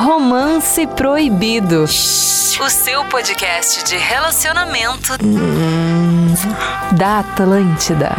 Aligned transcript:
Romance 0.00 0.86
Proibido. 0.86 1.84
O 1.84 1.86
seu 2.70 3.04
podcast 3.04 3.84
de 3.84 3.98
relacionamento 3.98 5.12
da 6.96 7.18
Atlântida. 7.18 8.16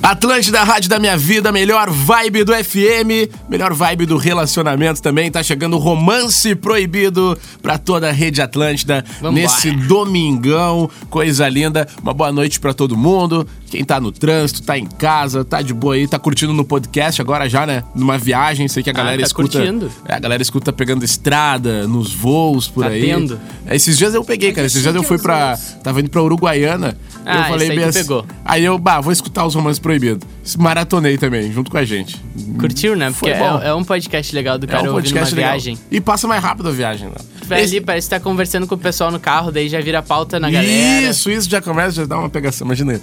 Atlântida, 0.00 0.62
Rádio 0.62 0.88
da 0.88 0.98
Minha 0.98 1.18
Vida, 1.18 1.52
melhor 1.52 1.90
vibe 1.90 2.42
do 2.42 2.52
FM, 2.54 3.28
melhor 3.48 3.74
vibe 3.74 4.06
do 4.06 4.16
relacionamento 4.16 5.02
também. 5.02 5.30
Tá 5.30 5.42
chegando 5.42 5.74
o 5.74 5.78
Romance 5.78 6.54
Proibido 6.54 7.36
pra 7.60 7.76
toda 7.76 8.08
a 8.08 8.12
rede 8.12 8.40
Atlântida 8.40 9.04
Vambora. 9.20 9.32
nesse 9.32 9.70
domingão. 9.72 10.88
Coisa 11.10 11.48
linda. 11.48 11.86
Uma 12.00 12.14
boa 12.14 12.30
noite 12.32 12.58
pra 12.60 12.72
todo 12.72 12.96
mundo. 12.96 13.46
Quem 13.70 13.84
tá 13.84 14.00
no 14.00 14.10
trânsito, 14.10 14.62
tá 14.62 14.78
em 14.78 14.86
casa, 14.86 15.44
tá 15.44 15.60
de 15.60 15.74
boa 15.74 15.94
aí, 15.94 16.08
tá 16.08 16.18
curtindo 16.18 16.52
no 16.52 16.64
podcast 16.64 17.20
agora 17.20 17.48
já, 17.48 17.66
né? 17.66 17.82
Numa 17.94 18.16
viagem, 18.16 18.66
sei 18.68 18.82
que 18.82 18.90
a 18.90 18.92
galera 18.92 19.20
tá 19.20 19.26
escuta. 19.26 19.58
curtindo. 19.58 19.90
É, 20.06 20.14
a 20.14 20.18
galera 20.18 20.42
escuta 20.42 20.72
pegando 20.72 21.04
estrada, 21.04 21.86
nos 21.86 22.12
voos 22.14 22.66
por 22.68 22.84
Tá 22.84 22.90
aí. 22.90 23.02
tendo. 23.02 23.38
É, 23.66 23.76
Esses 23.76 23.96
dias 23.98 24.14
eu 24.14 24.24
peguei, 24.24 24.52
cara. 24.52 24.66
Esses 24.66 24.82
dias 24.82 24.94
eu 24.94 25.02
fui 25.02 25.18
pra. 25.18 25.56
Tava 25.82 26.00
indo 26.00 26.10
pra 26.10 26.22
Uruguaiana. 26.22 26.96
Ah, 27.26 27.40
eu 27.40 27.44
falei 27.44 27.70
aí 27.70 27.84
assim- 27.84 27.98
pegou. 28.00 28.24
Aí 28.44 28.64
eu, 28.64 28.78
bah, 28.78 29.00
vou 29.00 29.12
escutar 29.12 29.44
os 29.46 29.54
romances 29.54 29.78
proibidos. 29.78 30.26
Maratonei 30.58 31.18
também, 31.18 31.52
junto 31.52 31.70
com 31.70 31.76
a 31.76 31.84
gente. 31.84 32.16
Curtiu, 32.58 32.96
né? 32.96 33.10
Porque 33.10 33.28
é, 33.30 33.68
é 33.68 33.74
um 33.74 33.84
podcast 33.84 34.34
legal 34.34 34.58
do 34.58 34.66
cara 34.66 34.86
é 34.86 34.90
um 34.90 34.94
podcast 34.94 35.34
legal. 35.34 35.50
viagem. 35.52 35.78
E 35.90 36.00
passa 36.00 36.26
mais 36.26 36.42
rápido 36.42 36.68
a 36.70 36.72
viagem, 36.72 37.08
né? 37.08 37.14
Vai 37.48 37.62
Esse- 37.62 37.76
ali, 37.76 37.84
parece 37.84 38.08
que 38.08 38.14
tá 38.14 38.20
conversando 38.20 38.66
com 38.66 38.74
o 38.74 38.78
pessoal 38.78 39.10
no 39.10 39.18
carro, 39.18 39.50
daí 39.50 39.68
já 39.68 39.80
vira 39.80 40.02
pauta 40.02 40.38
na 40.38 40.50
galera. 40.50 41.10
Isso, 41.10 41.30
isso 41.30 41.48
já 41.48 41.60
começa, 41.60 41.92
já 41.92 42.04
dá 42.06 42.18
uma 42.18 42.28
pegação, 42.28 42.66
imagina 42.66 42.92
aí. 42.92 43.00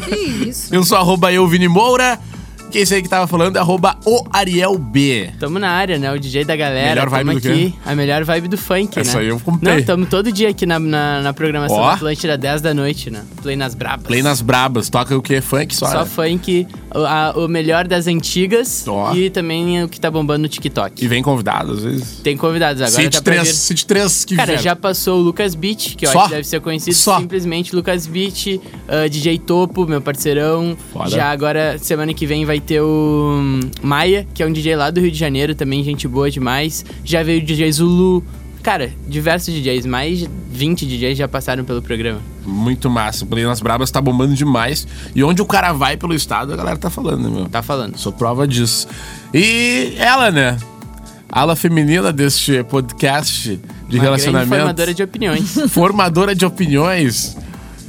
Que 0.00 0.48
isso? 0.48 0.72
Eu 0.74 0.82
sou 0.82 0.96
arroba 0.98 1.32
eu, 1.32 1.46
Vini 1.46 1.68
Moura. 1.68 2.18
Quem 2.70 2.84
sei 2.84 3.00
que 3.00 3.08
tava 3.08 3.26
falando 3.26 3.56
é 3.56 3.58
arroba 3.58 3.96
o 4.04 4.22
Ariel 4.30 4.76
B. 4.76 5.30
Tamo 5.40 5.58
na 5.58 5.70
área, 5.70 5.98
né? 5.98 6.12
O 6.12 6.18
DJ 6.18 6.44
da 6.44 6.54
galera. 6.54 6.90
Melhor 6.90 7.08
vibe 7.08 7.26
tamo 7.28 7.40
do 7.40 7.48
aqui. 7.48 7.74
A 7.86 7.94
melhor 7.94 8.24
vibe 8.24 8.48
do 8.48 8.58
funk, 8.58 8.98
Essa 8.98 9.14
né? 9.14 9.20
aí 9.24 9.28
eu 9.28 9.40
comprei. 9.40 9.76
Não, 9.76 9.82
tamo 9.82 10.04
todo 10.04 10.30
dia 10.30 10.50
aqui 10.50 10.66
na, 10.66 10.78
na, 10.78 11.22
na 11.22 11.32
programação 11.32 11.76
Ó. 11.78 11.86
da 11.88 11.94
Atlântida, 11.94 12.36
10 12.36 12.60
da 12.60 12.74
noite, 12.74 13.08
né? 13.10 13.24
Play 13.42 13.56
nas 13.56 13.74
brabas. 13.74 14.06
Play 14.06 14.22
nas 14.22 14.42
brabas, 14.42 14.90
toca 14.90 15.16
o 15.16 15.22
que? 15.22 15.40
Funk 15.40 15.74
só? 15.74 15.86
Só 15.90 16.00
né? 16.00 16.04
funk, 16.04 16.66
o, 16.94 16.98
a- 16.98 17.32
o 17.36 17.48
melhor 17.48 17.86
das 17.88 18.06
antigas 18.06 18.84
Ó. 18.86 19.14
e 19.14 19.30
também 19.30 19.82
o 19.84 19.88
que 19.88 19.98
tá 19.98 20.10
bombando 20.10 20.42
no 20.42 20.48
TikTok. 20.48 21.02
E 21.02 21.08
vem 21.08 21.22
convidado, 21.22 21.72
às 21.72 21.82
vezes. 21.82 22.20
Tem 22.22 22.36
convidados 22.36 22.82
agora. 22.82 22.94
City 23.02 23.16
tá 23.16 23.22
pra 23.22 23.32
3, 23.34 23.48
vir. 23.48 23.54
City 23.54 23.86
3 23.86 24.24
que 24.26 24.36
Cara, 24.36 24.46
vieram. 24.48 24.62
já 24.62 24.76
passou 24.76 25.18
o 25.18 25.22
Lucas 25.22 25.54
Beat, 25.54 25.96
que 25.96 26.04
eu 26.04 26.10
Só? 26.10 26.18
acho 26.18 26.28
que 26.28 26.34
deve 26.34 26.46
ser 26.48 26.60
conhecido 26.60 26.94
Só? 26.94 27.18
simplesmente 27.20 27.74
Lucas 27.74 28.06
Beat, 28.06 28.60
ah, 28.86 29.08
DJ 29.08 29.38
Topo, 29.38 29.86
meu 29.86 30.02
parceirão. 30.02 30.76
Foda. 30.92 31.08
Já 31.08 31.30
agora, 31.30 31.78
semana 31.78 32.12
que 32.12 32.26
vem, 32.26 32.44
vai 32.44 32.55
ter 32.60 32.80
o 32.80 33.38
hum, 33.40 33.60
Maia, 33.82 34.26
que 34.34 34.42
é 34.42 34.46
um 34.46 34.52
DJ 34.52 34.76
lá 34.76 34.90
do 34.90 35.00
Rio 35.00 35.10
de 35.10 35.18
Janeiro, 35.18 35.54
também 35.54 35.82
gente 35.84 36.06
boa 36.06 36.30
demais. 36.30 36.84
Já 37.04 37.22
veio 37.22 37.40
o 37.42 37.44
DJ 37.44 37.72
Zulu. 37.72 38.24
Cara, 38.62 38.90
diversos 39.06 39.54
DJs, 39.54 39.86
mais 39.86 40.18
de 40.18 40.28
20 40.50 40.86
DJs 40.86 41.16
já 41.16 41.28
passaram 41.28 41.64
pelo 41.64 41.80
programa. 41.80 42.20
Muito 42.44 42.90
massa. 42.90 43.24
O 43.24 43.28
Play 43.28 43.44
nas 43.44 43.60
brabas 43.60 43.92
tá 43.92 44.00
bombando 44.00 44.34
demais. 44.34 44.88
E 45.14 45.22
onde 45.22 45.40
o 45.40 45.46
cara 45.46 45.72
vai 45.72 45.96
pelo 45.96 46.12
estado, 46.12 46.52
a 46.52 46.56
galera 46.56 46.76
tá 46.76 46.90
falando, 46.90 47.22
né, 47.22 47.30
meu? 47.30 47.48
Tá 47.48 47.62
falando. 47.62 47.96
Sou 47.96 48.12
prova 48.12 48.46
disso. 48.46 48.88
E 49.32 49.94
ela, 49.96 50.32
né? 50.32 50.56
Ala 51.30 51.54
feminina 51.54 52.12
deste 52.12 52.64
podcast 52.64 53.60
de 53.88 53.96
Uma 53.96 54.02
relacionamento. 54.02 54.48
formadora 54.56 54.94
de 54.94 55.02
opiniões. 55.02 55.54
Formadora 55.70 56.34
de 56.34 56.44
opiniões. 56.44 57.36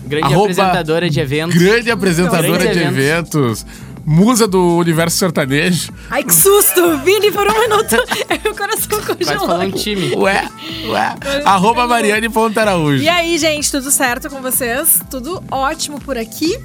grande 0.05 0.33
apresentadora 0.33 1.09
de 1.09 1.19
eventos. 1.19 1.57
Grande 1.57 1.89
apresentadora 1.89 2.73
de 2.73 2.79
eventos. 2.79 3.65
Musa 4.09 4.47
do 4.47 4.77
universo 4.77 5.17
sertanejo. 5.17 5.91
Ai, 6.09 6.23
que 6.23 6.33
susto! 6.33 6.97
Vini, 6.99 7.29
por 7.29 7.45
um 7.45 7.59
minuto, 7.59 7.97
meu 8.41 8.55
coração 8.55 9.01
Quase 9.01 9.15
congelou. 9.35 9.57
um 9.57 9.61
aqui. 9.61 9.71
time. 9.79 10.15
Ué, 10.15 10.47
ué. 10.87 11.15
Arroba 11.43 11.85
Mariane 11.85 12.29
Ponta 12.29 12.61
Araújo. 12.61 13.03
E 13.03 13.09
aí, 13.09 13.37
gente, 13.37 13.69
tudo 13.69 13.91
certo 13.91 14.29
com 14.29 14.41
vocês? 14.41 14.99
Tudo 15.11 15.43
ótimo 15.51 15.99
por 15.99 16.17
aqui. 16.17 16.57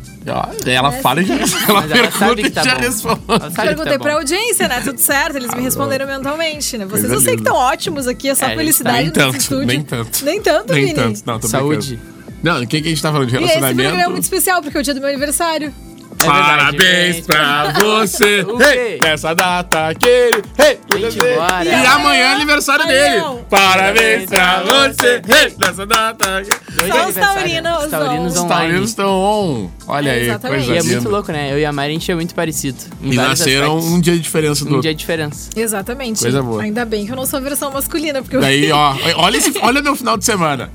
Ela 0.65 0.93
fala 0.93 1.21
e 1.21 1.25
já, 1.25 1.35
ela 1.35 1.43
Mas 1.43 1.69
ela 1.69 1.83
pergunta 1.89 2.13
sabe 2.19 2.43
que 2.43 2.47
e 2.47 2.51
tá 2.53 2.63
já 2.63 2.75
bom. 2.77 2.81
responde. 2.81 3.21
Que 3.27 3.57
Perguntei 3.63 3.93
tá 3.95 3.99
pra 3.99 4.15
audiência, 4.15 4.69
né? 4.69 4.81
Tudo 4.85 5.01
certo, 5.01 5.35
eles 5.37 5.53
me 5.53 5.63
responderam 5.63 6.07
mentalmente, 6.07 6.79
né? 6.79 6.85
Vocês 6.87 7.09
Coisa 7.09 7.15
eu 7.17 7.21
sei 7.21 7.35
que 7.35 7.41
estão 7.41 7.57
ótimos 7.57 8.07
aqui, 8.07 8.29
é 8.29 8.37
só 8.37 8.47
É, 8.47 8.55
felicidade 8.55 8.99
Nem 8.99 9.07
nesse 9.07 9.19
tanto, 9.19 9.37
estúdio. 9.37 9.67
nem 9.67 9.83
tanto. 9.83 10.25
Nem 10.25 10.41
tanto, 10.41 10.73
Nem 10.73 10.83
Vini. 10.85 10.95
tanto. 10.95 11.23
Não, 11.27 11.41
tô 11.41 11.49
Saúde. 11.49 11.97
brincando. 11.97 12.13
Não, 12.41 12.63
o 12.63 12.67
que, 12.69 12.81
que 12.81 12.87
a 12.87 12.91
gente 12.91 13.03
tá 13.03 13.11
falando 13.11 13.29
de 13.29 13.35
E 13.37 13.39
esse 13.39 13.47
programa 13.53 13.69
é 13.69 13.75
relacionamento? 13.75 14.11
muito 14.13 14.23
especial, 14.25 14.63
porque 14.63 14.77
é 14.77 14.81
o 14.81 14.85
dia 14.85 14.95
do 14.95 15.01
meu 15.01 15.09
aniversário. 15.09 15.75
É 16.23 16.27
Parabéns 16.27 17.27
pra 17.27 17.73
você! 17.81 18.45
Hey, 18.61 18.99
nessa 19.03 19.35
data! 19.35 19.91
Hey, 20.05 20.31
Gente, 20.99 21.19
você. 21.19 21.35
bora. 21.37 21.65
E 21.65 21.87
amanhã 21.87 22.23
é 22.23 22.33
aniversário 22.35 22.87
dele! 22.87 23.17
Amanhã. 23.19 23.45
Parabéns 23.51 24.27
pra 24.31 24.63
você! 24.63 25.23
Hey, 25.29 25.55
nessa 25.59 25.87
data! 25.87 26.43
Só 26.45 27.09
os 27.09 27.15
taurinos, 27.15 27.85
Os 27.85 27.91
taurinos 27.91 28.83
Os 28.85 28.91
estão 28.91 29.11
on! 29.11 29.71
Olha 29.87 30.11
É, 30.11 30.13
aí, 30.13 30.23
exatamente. 30.29 30.67
coisa 30.67 30.75
E 30.75 30.79
é 30.79 30.83
muito 30.95 31.09
louco, 31.09 31.33
né? 31.33 31.53
Eu 31.53 31.59
e 31.59 31.65
a 31.65 31.73
Mari, 31.73 31.91
a 31.91 31.93
gente 31.95 32.11
é 32.11 32.15
muito 32.15 32.35
parecido. 32.35 32.79
E 33.03 33.15
nasceram 33.17 33.77
aspectos. 33.79 33.93
um 33.93 34.01
dia 34.01 34.13
de 34.15 34.21
diferença 34.21 34.65
do 34.65 34.69
Um 34.71 34.75
outro. 34.75 34.83
dia 34.83 34.95
de 34.95 34.99
diferença. 35.01 35.51
Exatamente. 35.57 36.21
Coisa 36.21 36.43
boa. 36.43 36.63
Ainda 36.63 36.85
bem 36.85 37.05
que 37.07 37.13
eu 37.13 37.17
não 37.17 37.27
sou 37.27 37.39
a 37.39 37.43
versão 37.43 37.71
masculina, 37.73 38.23
porque 38.23 38.37
eu 38.37 38.41
Daí, 38.41 38.71
ó, 38.73 38.95
olha, 39.17 39.37
esse, 39.37 39.53
olha 39.61 39.83
meu 39.83 39.97
final 39.97 40.17
de 40.17 40.25
semana. 40.25 40.71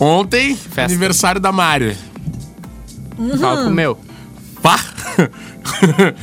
Ontem, 0.00 0.56
Festa. 0.56 0.82
aniversário 0.82 1.40
da 1.40 1.52
Mari. 1.52 1.96
Fala 3.40 3.62
com 3.64 3.68
o 3.68 3.72
meu. 3.72 3.96
Pá! 4.62 4.78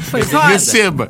Foi. 0.10 0.22
Receba! 0.48 1.10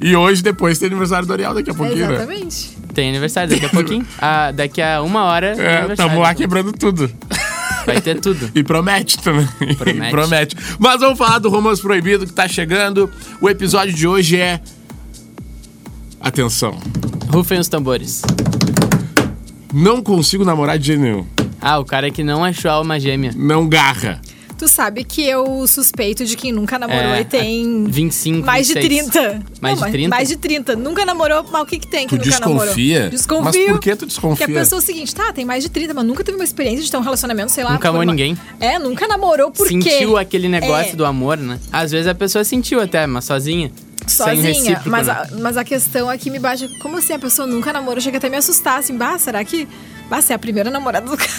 E 0.00 0.16
hoje, 0.16 0.42
depois, 0.42 0.78
tem 0.78 0.88
aniversário 0.88 1.26
do 1.26 1.32
Ariel 1.32 1.54
daqui 1.54 1.70
a 1.70 1.74
pouquinho, 1.74 2.08
né? 2.08 2.14
Exatamente. 2.14 2.76
Tem 2.92 3.08
aniversário 3.08 3.50
daqui 3.50 3.66
a 3.66 3.68
pouquinho. 3.68 4.06
Ah, 4.18 4.50
daqui 4.50 4.82
a 4.82 5.00
uma 5.00 5.24
hora. 5.24 5.54
É, 5.56 5.94
tamo 5.94 6.20
lá 6.20 6.34
quebrando 6.34 6.72
tudo. 6.72 7.10
Vai 7.86 8.00
ter 8.00 8.20
tudo. 8.20 8.50
E 8.54 8.62
promete 8.62 9.18
também. 9.18 9.46
Promete. 9.76 10.10
promete. 10.10 10.56
Mas 10.78 11.00
vamos 11.00 11.18
falar 11.18 11.38
do 11.38 11.48
Romance 11.48 11.80
Proibido 11.80 12.26
que 12.26 12.32
tá 12.32 12.48
chegando. 12.48 13.10
O 13.40 13.48
episódio 13.48 13.94
de 13.94 14.06
hoje 14.06 14.40
é. 14.40 14.60
Atenção. 16.20 16.78
Rufem 17.28 17.58
os 17.58 17.68
tambores. 17.68 18.22
Não 19.72 20.02
consigo 20.02 20.44
namorar 20.44 20.78
de 20.78 20.88
jeito 20.88 21.00
nenhum. 21.00 21.26
Ah, 21.60 21.78
o 21.78 21.84
cara 21.84 22.10
que 22.10 22.22
não 22.22 22.44
achou 22.44 22.70
a 22.70 22.74
alma 22.74 22.98
gêmea. 22.98 23.32
Não 23.36 23.68
garra. 23.68 24.20
Tu 24.62 24.68
sabe 24.68 25.02
que 25.02 25.26
eu 25.28 25.66
suspeito 25.66 26.24
de 26.24 26.36
quem 26.36 26.52
nunca 26.52 26.78
namorou 26.78 27.14
É, 27.14 27.22
e 27.22 27.24
tem 27.24 27.82
25, 27.82 28.46
mais 28.46 28.68
de 28.68 28.74
26. 28.74 29.06
30. 29.10 29.42
Mais 29.60 29.80
Não, 29.80 29.86
de 29.86 29.92
30? 29.92 30.08
Mais 30.08 30.28
de 30.28 30.36
30. 30.36 30.76
Nunca 30.76 31.04
namorou, 31.04 31.44
mas 31.50 31.62
o 31.62 31.66
que 31.66 31.80
que 31.80 31.86
tem 31.88 32.06
que 32.06 32.16
Tu 32.16 32.24
nunca 32.24 32.38
namorou? 32.38 32.60
desconfia? 32.66 33.10
Desconfio. 33.10 33.42
Mas 33.44 33.56
por 33.72 33.80
que 33.80 33.96
tu 33.96 34.06
desconfia? 34.06 34.46
Porque 34.46 34.56
a 34.56 34.60
pessoa 34.62 34.78
é 34.78 34.82
o 34.82 34.86
seguinte, 34.86 35.12
tá, 35.12 35.32
tem 35.32 35.44
mais 35.44 35.64
de 35.64 35.68
30, 35.68 35.92
mas 35.94 36.04
nunca 36.04 36.22
teve 36.22 36.38
uma 36.38 36.44
experiência 36.44 36.84
de 36.84 36.88
ter 36.88 36.96
um 36.96 37.00
relacionamento, 37.00 37.50
sei 37.50 37.64
lá. 37.64 37.72
Nunca 37.72 37.88
amou 37.88 37.98
forma- 38.02 38.12
ninguém. 38.12 38.38
É, 38.60 38.78
nunca 38.78 39.08
namorou 39.08 39.50
porque... 39.50 39.82
Sentiu 39.90 40.16
aquele 40.16 40.48
negócio 40.48 40.92
É. 40.92 40.94
do 40.94 41.04
amor, 41.04 41.38
né? 41.38 41.58
Às 41.72 41.90
vezes 41.90 42.06
a 42.06 42.14
pessoa 42.14 42.44
sentiu 42.44 42.80
até, 42.80 43.04
mas 43.04 43.24
sozinha. 43.24 43.72
Sem 44.06 44.26
Sozinha, 44.26 44.42
recíproco, 44.44 44.88
mas, 44.90 45.06
né? 45.08 45.12
a, 45.12 45.28
mas 45.40 45.56
a 45.56 45.64
questão 45.64 46.08
aqui 46.08 46.30
me 46.30 46.38
baixa. 46.38 46.68
Como 46.80 46.96
assim 46.98 47.12
a 47.14 47.18
pessoa 47.18 47.48
nunca 47.48 47.72
namorou? 47.72 48.00
Chega 48.00 48.18
até 48.18 48.28
a 48.28 48.30
me 48.30 48.36
assustar, 48.36 48.78
assim, 48.78 48.96
bah, 48.96 49.18
será 49.18 49.44
que. 49.44 49.66
Bah, 50.10 50.20
você 50.20 50.32
é 50.32 50.36
a 50.36 50.38
primeira 50.38 50.70
namorada 50.70 51.08
do 51.10 51.16
cara. 51.16 51.30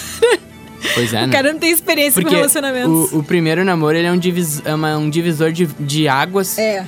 Pois 0.94 1.14
é, 1.14 1.24
o 1.24 1.28
né? 1.28 1.34
cara 1.34 1.52
não 1.54 1.60
tem 1.60 1.72
experiência 1.72 2.22
com 2.22 2.24
Porque 2.24 2.36
relacionamentos. 2.36 3.12
o, 3.12 3.20
o 3.20 3.24
primeiro 3.24 3.64
namoro, 3.66 3.98
ele 3.98 4.08
é 4.08 4.12
um, 4.12 4.18
divis, 4.18 4.62
é 4.66 4.74
uma- 4.74 4.98
um 4.98 5.10
divisor 5.10 5.52
de, 5.52 5.66
de 5.80 6.08
águas 6.08 6.58
É, 6.58 6.86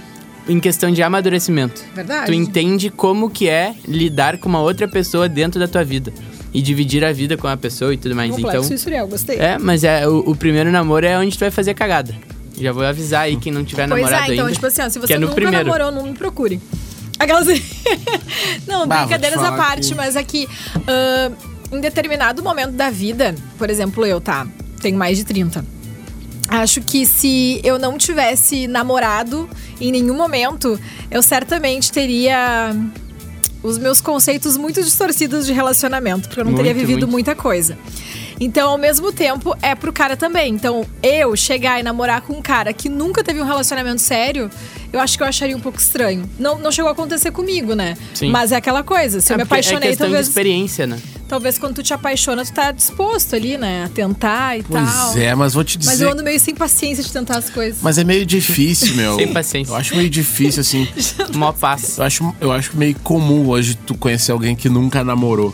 em 0.47 0.59
questão 0.59 0.91
de 0.91 1.01
amadurecimento. 1.01 1.83
verdade. 1.93 2.27
Tu 2.27 2.33
entende 2.33 2.89
como 2.89 3.29
que 3.29 3.47
é 3.49 3.73
lidar 3.88 4.38
com 4.38 4.47
uma 4.49 4.59
outra 4.61 4.88
pessoa 4.88 5.27
dentro 5.27 5.59
da 5.59 5.67
tua 5.67 5.83
vida. 5.83 6.13
E 6.53 6.61
dividir 6.61 7.03
a 7.03 7.11
vida 7.11 7.35
com 7.35 7.47
a 7.49 7.57
pessoa 7.57 7.94
e 7.94 7.97
tudo 7.97 8.15
mais. 8.15 8.31
Complexo 8.31 8.73
então, 8.73 8.75
isso, 8.75 9.07
gostei. 9.09 9.38
é, 9.38 9.57
mas 9.57 9.83
é 9.83 10.07
o, 10.07 10.19
o 10.19 10.35
primeiro 10.38 10.71
namoro 10.71 11.05
é 11.05 11.17
onde 11.19 11.35
tu 11.38 11.39
vai 11.41 11.51
fazer 11.51 11.73
cagada. 11.73 12.15
Já 12.57 12.71
vou 12.71 12.85
avisar 12.85 13.23
aí 13.23 13.35
quem 13.35 13.51
não 13.51 13.65
tiver 13.65 13.85
Pois 13.89 14.01
namorado 14.03 14.31
é, 14.31 14.33
então, 14.33 14.45
ainda. 14.45 14.53
tipo 14.55 14.65
assim, 14.65 14.81
ó, 14.81 14.88
se 14.89 14.97
você 14.97 15.13
é 15.15 15.19
nunca 15.19 15.33
primeiro. 15.33 15.65
namorou, 15.65 15.91
não 15.91 16.03
me 16.09 16.13
procure. 16.17 16.62
Aquelas. 17.19 17.47
não, 18.68 18.88
Bah, 18.88 19.00
brincadeiras 19.00 19.39
à 19.44 19.51
parte, 19.51 19.89
que- 19.89 19.95
mas 19.95 20.15
aqui, 20.15 20.47
ah, 20.88 21.31
em 21.71 21.79
determinado 21.79 22.44
momento 22.44 22.71
da 22.71 22.89
vida, 22.89 23.35
por 23.57 23.69
exemplo, 23.69 24.06
eu, 24.06 24.19
tá? 24.21 24.47
Tenho 24.81 24.97
mais 24.97 25.17
de 25.17 25.23
30. 25.23 25.65
Acho 26.47 26.79
que 26.81 27.06
se 27.06 27.59
eu 27.63 27.79
não 27.79 27.97
tivesse 27.97 28.67
namorado 28.67 29.50
em 29.81 29.91
nenhum 29.91 30.15
momento, 30.15 30.79
eu 31.09 31.21
certamente 31.23 31.91
teria 31.91 32.75
os 33.63 33.79
meus 33.79 34.00
conceitos 34.00 34.56
muito 34.57 34.81
distorcidos 34.83 35.47
de 35.47 35.53
relacionamento, 35.53 36.27
porque 36.27 36.39
eu 36.39 36.45
não 36.45 36.53
teria 36.53 36.71
Muito, 36.71 36.85
vivido 36.85 37.00
muito. 37.07 37.12
muita 37.12 37.35
coisa. 37.35 37.75
Então, 38.39 38.69
ao 38.69 38.77
mesmo 38.77 39.11
tempo, 39.11 39.56
é 39.61 39.73
pro 39.73 39.91
cara 39.91 40.15
também. 40.15 40.53
Então, 40.53 40.85
eu 41.01 41.35
chegar 41.35 41.79
e 41.79 41.83
namorar 41.83 42.21
com 42.21 42.33
um 42.33 42.41
cara 42.41 42.71
que 42.73 42.89
nunca 42.89 43.23
teve 43.23 43.41
um 43.41 43.45
relacionamento 43.45 44.01
sério, 44.01 44.51
eu 44.94 45.00
acho 45.00 45.18
que 45.18 45.23
eu 45.23 45.27
acharia 45.27 45.56
um 45.57 45.59
pouco 45.59 45.79
estranho. 45.79 46.29
Não, 46.38 46.59
não 46.59 46.71
chegou 46.71 46.89
a 46.89 46.91
acontecer 46.91 47.31
comigo, 47.31 47.73
né? 47.73 47.97
Sim. 48.13 48.29
Mas 48.29 48.51
é 48.51 48.57
aquela 48.57 48.83
coisa. 48.83 49.19
Se 49.21 49.31
eu 49.31 49.35
É 49.35 49.38
me 49.38 49.45
porque 49.45 49.61
apaixonei, 49.61 49.94
é 49.94 49.95
talvez. 49.95 50.25
de 50.25 50.29
experiência, 50.29 50.85
né? 50.85 51.00
Talvez 51.35 51.57
quando 51.57 51.75
tu 51.75 51.83
te 51.83 51.93
apaixona, 51.93 52.45
tu 52.45 52.53
tá 52.53 52.71
disposto 52.71 53.35
ali, 53.35 53.57
né? 53.57 53.83
A 53.83 53.89
tentar 53.89 54.57
e 54.57 54.63
tal. 54.63 54.81
Pois 54.81 55.17
é, 55.17 55.35
mas 55.35 55.53
vou 55.53 55.65
te 55.65 55.77
dizer. 55.77 55.91
Mas 55.91 56.01
eu 56.01 56.09
ando 56.09 56.23
meio 56.23 56.39
sem 56.39 56.55
paciência 56.55 57.03
de 57.03 57.11
tentar 57.11 57.37
as 57.37 57.49
coisas. 57.49 57.79
Mas 57.81 57.97
é 57.97 58.05
meio 58.05 58.25
difícil, 58.25 58.95
meu. 58.95 59.15
Sem 59.15 59.33
paciência. 59.33 59.71
Eu 59.71 59.75
acho 59.75 59.95
meio 59.97 60.09
difícil, 60.09 60.61
assim. 60.61 60.87
Mó 61.35 61.51
paz. 61.51 61.97
Eu 61.97 62.05
acho, 62.05 62.35
eu 62.39 62.51
acho 62.53 62.77
meio 62.77 62.95
comum 63.03 63.49
hoje 63.49 63.75
tu 63.75 63.95
conhecer 63.95 64.31
alguém 64.31 64.55
que 64.55 64.69
nunca 64.69 65.03
namorou. 65.03 65.53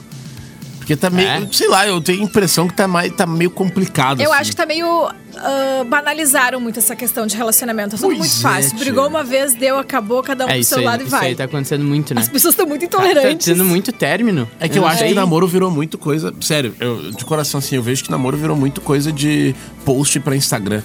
Porque 0.92 0.96
tá 0.98 1.10
meio. 1.10 1.28
É? 1.28 1.48
Sei 1.52 1.68
lá, 1.68 1.88
eu 1.88 2.02
tenho 2.02 2.22
a 2.22 2.24
impressão 2.26 2.68
que 2.68 2.74
tá, 2.74 2.88
mais, 2.88 3.12
tá 3.14 3.26
meio 3.26 3.50
complicado. 3.50 4.22
Eu 4.22 4.32
assim. 4.32 4.42
acho 4.42 4.50
que 4.52 4.56
tá 4.58 4.66
meio. 4.66 5.10
ah, 5.38 5.84
banalizaram 5.88 6.60
muito 6.60 6.80
essa 6.80 6.96
questão 6.96 7.26
de 7.26 7.36
relacionamento. 7.38 7.92
Tá 7.92 7.98
tudo 7.98 8.08
Pois 8.08 8.20
muito 8.20 8.38
é, 8.38 8.42
fácil. 8.42 8.78
Brigou 8.78 9.08
uma 9.08 9.24
vez, 9.24 9.54
deu, 9.54 9.78
acabou, 9.78 10.22
cada 10.22 10.46
um 10.46 10.50
É 10.50 10.54
pro 10.54 10.62
isso 10.62 10.70
seu 10.70 10.80
aí, 10.80 10.86
lado 10.86 11.02
e 11.02 11.04
isso 11.08 11.12
vai. 11.12 11.28
aí 11.28 11.36
tá 11.36 11.46
acontecendo 11.46 11.84
muito, 11.84 12.14
né? 12.14 12.22
As 12.22 12.28
pessoas 12.30 12.54
estão 12.54 12.68
muito 12.68 12.82
Tá 12.88 12.98
intolerantes. 12.98 13.46
tendo 13.46 13.64
muito 13.64 13.92
término. 13.92 14.50
É 14.60 14.68
que 14.68 14.78
eu 14.78 14.82
não 14.82 14.90
acho 14.90 15.00
sei. 15.00 15.10
que 15.10 15.14
namoro 15.14 15.48
virou 15.48 15.72
muito 15.72 15.98
coisa. 15.98 16.34
Sério, 16.42 16.76
eu, 16.80 17.12
de 17.12 17.24
coração 17.24 17.60
assim, 17.60 17.76
eu 17.76 17.84
vejo 17.84 18.04
que 18.04 18.12
namoro 18.12 18.36
virou 18.38 18.56
muito 18.56 18.82
coisa 18.82 19.12
de 19.12 19.56
post 19.86 20.20
pra 20.20 20.36
Instagram. 20.36 20.82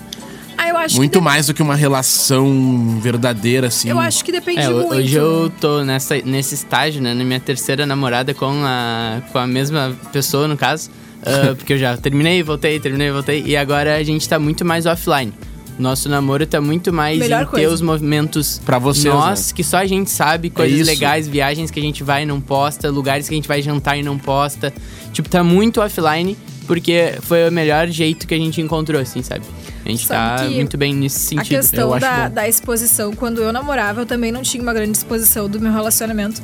Eu 0.77 0.85
acho 0.85 0.97
Muito 0.97 1.13
que 1.13 1.19
de- 1.19 1.25
mais 1.25 1.47
do 1.47 1.55
que 1.55 1.63
uma 1.63 1.75
relação 1.75 2.99
verdadeira, 3.01 3.69
assim. 3.69 3.89
Eu 3.89 3.99
acho 3.99 4.25
que 4.25 4.31
depende 4.33 4.61
É, 4.61 4.69
muito. 4.69 4.95
hoje 4.95 5.15
eu 5.17 5.51
tô 5.61 5.83
nessa, 5.85 6.17
nesse 6.25 6.55
estágio, 6.55 7.03
né? 7.03 7.15
Na 7.15 7.25
minha 7.25 7.41
terceira 7.41 7.87
namorada 7.87 8.35
com 8.35 8.51
a, 8.65 9.21
com 9.33 9.39
a 9.39 9.47
mesma 9.47 9.97
pessoa, 10.13 10.47
no 10.47 10.57
caso. 10.57 10.91
Ah, 11.25 11.55
porque 11.57 11.73
eu 11.73 11.79
já 11.79 11.97
terminei, 11.97 12.43
voltei, 12.43 12.79
terminei, 12.79 13.11
voltei. 13.11 13.43
E 13.47 13.57
agora 13.57 13.97
a 13.97 14.03
gente 14.03 14.29
tá 14.29 14.39
muito 14.39 14.65
mais 14.65 14.87
offline. 14.87 15.33
Nosso 15.79 16.09
namoro 16.09 16.47
tá 16.47 16.59
muito 16.61 16.91
mais 16.93 17.19
Melhor 17.19 17.43
em 17.43 17.45
ter 17.45 17.51
coisa. 17.51 17.69
os 17.75 17.83
movimentos 17.83 18.61
Pra 18.65 18.79
vocês, 18.79 19.13
nós, 19.13 19.49
né? 19.49 19.53
que 19.57 19.63
só 19.63 19.77
a 19.77 19.87
gente 19.87 20.11
sabe, 20.11 20.49
coisas 20.49 20.81
isso. 20.81 20.91
legais, 20.91 21.29
viagens 21.29 21.71
que 21.71 21.79
a 21.79 21.83
gente 21.83 22.03
vai 22.03 22.23
e 22.23 22.27
não 22.27 22.41
posta, 22.41 22.89
lugares 22.91 23.29
que 23.29 23.35
a 23.35 23.37
gente 23.37 23.47
vai 23.49 23.61
jantar 23.61 23.99
e 23.99 24.03
não 24.03 24.17
posta. 24.17 24.73
Tipo, 25.13 25.29
tá 25.29 25.45
muito 25.45 25.81
offline, 25.83 26.35
porque 26.67 27.15
foi 27.23 27.49
o 27.49 27.53
melhor 27.53 27.89
jeito 27.89 28.27
que 28.27 28.35
a 28.35 28.39
gente 28.39 28.61
encontrou, 28.61 29.01
assim, 29.01 29.23
sabe? 29.23 29.45
A 29.85 29.89
gente 29.89 30.07
Sabe 30.07 30.41
tá 30.43 30.49
que 30.49 30.55
muito 30.55 30.77
bem 30.77 30.95
nesse 30.95 31.17
A 31.39 31.43
sentido. 31.43 31.59
questão 31.61 31.81
eu 31.89 31.95
acho 31.95 32.01
da, 32.07 32.29
bom. 32.29 32.35
da 32.35 32.49
exposição, 32.49 33.13
quando 33.15 33.41
eu 33.43 33.53
namorava, 33.53 34.01
eu 34.01 34.07
também 34.07 34.33
não 34.33 34.43
tinha 34.43 34.63
uma 34.63 34.75
grande 34.75 34.97
exposição 34.99 35.49
do 35.49 35.61
meu 35.61 35.73
relacionamento. 35.73 36.43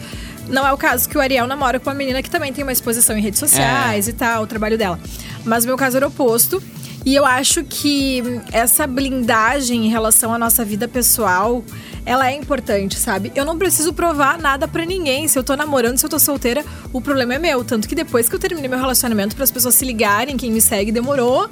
Não 0.49 0.67
é 0.67 0.73
o 0.73 0.77
caso 0.77 1.09
que 1.09 1.17
o 1.19 1.21
Ariel 1.21 1.47
namora 1.47 1.81
com 1.81 1.89
uma 1.91 1.95
menina 1.97 2.23
que 2.23 2.31
também 2.31 2.53
tem 2.53 2.63
uma 2.63 2.73
exposição 2.73 3.17
em 3.17 3.21
redes 3.21 3.41
sociais 3.41 4.07
e 4.09 4.13
tal, 4.13 4.45
o 4.45 4.47
trabalho 4.47 4.79
dela. 4.79 4.99
Mas 5.45 5.65
o 5.65 5.67
meu 5.67 5.77
caso 5.77 5.97
era 5.97 6.07
oposto. 6.07 6.63
E 7.05 7.15
eu 7.15 7.27
acho 7.27 7.65
que 7.65 8.23
essa 8.53 8.87
blindagem 8.87 9.87
em 9.87 9.89
relação 9.89 10.33
à 10.33 10.39
nossa 10.39 10.65
vida 10.65 10.87
pessoal, 10.87 11.65
ela 12.07 12.31
é 12.31 12.37
importante, 12.37 12.97
sabe? 12.97 13.33
Eu 13.35 13.45
não 13.45 13.59
preciso 13.59 13.93
provar 13.93 14.39
nada 14.39 14.69
pra 14.69 14.85
ninguém. 14.85 15.27
Se 15.27 15.37
eu 15.37 15.43
tô 15.43 15.57
namorando, 15.57 15.99
se 15.99 16.07
eu 16.07 16.11
tô 16.11 16.19
solteira, 16.19 16.65
o 16.93 17.01
problema 17.01 17.35
é 17.35 17.39
meu. 17.39 17.65
Tanto 17.65 17.89
que 17.89 17.95
depois 17.95 18.29
que 18.29 18.35
eu 18.37 18.39
terminei 18.39 18.69
meu 18.69 18.79
relacionamento, 18.79 19.35
para 19.35 19.45
as 19.45 19.51
pessoas 19.51 19.75
se 19.75 19.85
ligarem, 19.85 20.37
quem 20.37 20.53
me 20.53 20.61
segue, 20.61 20.93
demorou 20.93 21.49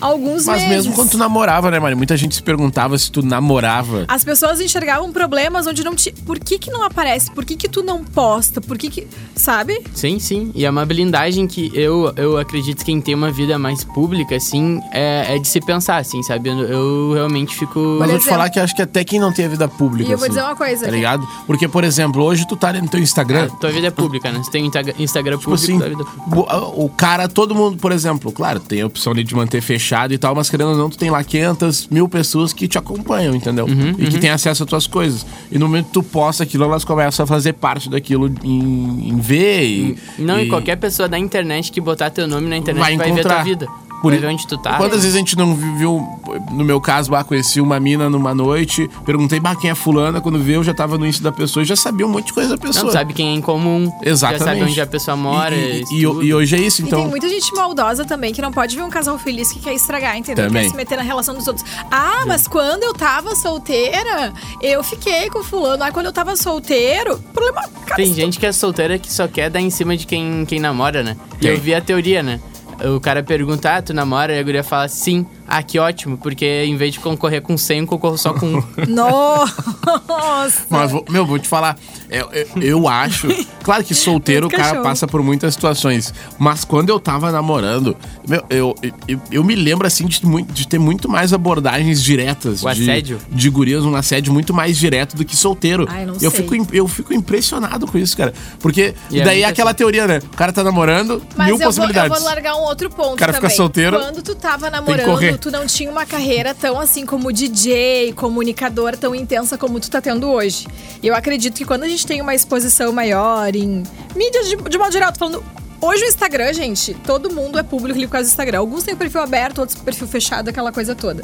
alguns 0.00 0.46
Mas 0.46 0.62
meses. 0.62 0.68
mesmo 0.68 0.94
quando 0.94 1.10
tu 1.10 1.18
namorava, 1.18 1.70
né, 1.70 1.78
Mari? 1.78 1.94
Muita 1.94 2.16
gente 2.16 2.34
se 2.34 2.42
perguntava 2.42 2.96
se 2.98 3.10
tu 3.10 3.22
namorava. 3.22 4.04
As 4.08 4.24
pessoas 4.24 4.60
enxergavam 4.60 5.12
problemas 5.12 5.66
onde 5.66 5.82
não 5.84 5.94
te. 5.94 6.12
Por 6.24 6.38
que 6.38 6.58
que 6.58 6.70
não 6.70 6.82
aparece? 6.82 7.30
Por 7.30 7.44
que 7.44 7.56
que 7.56 7.68
tu 7.68 7.82
não 7.82 8.04
posta? 8.04 8.60
Por 8.60 8.76
que 8.78 8.88
que. 8.90 9.06
Sabe? 9.34 9.80
Sim, 9.94 10.18
sim. 10.18 10.50
E 10.54 10.64
é 10.64 10.70
uma 10.70 10.84
blindagem 10.84 11.46
que 11.46 11.70
eu, 11.74 12.12
eu 12.16 12.36
acredito 12.38 12.78
que 12.78 12.84
quem 12.86 13.00
tem 13.00 13.14
uma 13.14 13.30
vida 13.30 13.58
mais 13.58 13.84
pública, 13.84 14.36
assim, 14.36 14.80
é, 14.92 15.36
é 15.36 15.38
de 15.38 15.46
se 15.46 15.60
pensar, 15.60 15.98
assim, 15.98 16.22
sabe? 16.22 16.48
Eu, 16.48 16.58
eu 16.60 17.12
realmente 17.14 17.54
fico. 17.54 17.78
Mas 17.98 18.08
Olha, 18.08 18.10
vou 18.12 18.18
te 18.20 18.24
falar 18.28 18.50
que 18.50 18.58
acho 18.58 18.74
que 18.74 18.82
até 18.82 19.04
quem 19.04 19.18
não 19.20 19.32
tem 19.32 19.44
a 19.44 19.48
vida 19.48 19.68
pública. 19.68 20.08
E 20.08 20.12
eu 20.12 20.18
vou 20.18 20.24
assim, 20.26 20.34
dizer 20.34 20.44
uma 20.44 20.56
coisa. 20.56 20.84
Tá 20.84 20.90
ligado? 20.90 21.26
Porque, 21.46 21.68
por 21.68 21.84
exemplo, 21.84 22.22
hoje 22.22 22.46
tu 22.46 22.56
tá 22.56 22.68
ali 22.68 22.80
no 22.80 22.88
teu 22.88 23.00
Instagram. 23.00 23.48
Tua 23.60 23.70
vida 23.70 23.88
é 23.88 23.90
pública, 23.90 24.30
né? 24.30 24.38
Você 24.42 24.50
tem 24.50 24.66
Insta- 24.66 24.94
Instagram 24.98 25.38
Tipo 25.38 25.50
público, 25.50 25.64
assim, 25.64 25.78
tua 25.78 25.88
vida 25.88 26.04
o, 26.34 26.84
o 26.84 26.88
cara, 26.88 27.28
todo 27.28 27.54
mundo, 27.54 27.76
por 27.78 27.92
exemplo, 27.92 28.32
claro, 28.32 28.60
tem 28.60 28.80
a 28.82 28.86
opção 28.86 29.12
ali 29.12 29.24
de 29.24 29.34
manter 29.34 29.60
fechado 29.60 29.87
e 30.14 30.18
tal, 30.18 30.34
mas 30.34 30.50
querendo 30.50 30.70
ou 30.70 30.76
não, 30.76 30.90
tu 30.90 30.98
tem 30.98 31.10
lá 31.10 31.22
500 31.22 31.88
mil 31.88 32.08
pessoas 32.08 32.52
que 32.52 32.68
te 32.68 32.78
acompanham, 32.78 33.34
entendeu? 33.34 33.66
Uhum, 33.66 33.94
e 33.98 34.06
que 34.06 34.18
tem 34.18 34.30
acesso 34.30 34.62
às 34.62 34.68
tuas 34.68 34.86
coisas. 34.86 35.26
E 35.50 35.58
no 35.58 35.66
momento 35.66 35.86
que 35.86 35.92
tu 35.92 36.02
posta 36.02 36.42
aquilo, 36.42 36.64
elas 36.64 36.84
começam 36.84 37.24
a 37.24 37.26
fazer 37.26 37.54
parte 37.54 37.88
daquilo 37.88 38.32
em, 38.42 39.08
em 39.08 39.16
ver 39.18 39.64
e. 39.64 39.98
Não, 40.18 40.40
e... 40.40 40.48
qualquer 40.48 40.76
pessoa 40.76 41.08
da 41.08 41.18
internet 41.18 41.72
que 41.72 41.80
botar 41.80 42.10
teu 42.10 42.26
nome 42.26 42.48
na 42.48 42.56
internet 42.56 42.82
Vai 42.82 42.96
vai, 42.96 43.12
ver 43.12 43.22
tua 43.22 43.42
vida. 43.42 43.66
Por 44.02 44.14
ver 44.16 44.26
onde 44.26 44.46
tu 44.46 44.56
tá. 44.58 44.76
Quantas 44.76 45.00
vezes 45.02 45.14
a 45.14 45.18
gente 45.18 45.36
não 45.36 45.54
viu, 45.54 46.06
no 46.52 46.64
meu 46.64 46.80
caso, 46.80 47.10
bah, 47.10 47.24
conheci 47.24 47.60
uma 47.60 47.80
mina 47.80 48.08
numa 48.08 48.34
noite, 48.34 48.88
perguntei, 49.04 49.40
bah, 49.40 49.56
quem 49.56 49.70
é 49.70 49.74
fulana? 49.74 50.20
Quando 50.20 50.38
viu, 50.38 50.56
eu 50.56 50.64
já 50.64 50.72
tava 50.74 50.96
no 50.96 51.04
início 51.04 51.22
da 51.22 51.32
pessoa 51.32 51.62
e 51.62 51.66
já 51.66 51.74
sabia 51.76 52.06
um 52.06 52.10
monte 52.10 52.26
de 52.26 52.32
coisa 52.32 52.50
da 52.50 52.58
pessoa. 52.58 52.84
Não, 52.84 52.92
sabe 52.92 53.12
quem 53.12 53.28
é 53.30 53.32
em 53.34 53.40
comum. 53.40 53.92
Exatamente. 54.02 54.38
Já 54.40 54.44
sabe 54.44 54.62
onde 54.62 54.80
a 54.80 54.86
pessoa 54.86 55.16
mora. 55.16 55.54
E, 55.54 55.82
e- 55.90 55.96
e- 55.96 56.00
e 56.02 56.34
hoje 56.34 56.56
é 56.56 56.60
isso, 56.60 56.82
E 56.82 56.84
então. 56.86 57.00
tem 57.00 57.08
muita 57.08 57.28
gente 57.28 57.52
maldosa 57.54 58.04
também 58.04 58.32
que 58.32 58.40
não 58.40 58.52
pode 58.52 58.76
ver 58.76 58.82
um 58.82 58.90
casal 58.90 59.18
feliz 59.18 59.52
que 59.52 59.58
quer 59.60 59.74
estragar, 59.74 60.16
entendeu? 60.16 60.46
Também. 60.46 60.62
Quer 60.64 60.70
se 60.70 60.76
meter 60.76 60.96
na 60.96 61.02
relação 61.02 61.34
dos 61.34 61.46
outros. 61.48 61.64
Ah, 61.90 62.24
mas 62.26 62.46
quando 62.46 62.82
eu 62.84 62.94
tava 62.94 63.34
solteira, 63.34 64.32
eu 64.62 64.82
fiquei 64.84 65.28
com 65.30 65.42
fulano. 65.42 65.82
Ah, 65.82 65.90
quando 65.90 66.06
eu 66.06 66.12
tava 66.12 66.36
solteiro, 66.36 67.18
problema. 67.34 67.62
Cara, 67.86 67.96
Tem 67.96 68.12
gente 68.14 68.38
que 68.38 68.46
é 68.46 68.52
solteira 68.52 68.98
que 68.98 69.12
só 69.12 69.26
quer 69.26 69.50
dar 69.50 69.60
em 69.60 69.70
cima 69.70 69.96
de 69.96 70.06
quem, 70.06 70.44
quem 70.46 70.60
namora, 70.60 71.02
né? 71.02 71.16
E 71.40 71.46
eu 71.46 71.58
vi 71.58 71.74
a 71.74 71.80
teoria, 71.80 72.22
né? 72.22 72.40
O 72.84 73.00
cara 73.00 73.22
pergunta, 73.22 73.74
ah, 73.74 73.82
tu 73.82 73.92
namora? 73.92 74.32
E 74.32 74.38
a 74.38 74.42
guria 74.42 74.62
fala, 74.62 74.86
sim. 74.88 75.26
Ah, 75.48 75.62
que 75.62 75.78
ótimo, 75.78 76.18
porque 76.18 76.64
em 76.66 76.76
vez 76.76 76.92
de 76.94 77.00
concorrer 77.00 77.40
com 77.40 77.56
100, 77.56 77.80
eu 77.80 77.86
concorro 77.86 78.18
só 78.18 78.34
com 78.34 78.46
um. 78.56 78.62
Nossa! 78.88 80.64
Mas, 80.68 80.92
meu, 81.08 81.24
vou 81.26 81.38
te 81.38 81.48
falar, 81.48 81.76
eu, 82.10 82.28
eu, 82.32 82.62
eu 82.62 82.88
acho. 82.88 83.28
Claro 83.62 83.82
que 83.84 83.94
solteiro 83.94 84.46
o 84.46 84.50
cara 84.50 84.80
passa 84.82 85.06
por 85.06 85.22
muitas 85.22 85.54
situações. 85.54 86.12
Mas 86.38 86.64
quando 86.64 86.90
eu 86.90 87.00
tava 87.00 87.30
namorando, 87.32 87.96
meu, 88.28 88.42
eu, 88.50 88.74
eu, 89.06 89.20
eu 89.30 89.44
me 89.44 89.54
lembro, 89.54 89.86
assim, 89.86 90.06
de, 90.06 90.20
de 90.52 90.66
ter 90.68 90.78
muito 90.78 91.08
mais 91.08 91.32
abordagens 91.32 92.02
diretas. 92.02 92.62
O 92.62 92.72
de, 92.72 92.82
assédio? 92.82 93.18
De 93.30 93.48
gurias, 93.50 93.84
um 93.84 93.94
assédio 93.94 94.32
muito 94.32 94.52
mais 94.52 94.76
direto 94.76 95.16
do 95.16 95.24
que 95.24 95.36
solteiro. 95.36 95.86
Ai, 95.88 96.04
não 96.04 96.14
eu, 96.20 96.30
sei. 96.30 96.46
fico, 96.46 96.66
eu 96.72 96.86
fico 96.88 97.14
impressionado 97.14 97.86
com 97.86 97.96
isso, 97.98 98.16
cara. 98.16 98.32
Porque 98.60 98.94
E 99.10 99.20
é 99.20 99.24
daí 99.24 99.42
é 99.42 99.46
aquela 99.46 99.70
assim. 99.70 99.78
teoria, 99.78 100.06
né? 100.06 100.18
O 100.18 100.36
cara 100.36 100.52
tá 100.52 100.62
namorando, 100.62 101.22
Mas 101.36 101.46
mil 101.46 101.54
eu 101.54 101.58
vou, 101.58 101.66
eu 101.66 101.68
possibilidades. 101.68 102.18
vou 102.18 102.26
largar 102.26 102.54
um 102.56 102.60
outro 102.62 102.90
ponto 102.90 103.14
O 103.14 103.16
cara 103.16 103.32
fica 103.32 103.42
também. 103.46 103.56
solteiro, 103.56 103.98
Quando 103.98 104.22
tu 104.22 104.34
tava 104.34 104.66
que 104.66 104.72
namorando, 104.72 105.04
correr. 105.06 105.37
Tu 105.38 105.50
não 105.50 105.66
tinha 105.66 105.90
uma 105.90 106.04
carreira 106.04 106.54
tão 106.54 106.78
assim 106.78 107.06
como 107.06 107.32
DJ, 107.32 108.12
comunicador, 108.12 108.96
tão 108.96 109.14
intensa 109.14 109.56
como 109.56 109.80
tu 109.80 109.90
tá 109.90 110.00
tendo 110.00 110.28
hoje. 110.28 110.66
E 111.02 111.06
eu 111.06 111.14
acredito 111.14 111.56
que 111.56 111.64
quando 111.64 111.84
a 111.84 111.88
gente 111.88 112.06
tem 112.06 112.20
uma 112.20 112.34
exposição 112.34 112.92
maior 112.92 113.54
em 113.54 113.82
mídias 114.14 114.48
de, 114.48 114.56
de 114.56 114.78
modo 114.78 114.92
geral, 114.92 115.12
tô 115.12 115.18
falando. 115.18 115.44
Hoje 115.80 116.04
o 116.04 116.08
Instagram, 116.08 116.52
gente, 116.52 116.92
todo 117.06 117.32
mundo 117.32 117.56
é 117.56 117.62
público 117.62 117.96
ali 117.96 118.06
por 118.06 118.12
causa 118.12 118.28
do 118.28 118.30
Instagram. 118.30 118.58
Alguns 118.58 118.82
têm 118.82 118.94
o 118.94 118.96
perfil 118.96 119.20
aberto, 119.20 119.60
outros 119.60 119.78
perfil 119.78 120.08
fechado, 120.08 120.48
aquela 120.48 120.72
coisa 120.72 120.94
toda. 120.94 121.22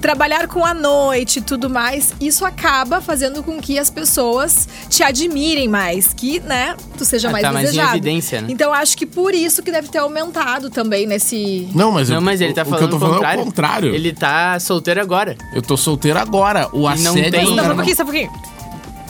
Trabalhar 0.00 0.46
com 0.46 0.64
a 0.64 0.72
noite 0.74 1.38
e 1.38 1.42
tudo 1.42 1.68
mais, 1.70 2.14
isso 2.20 2.44
acaba 2.44 3.00
fazendo 3.00 3.42
com 3.42 3.58
que 3.60 3.78
as 3.78 3.90
pessoas 3.90 4.68
te 4.88 5.02
admirem 5.02 5.68
mais, 5.68 6.12
que, 6.14 6.38
né, 6.40 6.76
tu 6.96 7.04
seja 7.04 7.28
Ah, 7.28 7.32
mais 7.32 7.42
tá 7.42 7.52
mais 7.52 7.64
em 7.64 7.70
desejado. 7.72 7.96
evidência, 7.96 8.40
né? 8.42 8.48
Então 8.50 8.72
acho 8.72 8.96
que 8.96 9.06
por 9.06 9.34
isso 9.34 9.62
que 9.62 9.72
deve 9.72 9.88
ter 9.88 9.98
aumentado 9.98 10.70
também 10.70 11.06
nesse. 11.06 11.68
Não, 11.74 11.90
mas, 11.90 12.08
Não, 12.08 12.16
eu- 12.16 12.20
mas 12.22 12.40
ele 12.40 12.52
tá 12.52 12.62
o, 12.62 12.66
falando 12.66 12.84
o 12.84 12.88
que 12.88 12.94
eu 12.94 12.98
tô 12.98 12.98
falando 12.98 13.14
contrário. 13.16 13.38
é 13.38 13.42
o 13.42 13.44
contrário. 13.46 13.94
Ele 13.94 14.12
tá 14.12 14.60
solteiro 14.60 15.00
agora. 15.00 15.36
Eu 15.54 15.62
tô 15.62 15.76
solteiro 15.76 16.18
agora. 16.18 16.68
O 16.72 16.80
não 16.82 16.88
assédio 16.88 17.30
tem- 17.30 17.44
não 17.44 17.50
Não, 17.50 17.56
só 17.56 17.64
era 17.64 17.72
um 17.72 17.76
pouquinho, 17.76 17.96
só 17.96 18.02
um 18.02 18.06
pouquinho. 18.06 18.30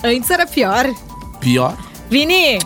Antes 0.05 0.31
era 0.31 0.47
pior. 0.47 0.87
pior. 1.41 1.77
Vini! 2.09 2.59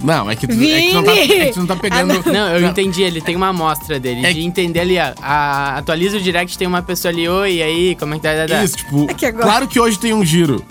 Não, 0.00 0.30
é 0.30 0.36
que, 0.36 0.46
tu, 0.46 0.52
é 0.52 0.56
que 0.56 0.88
tu 0.90 0.94
não 0.94 1.02
tá, 1.04 1.12
é 1.16 1.26
que 1.26 1.52
tu 1.52 1.58
não 1.60 1.66
tá 1.66 1.76
pegando. 1.76 2.12
Ah, 2.26 2.30
Não, 2.32 2.48
eu 2.56 2.68
entendi, 2.68 3.02
ele 3.02 3.20
tem 3.20 3.34
uma 3.34 3.48
amostra 3.48 3.98
dele. 3.98 4.26
É 4.26 4.32
de 4.32 4.42
entender 4.42 4.80
ali, 4.80 4.98
ó, 4.98 5.12
a, 5.22 5.78
atualiza 5.78 6.18
o 6.18 6.20
direct, 6.20 6.56
tem 6.58 6.66
uma 6.68 6.82
pessoa 6.82 7.10
ali, 7.12 7.26
oi, 7.28 7.54
e 7.54 7.62
aí, 7.62 7.96
como 7.96 8.14
é 8.14 8.18
que 8.18 8.22
tá? 8.22 8.34
tá, 8.34 8.46
tá. 8.46 8.62
Isso, 8.64 8.76
tipo, 8.76 9.06
É 9.10 9.14
que 9.14 9.24
agora- 9.24 9.44
claro 9.44 9.66
que 9.68 9.80
hoje 9.80 9.98
tem 9.98 10.12
um 10.12 10.24
giro. 10.24 10.62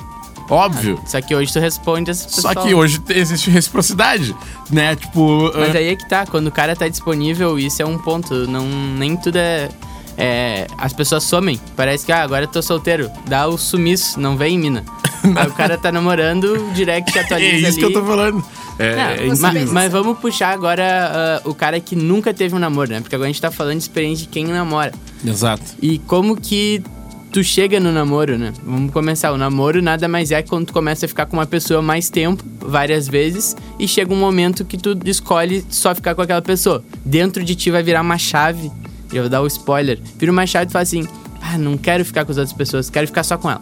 Óbvio. 0.48 1.00
Só 1.08 1.20
que 1.22 1.34
hoje 1.36 1.51
tu 1.51 1.60
responde 1.60 2.12
essa 2.12 2.25
pessoa. 2.25 2.53
Só 2.53 2.62
que 2.62 2.74
hoje 2.75 3.00
te- 3.00 3.13
existe 3.13 3.50
reciprocidade, 3.50 4.36
né? 4.70 4.96
Tipo, 4.96 5.51
Mas 5.55 5.75
ah, 5.75 5.79
aí 5.79 5.88
é 5.88 5.96
que 5.96 6.08
tá, 6.08 6.25
quando 6.27 6.46
o 6.48 6.51
cara 6.51 6.75
tá 6.75 6.88
disponível, 6.88 7.58
isso 7.58 7.82
é 7.82 7.86
um 7.86 7.98
ponto. 7.98 8.32
Não, 8.48 8.63
nem 8.63 9.17
tudo 9.17 9.38
é. 9.38 9.70
É, 10.18 10.68
as 10.78 10.94
pessoas 10.94 11.24
somem. 11.24 11.60
Parece 11.76 12.06
que, 12.06 12.12
ah, 12.12 12.24
agora 12.24 12.46
eu 12.46 12.48
tô 12.48 12.62
solteiro. 12.62 13.10
Dá 13.28 13.48
o 13.48 13.58
sumiço, 13.58 14.20
não 14.20 14.38
vem, 14.38 14.58
mina. 14.58 14.84
aí 15.36 15.48
o 15.48 15.54
cara 15.54 15.78
tá 15.78 15.92
namorando, 15.92 16.72
direct 16.74 17.16
é 17.18 17.22
atualiza 17.22 17.70
isso 17.70 17.78
que 17.78 17.84
eu 17.84 17.90
ali. 17.90 17.96
tô 17.96 18.06
falando. 18.06 18.44
É, 18.78 18.96
Não, 18.96 19.34
é 19.34 19.36
mas, 19.40 19.72
mas 19.72 19.92
vamos 19.92 20.20
puxar 20.20 20.50
agora 20.50 21.42
ah, 21.44 21.50
o 21.50 21.54
cara 21.54 21.80
que 21.80 21.96
nunca 21.96 22.34
teve 22.34 22.54
um 22.56 22.60
namoro, 22.60 22.90
né? 22.92 23.00
Porque 23.00 23.16
agora 23.16 23.30
a 23.30 23.32
gente 23.32 23.42
tá 23.42 23.50
falando 23.50 23.78
de 23.78 23.84
experiência 23.84 24.24
de 24.26 24.30
quem 24.30 24.46
namora. 24.46 24.92
Exato. 25.26 25.64
E 25.82 25.98
como 26.00 26.36
que 26.36 26.84
tu 27.32 27.44
chega 27.44 27.82
no 27.82 27.92
namoro, 27.92 28.38
né? 28.38 28.54
Vamos 28.66 28.92
começar. 28.94 29.34
O 29.34 29.38
namoro 29.38 29.82
nada 29.82 30.08
mais 30.08 30.32
é 30.32 30.42
quando 30.42 30.68
tu 30.68 30.74
começa 30.74 31.06
a 31.06 31.10
ficar 31.10 31.26
com 31.26 31.36
uma 31.36 31.46
pessoa 31.46 31.82
mais 31.82 32.10
tempo, 32.10 32.42
várias 32.62 33.10
vezes, 33.10 33.56
e 33.78 33.88
chega 33.88 34.14
um 34.14 34.18
momento 34.18 34.64
que 34.64 34.78
tu 34.78 34.98
escolhe 35.06 35.66
só 35.70 35.94
ficar 35.94 36.16
com 36.16 36.22
aquela 36.22 36.42
pessoa. 36.42 36.82
Dentro 37.04 37.44
de 37.44 37.54
ti 37.56 37.70
vai 37.70 37.84
virar 37.84 38.02
uma 38.02 38.18
chave. 38.18 38.72
Eu 39.18 39.24
vou 39.24 39.30
dar 39.30 39.42
o 39.42 39.48
spoiler. 39.48 40.00
Vira 40.18 40.32
uma 40.32 40.46
chave 40.46 40.66
e 40.66 40.68
tu 40.68 40.72
fala 40.74 40.84
assim: 40.84 41.08
Ah, 41.42 41.58
não 41.58 41.78
quero 41.78 42.04
ficar 42.06 42.26
com 42.26 42.32
as 42.32 42.38
outras 42.38 42.56
pessoas, 42.56 42.90
quero 42.90 43.08
ficar 43.08 43.24
só 43.24 43.38
com 43.38 43.50
ela. 43.50 43.62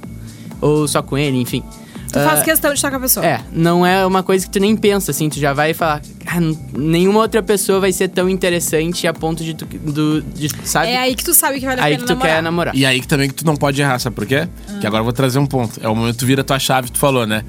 Ou 0.61 0.87
só 0.87 1.01
com 1.01 1.17
ele, 1.17 1.37
enfim. 1.37 1.63
Tu 2.11 2.19
faz 2.19 2.43
questão 2.43 2.69
de 2.71 2.75
estar 2.77 2.91
com 2.91 2.97
a 2.97 2.99
pessoa. 2.99 3.25
É, 3.25 3.41
não 3.51 3.83
é 3.83 4.05
uma 4.05 4.21
coisa 4.21 4.45
que 4.45 4.51
tu 4.51 4.59
nem 4.59 4.75
pensa, 4.77 5.09
assim, 5.09 5.29
tu 5.29 5.39
já 5.39 5.51
vai 5.51 5.73
falar, 5.73 5.99
ah, 6.27 6.37
nenhuma 6.77 7.19
outra 7.21 7.41
pessoa 7.41 7.79
vai 7.79 7.91
ser 7.91 8.07
tão 8.09 8.29
interessante 8.29 9.07
a 9.07 9.13
ponto 9.13 9.43
de 9.43 9.55
tu, 9.55 9.65
do, 9.65 10.21
de, 10.21 10.47
sabe? 10.63 10.89
É 10.89 10.99
aí 10.99 11.15
que 11.15 11.23
tu 11.23 11.33
sabe 11.33 11.59
que 11.59 11.65
vale 11.65 11.81
a 11.81 11.83
Aí 11.83 11.93
pena 11.93 12.01
que 12.03 12.07
tu 12.07 12.13
namorar. 12.13 12.35
quer 12.35 12.43
namorar. 12.43 12.75
E 12.75 12.85
aí 12.85 13.01
que 13.01 13.07
também 13.07 13.27
que 13.29 13.33
tu 13.33 13.43
não 13.43 13.55
pode 13.55 13.81
errar, 13.81 13.97
sabe 13.97 14.15
por 14.15 14.27
quê? 14.27 14.47
Que 14.79 14.85
agora 14.85 14.99
eu 14.99 15.05
vou 15.05 15.11
trazer 15.13 15.39
um 15.39 15.47
ponto. 15.47 15.79
É 15.81 15.89
o 15.89 15.95
momento 15.95 16.13
que 16.13 16.19
tu 16.19 16.27
vira 16.27 16.43
tua 16.43 16.59
chave, 16.59 16.91
tu 16.91 16.99
falou, 16.99 17.25
né? 17.25 17.43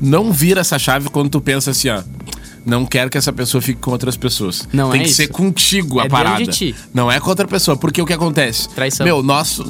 Não 0.00 0.32
vira 0.32 0.60
essa 0.60 0.78
chave 0.78 1.08
quando 1.10 1.30
tu 1.30 1.40
pensa 1.40 1.72
assim, 1.72 1.88
ó. 1.88 2.00
Não 2.64 2.86
quero 2.86 3.10
que 3.10 3.18
essa 3.18 3.32
pessoa 3.32 3.60
fique 3.60 3.80
com 3.80 3.90
outras 3.90 4.16
pessoas. 4.16 4.66
Não 4.72 4.90
Tem 4.90 5.00
é 5.00 5.04
que 5.04 5.10
isso. 5.10 5.16
ser 5.16 5.28
contigo 5.28 6.00
a 6.00 6.04
É 6.04 6.08
parada. 6.08 6.42
de 6.44 6.50
ti. 6.50 6.74
Não 6.94 7.10
é 7.12 7.20
com 7.20 7.28
outra 7.28 7.46
pessoa. 7.46 7.76
Porque 7.76 8.00
o 8.00 8.06
que 8.06 8.12
acontece? 8.12 8.68
Traição. 8.70 9.04
Meu, 9.04 9.22
nós. 9.22 9.60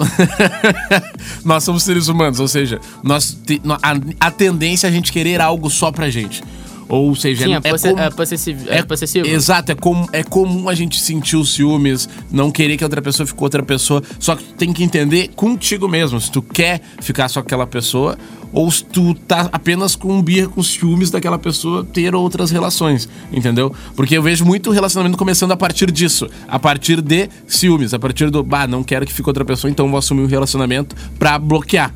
nós 1.44 1.64
somos 1.64 1.82
seres 1.82 2.08
humanos, 2.08 2.40
ou 2.40 2.48
seja, 2.48 2.80
nós 3.02 3.36
a, 3.82 4.26
a 4.26 4.30
tendência 4.30 4.86
é 4.86 4.90
a 4.90 4.92
gente 4.92 5.12
querer 5.12 5.40
algo 5.40 5.68
só 5.70 5.90
pra 5.90 6.08
gente. 6.10 6.42
Ou 6.88 7.14
seja, 7.14 7.44
Sim, 7.44 7.54
é, 7.54 7.56
é, 7.56 7.60
posse 7.60 7.88
como- 7.88 8.00
é 8.02 8.10
possessivo. 8.10 8.70
É, 8.70 8.82
possessivo. 8.82 9.26
Exato, 9.26 9.72
é, 9.72 9.74
com, 9.74 10.06
é 10.12 10.22
comum 10.22 10.68
a 10.68 10.74
gente 10.74 11.00
sentir 11.00 11.36
os 11.36 11.54
ciúmes, 11.54 12.08
não 12.30 12.50
querer 12.50 12.76
que 12.76 12.84
outra 12.84 13.00
pessoa 13.00 13.26
fique 13.26 13.38
com 13.38 13.44
outra 13.44 13.62
pessoa. 13.62 14.02
Só 14.18 14.36
que 14.36 14.44
tu 14.44 14.54
tem 14.54 14.72
que 14.72 14.82
entender 14.84 15.28
contigo 15.34 15.88
mesmo 15.88 16.20
se 16.20 16.30
tu 16.30 16.42
quer 16.42 16.80
ficar 17.00 17.28
só 17.28 17.40
com 17.40 17.46
aquela 17.46 17.66
pessoa 17.66 18.16
ou 18.52 18.70
se 18.70 18.84
tu 18.84 19.14
tá 19.14 19.48
apenas 19.52 19.96
com 19.96 20.12
um 20.12 20.22
birra 20.22 20.46
com 20.46 20.62
ciúmes 20.62 21.10
daquela 21.10 21.38
pessoa 21.38 21.84
ter 21.84 22.14
outras 22.14 22.52
relações, 22.52 23.08
entendeu? 23.32 23.74
Porque 23.96 24.16
eu 24.16 24.22
vejo 24.22 24.44
muito 24.44 24.70
relacionamento 24.70 25.18
começando 25.18 25.50
a 25.50 25.56
partir 25.56 25.90
disso, 25.90 26.28
a 26.46 26.58
partir 26.58 27.02
de 27.02 27.28
ciúmes, 27.48 27.92
a 27.92 27.98
partir 27.98 28.30
do, 28.30 28.44
bah, 28.44 28.68
não 28.68 28.84
quero 28.84 29.04
que 29.04 29.12
fique 29.12 29.28
outra 29.28 29.44
pessoa, 29.44 29.68
então 29.70 29.88
vou 29.88 29.98
assumir 29.98 30.22
um 30.22 30.26
relacionamento 30.26 30.94
pra 31.18 31.36
bloquear. 31.36 31.92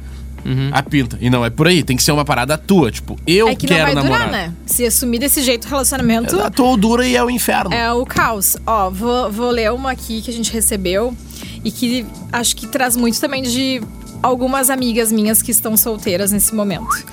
A 0.73 0.83
pinta. 0.83 1.19
E 1.21 1.29
não 1.29 1.45
é 1.45 1.51
por 1.51 1.67
aí, 1.69 1.83
tem 1.83 1.97
que 1.97 2.03
ser 2.03 2.13
uma 2.13 2.25
parada 2.25 2.57
tua. 2.57 2.91
Tipo, 2.91 3.17
eu 3.27 3.49
É 3.49 3.55
que 3.55 3.67
não 3.67 3.77
quero 3.77 3.87
vai 3.87 3.95
namorar. 3.95 4.27
durar, 4.29 4.33
né? 4.49 4.53
Se 4.67 4.85
assumir 4.87 5.19
desse 5.19 5.43
jeito 5.43 5.67
o 5.67 5.69
relacionamento, 5.69 6.35
Exato, 6.37 6.65
ou 6.65 6.77
dura 6.77 7.07
e 7.07 7.17
é 7.17 7.23
o 7.23 7.29
inferno. 7.31 7.73
é 7.73 7.93
o 7.93 8.05
caos. 8.07 8.57
Ó, 8.67 8.91
vou, 8.91 9.31
vou 9.31 9.51
ler 9.51 9.71
uma 9.73 9.91
aqui 9.91 10.23
que 10.23 10.31
a 10.31 10.35
gente 10.35 10.53
recebeu 10.53 11.15
e 11.65 11.71
que 11.71 12.07
acho 12.33 12.57
que 12.57 12.67
traz 12.67 12.97
muito 12.97 13.21
também 13.21 13.43
de 13.43 13.83
algumas 14.23 14.71
amigas 14.71 15.13
minhas 15.13 15.43
que 15.43 15.51
estão 15.51 15.77
solteiras 15.77 16.33
nesse 16.33 16.55
momento. 16.55 17.05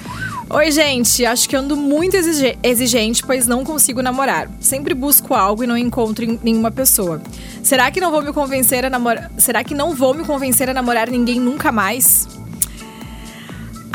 Oi, 0.48 0.72
gente. 0.72 1.26
Acho 1.26 1.50
que 1.50 1.56
ando 1.56 1.76
muito 1.76 2.16
exige- 2.16 2.56
exigente, 2.62 3.24
pois 3.26 3.48
não 3.48 3.64
consigo 3.64 4.02
namorar. 4.04 4.48
Sempre 4.60 4.94
busco 4.94 5.34
algo 5.34 5.64
e 5.64 5.68
não 5.68 5.76
encontro 5.76 6.24
em 6.24 6.40
nenhuma 6.44 6.70
pessoa. 6.70 7.20
Será 7.64 7.90
que 7.90 8.00
não 8.00 8.12
vou 8.12 8.22
me 8.22 8.32
convencer 8.32 8.86
a 8.86 8.90
namorar? 8.90 9.32
Será 9.40 9.64
que 9.64 9.74
não 9.74 9.96
vou 9.96 10.14
me 10.14 10.24
convencer 10.24 10.70
a 10.70 10.74
namorar 10.74 11.10
ninguém 11.10 11.40
nunca 11.40 11.72
mais? 11.72 12.28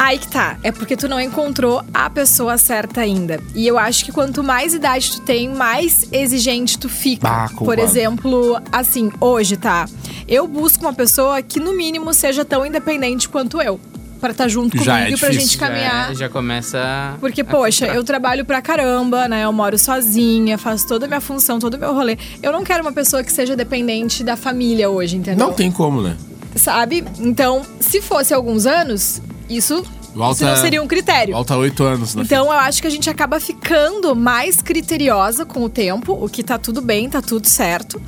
Aí 0.02 0.18
que 0.18 0.28
tá, 0.28 0.56
é 0.62 0.72
porque 0.72 0.96
tu 0.96 1.06
não 1.06 1.20
encontrou 1.20 1.84
a 1.92 2.08
pessoa 2.08 2.56
certa 2.56 3.02
ainda. 3.02 3.38
E 3.54 3.66
eu 3.66 3.78
acho 3.78 4.02
que 4.02 4.10
quanto 4.10 4.42
mais 4.42 4.72
idade 4.72 5.10
tu 5.12 5.20
tem, 5.20 5.46
mais 5.50 6.06
exigente 6.10 6.78
tu 6.78 6.88
fica. 6.88 7.28
Ah, 7.28 7.48
Por 7.54 7.78
exemplo, 7.78 8.58
assim, 8.72 9.10
hoje, 9.20 9.58
tá? 9.58 9.86
Eu 10.26 10.46
busco 10.48 10.82
uma 10.86 10.94
pessoa 10.94 11.42
que 11.42 11.60
no 11.60 11.76
mínimo 11.76 12.14
seja 12.14 12.46
tão 12.46 12.64
independente 12.64 13.28
quanto 13.28 13.60
eu. 13.60 13.78
Pra 14.18 14.30
estar 14.30 14.48
junto 14.48 14.76
Já 14.82 14.94
comigo 14.98 15.12
é 15.12 15.16
e 15.16 15.18
pra 15.18 15.32
gente 15.32 15.52
Já, 15.54 15.58
caminhar. 15.58 16.12
é- 16.12 16.14
já 16.14 16.28
começa. 16.30 17.14
Porque, 17.20 17.42
a 17.42 17.44
poxa, 17.44 17.70
frustrar. 17.84 17.94
eu 17.96 18.02
trabalho 18.04 18.44
pra 18.44 18.60
caramba, 18.62 19.28
né? 19.28 19.44
Eu 19.44 19.52
moro 19.52 19.78
sozinha, 19.78 20.56
faço 20.56 20.86
toda 20.88 21.04
a 21.06 21.08
minha 21.08 21.20
função, 21.20 21.58
todo 21.58 21.74
o 21.74 21.78
meu 21.78 21.92
rolê. 21.94 22.16
Eu 22.42 22.52
não 22.52 22.62
quero 22.64 22.82
uma 22.82 22.92
pessoa 22.92 23.22
que 23.22 23.32
seja 23.32 23.54
dependente 23.56 24.24
da 24.24 24.36
família 24.36 24.88
hoje, 24.90 25.16
entendeu? 25.16 25.46
Não 25.46 25.54
tem 25.54 25.70
como, 25.70 26.00
né? 26.02 26.16
Sabe? 26.54 27.04
Então, 27.18 27.62
se 27.80 28.00
fosse 28.02 28.34
alguns 28.34 28.66
anos, 28.66 29.22
isso, 29.50 29.84
Volta- 30.14 30.34
isso 30.36 30.44
não 30.44 30.56
seria 30.56 30.82
um 30.82 30.86
critério. 30.86 31.32
Falta 31.34 31.56
oito 31.56 31.82
anos, 31.84 32.14
né? 32.14 32.22
Então 32.24 32.46
eu 32.46 32.52
acho 32.52 32.80
que 32.80 32.86
a 32.86 32.90
gente 32.90 33.08
acaba 33.10 33.38
ficando 33.40 34.14
mais 34.16 34.62
criteriosa 34.62 35.44
com 35.44 35.62
o 35.64 35.68
tempo, 35.68 36.12
o 36.12 36.28
que 36.28 36.42
tá 36.42 36.56
tudo 36.58 36.80
bem, 36.80 37.08
tá 37.08 37.20
tudo 37.20 37.46
certo. 37.46 38.00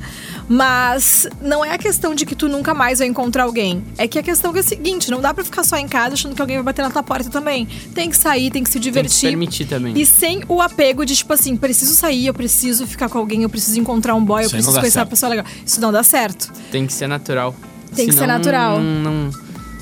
Mas 0.49 1.25
não 1.41 1.63
é 1.63 1.71
a 1.71 1.77
questão 1.77 2.13
de 2.13 2.25
que 2.25 2.35
tu 2.35 2.47
nunca 2.49 2.73
mais 2.73 2.99
vai 2.99 3.07
encontrar 3.07 3.43
alguém. 3.43 3.83
É 3.97 4.07
que 4.07 4.19
a 4.19 4.23
questão 4.23 4.55
é 4.55 4.59
a 4.59 4.63
seguinte: 4.63 5.09
não 5.09 5.21
dá 5.21 5.33
pra 5.33 5.43
ficar 5.43 5.63
só 5.63 5.77
em 5.77 5.87
casa 5.87 6.13
achando 6.13 6.35
que 6.35 6.41
alguém 6.41 6.57
vai 6.57 6.65
bater 6.65 6.81
na 6.81 6.89
tua 6.91 7.01
porta 7.01 7.29
também. 7.29 7.65
Tem 7.95 8.09
que 8.09 8.17
sair, 8.17 8.51
tem 8.51 8.63
que 8.63 8.69
se 8.69 8.73
Tem 8.73 8.81
que 8.81 8.89
divertir. 8.89 9.11
se 9.19 9.25
permitir 9.27 9.65
também. 9.65 9.97
E 9.97 10.05
sem 10.05 10.43
o 10.49 10.61
apego 10.61 11.05
de, 11.05 11.15
tipo 11.15 11.31
assim, 11.33 11.55
preciso 11.55 11.95
sair, 11.95 12.27
eu 12.27 12.33
preciso 12.33 12.85
ficar 12.85 13.07
com 13.09 13.17
alguém, 13.17 13.43
eu 13.43 13.49
preciso 13.49 13.79
encontrar 13.79 14.15
um 14.15 14.23
boy, 14.23 14.43
eu 14.43 14.47
Isso 14.47 14.55
não 14.55 14.59
preciso 14.59 14.75
dá 14.75 14.81
conhecer 14.81 14.99
uma 14.99 15.05
certo. 15.05 15.09
pessoa 15.09 15.29
legal. 15.29 15.45
Isso 15.65 15.79
não 15.81 15.91
dá 15.91 16.03
certo. 16.03 16.51
Tem 16.71 16.85
que 16.85 16.93
ser 16.93 17.07
natural. 17.07 17.55
Tem 17.95 18.07
que 18.07 18.11
ser 18.13 18.19
Senão, 18.19 18.35
natural. 18.37 18.79
Não, 18.79 19.11
não- 19.11 19.29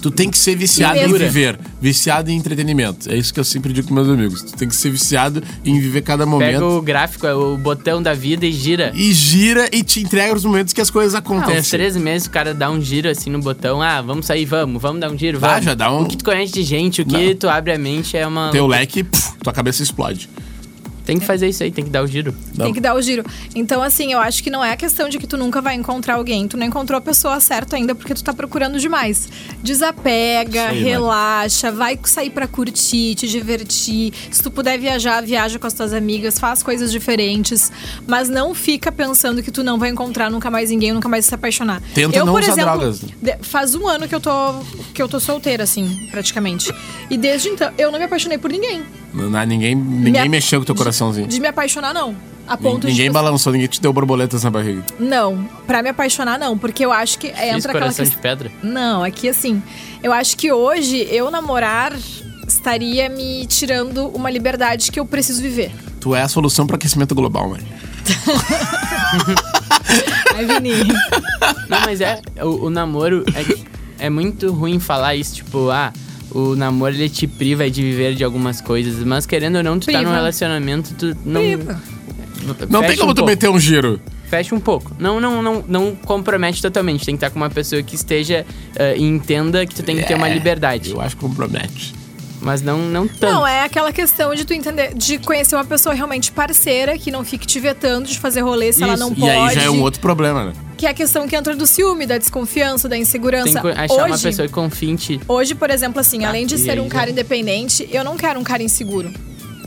Tu 0.02 0.10
tem 0.10 0.32
que 0.32 0.38
ser 0.38 0.56
viciado 0.56 0.98
em 1.00 1.14
viver, 1.14 1.60
viciado 1.80 2.32
em 2.32 2.36
entretenimento. 2.36 3.08
É 3.12 3.16
isso 3.16 3.32
que 3.34 3.40
eu 3.40 3.44
sempre 3.44 3.72
digo 3.72 3.88
com 3.88 3.94
meus 3.94 4.10
amigos. 4.10 4.42
Tu 4.42 4.54
tem 4.54 4.68
que 4.68 4.76
ser 4.76 4.90
viciado 4.90 5.44
em 5.64 5.80
viver 5.80 6.02
cada 6.02 6.24
Pega 6.26 6.32
momento. 6.32 6.64
o 6.64 6.82
gráfico, 6.82 7.28
é 7.28 7.34
o 7.36 7.56
botão 7.58 8.02
da 8.02 8.14
vida 8.14 8.46
e 8.46 8.52
gira. 8.52 8.92
E 8.96 9.14
gira 9.14 9.70
e 9.72 9.84
te 9.84 10.00
entrega 10.02 10.34
os 10.36 10.44
momentos 10.44 10.74
que 10.74 10.82
as 10.82 10.90
coisas 10.90 11.14
Ah, 11.14 11.20
uns 11.20 11.20
acontecem. 11.20 11.70
três 11.72 11.96
meses 11.96 12.28
o 12.28 12.32
cara 12.32 12.54
dá 12.54 12.72
um 12.72 12.82
giro 12.82 13.08
assim 13.10 13.30
no 13.30 13.40
botão. 13.40 13.82
Ah, 13.82 14.02
vamos 14.02 14.26
sair, 14.26 14.46
vamos, 14.46 14.82
vamos 14.82 15.00
dar 15.02 15.12
um 15.12 15.18
giro, 15.18 15.40
Vai, 15.40 15.52
vamos. 15.52 15.66
já 15.66 15.76
dá 15.76 15.92
um- 15.92 16.02
O 16.02 16.08
que 16.08 16.18
tu 16.18 16.26
conhece 16.26 16.52
de 16.54 16.64
gente, 16.64 17.02
o 17.02 17.06
que 17.06 17.28
Não. 17.30 17.36
tu 17.36 17.48
abre 17.48 17.72
a 17.74 17.78
mente 17.78 18.18
é 18.18 18.26
uma. 18.26 18.50
Teu 18.52 18.66
leque, 18.66 19.04
puf, 19.04 19.34
tua 19.44 19.54
cabeça 19.54 19.84
explode. 19.84 20.28
Tem 21.06 21.18
que 21.20 21.26
fazer 21.26 21.48
isso 21.50 21.64
aí, 21.64 21.72
tem 21.72 21.84
que 21.84 21.90
dar 21.90 22.04
o 22.04 22.08
giro. 22.08 22.34
Não. 22.56 22.66
Tem 22.66 22.74
que 22.74 22.80
dar 22.80 22.96
o 22.96 23.02
giro. 23.02 23.24
Então, 23.56 23.82
assim, 23.82 24.14
eu 24.14 24.20
acho 24.20 24.44
que 24.44 24.50
não 24.50 24.64
é 24.64 24.72
a 24.72 24.78
questão 24.78 25.10
de 25.10 25.18
que 25.18 25.26
tu 25.28 25.38
nunca 25.38 25.62
vai 25.62 25.76
encontrar 25.76 26.16
alguém. 26.16 26.48
Tu 26.48 26.56
não 26.58 26.66
encontrou 26.66 26.98
a 26.98 27.02
pessoa 27.02 27.40
certa 27.40 27.76
ainda 27.76 27.96
porque 27.96 28.14
tu 28.14 28.24
tá 28.24 28.34
procurando 28.34 28.80
demais. 28.80 29.28
Desapega, 29.64 30.68
aí, 30.70 30.84
né? 30.84 30.90
relaxa, 30.92 31.72
vai 31.72 31.98
sair 32.04 32.30
pra 32.30 32.48
curtir, 32.48 33.16
te 33.16 33.28
divertir. 33.28 34.14
Se 34.30 34.44
tu 34.44 34.52
puder 34.52 34.78
viajar, 34.80 35.22
viaja 35.24 35.58
com 35.58 35.66
as 35.66 35.74
tuas 35.74 35.94
amigas, 35.94 36.38
faz 36.38 36.62
coisas 36.62 36.92
diferentes. 36.92 37.72
Mas 38.06 38.30
não 38.30 38.54
fica 38.54 38.92
pensando 38.92 39.42
que 39.42 39.50
tu 39.52 39.64
não 39.64 39.80
vai 39.80 39.90
encontrar 39.90 40.30
nunca 40.30 40.52
mais 40.52 40.70
ninguém, 40.70 40.92
nunca 40.92 41.10
mais 41.10 41.26
se 41.26 41.34
apaixonar. 41.34 41.82
Tenta 41.94 42.16
eu, 42.18 42.26
não 42.26 42.34
por 42.34 42.42
usar 42.44 42.52
exemplo, 42.52 42.72
drogas. 42.78 43.00
de- 43.00 43.38
faz 43.42 43.74
um 43.76 43.88
ano 43.88 44.08
que 44.08 44.14
eu 44.16 44.20
tô 44.20 44.32
que 44.94 45.02
eu 45.02 45.08
tô 45.08 45.20
solteira, 45.20 45.64
assim, 45.64 46.08
praticamente. 46.12 46.72
E 47.10 47.18
desde 47.18 47.50
então, 47.50 47.72
eu 47.78 47.92
não 47.92 47.98
me 47.98 48.06
apaixonei 48.06 48.38
por 48.38 48.52
ninguém. 48.52 48.84
Não, 49.14 49.30
ninguém 49.46 49.76
ninguém 49.76 50.24
Me 50.24 50.30
mexeu 50.30 50.60
com 50.62 50.66
teu 50.66 50.76
coraçãozinho. 50.92 51.28
De 51.28 51.40
me 51.40 51.48
apaixonar, 51.48 51.94
não. 51.94 52.16
A 52.48 52.58
ponto 52.58 52.86
Ninguém 52.86 53.06
de. 53.06 53.14
balançou, 53.14 53.54
ninguém 53.54 53.68
te 53.68 53.82
deu 53.82 53.94
borboletas 53.94 54.44
na 54.44 54.50
barriga. 54.50 54.84
Não, 55.00 55.48
pra 55.66 55.82
me 55.82 55.90
apaixonar 55.90 56.38
não, 56.38 56.58
porque 56.58 56.84
eu 56.84 56.92
acho 56.92 57.18
que 57.18 57.28
é, 57.28 57.54
Fiz 57.54 57.58
entra 57.58 57.72
aquela 57.72 57.86
coração 57.86 58.06
de 58.06 58.18
pedra. 58.18 58.52
Não, 58.62 59.06
é 59.06 59.12
que 59.12 59.30
assim, 59.30 59.64
eu 60.04 60.12
acho 60.12 60.36
que 60.36 60.52
hoje 60.52 61.08
eu 61.10 61.32
namorar 61.32 61.94
estaria 62.48 63.08
me 63.08 63.46
tirando 63.46 64.08
uma 64.08 64.30
liberdade 64.30 64.92
que 64.92 65.00
eu 65.00 65.06
preciso 65.06 65.42
viver. 65.42 65.72
Tu 66.02 66.14
é 66.14 66.24
a 66.24 66.28
solução 66.28 66.68
pro 66.68 66.76
aquecimento 66.76 67.16
global, 67.16 67.50
mano. 67.50 67.64
Ai, 70.36 70.46
Vini. 70.46 70.74
Não, 71.70 71.80
mas 71.86 72.02
é. 72.02 72.22
O, 72.42 72.66
o 72.66 72.70
namoro 72.70 73.24
é, 73.36 73.44
que 73.44 73.64
é 74.00 74.10
muito 74.10 74.52
ruim 74.52 74.80
falar 74.80 75.16
isso, 75.16 75.36
tipo, 75.36 75.70
ah, 75.70 75.94
o 76.32 76.56
namoro 76.56 76.94
ele 76.96 77.10
te 77.10 77.28
priva 77.28 77.70
de 77.70 77.82
viver 77.82 78.16
de 78.16 78.24
algumas 78.24 78.60
coisas. 78.62 79.04
Mas 79.04 79.26
querendo 79.26 79.58
ou 79.58 79.64
não, 79.64 79.80
tu 79.80 79.86
tá 79.86 79.92
Priva. 79.94 80.04
num 80.10 80.16
relacionamento, 80.16 80.94
tu 80.96 81.16
não. 81.26 81.42
Priva. 81.42 81.82
Não 82.70 82.82
tem 82.82 82.98
como 82.98 83.12
um 83.12 83.14
tu 83.14 83.18
pouco. 83.18 83.26
meter 83.30 83.50
um 83.50 83.60
giro. 83.60 84.00
Fecha 84.30 84.56
um 84.56 84.60
pouco. 84.60 84.96
Não, 84.98 85.20
não, 85.20 85.42
não, 85.42 85.64
não 85.68 85.96
compromete 85.96 86.62
totalmente. 86.62 87.06
Tem 87.06 87.16
que 87.16 87.18
estar 87.18 87.30
com 87.30 87.36
uma 87.38 87.50
pessoa 87.50 87.84
que 87.84 87.96
esteja 87.96 88.46
eh, 88.78 88.96
e 88.98 89.04
entenda 89.04 89.66
que 89.66 89.76
tu 89.76 89.84
tem 89.84 89.98
que 89.98 90.04
ter 90.04 90.16
uma 90.16 90.30
É, 90.30 90.34
liberdade. 90.34 90.92
Eu 90.92 91.02
acho 91.02 91.16
que 91.18 91.22
compromete. 91.22 91.94
Mas 92.40 92.62
não, 92.62 92.80
não 92.80 93.08
tanto. 93.08 93.32
Não, 93.34 93.46
é 93.46 93.64
aquela 93.64 93.92
questão 93.92 94.34
de 94.34 94.46
tu 94.46 94.54
entender, 94.54 94.94
de 94.96 95.20
conhecer 95.20 95.56
uma 95.56 95.66
pessoa 95.66 95.94
realmente 95.94 96.32
parceira, 96.32 96.98
que 96.98 97.12
não 97.12 97.24
fique 97.24 97.46
te 97.46 97.60
vetando 97.60 98.08
de 98.08 98.18
fazer 98.18 98.40
rolê 98.42 98.72
se 98.74 98.82
ela 98.82 98.94
Isso. 98.96 99.04
não 99.04 99.12
E 99.12 99.16
pode. 99.20 99.30
aí 99.32 99.54
já 99.54 99.64
é 99.64 99.70
um 99.70 99.82
outro 99.82 100.00
problema, 100.00 100.46
né? 100.46 100.54
Que 100.82 100.88
é 100.88 100.90
a 100.90 100.94
questão 100.96 101.28
que 101.28 101.36
entra 101.36 101.56
do 101.56 101.68
ciúme, 101.68 102.08
da 102.08 102.18
desconfiança, 102.18 102.90
da 102.90 102.98
insegurança. 102.98 103.62
Tem 103.62 103.72
que 103.72 103.80
achar 103.82 103.94
uma 104.08 104.16
Hoje- 104.16 104.24
pessoa 104.24 104.48
que 104.48 104.54
confie 104.56 104.96
ti. 104.96 105.22
Hoje, 105.28 105.54
por 105.54 105.70
exemplo, 105.70 106.00
assim, 106.02 106.22
Tá, 106.22 106.30
além 106.30 106.48
de 106.48 106.58
ser 106.58 106.72
aí 106.72 106.80
um 106.80 106.86
já- 106.86 106.90
cara 106.90 107.12
independente, 107.12 107.88
eu 107.92 108.04
não 108.04 108.18
quero 108.18 108.40
um 108.40 108.44
cara 108.44 108.64
inseguro 108.64 109.12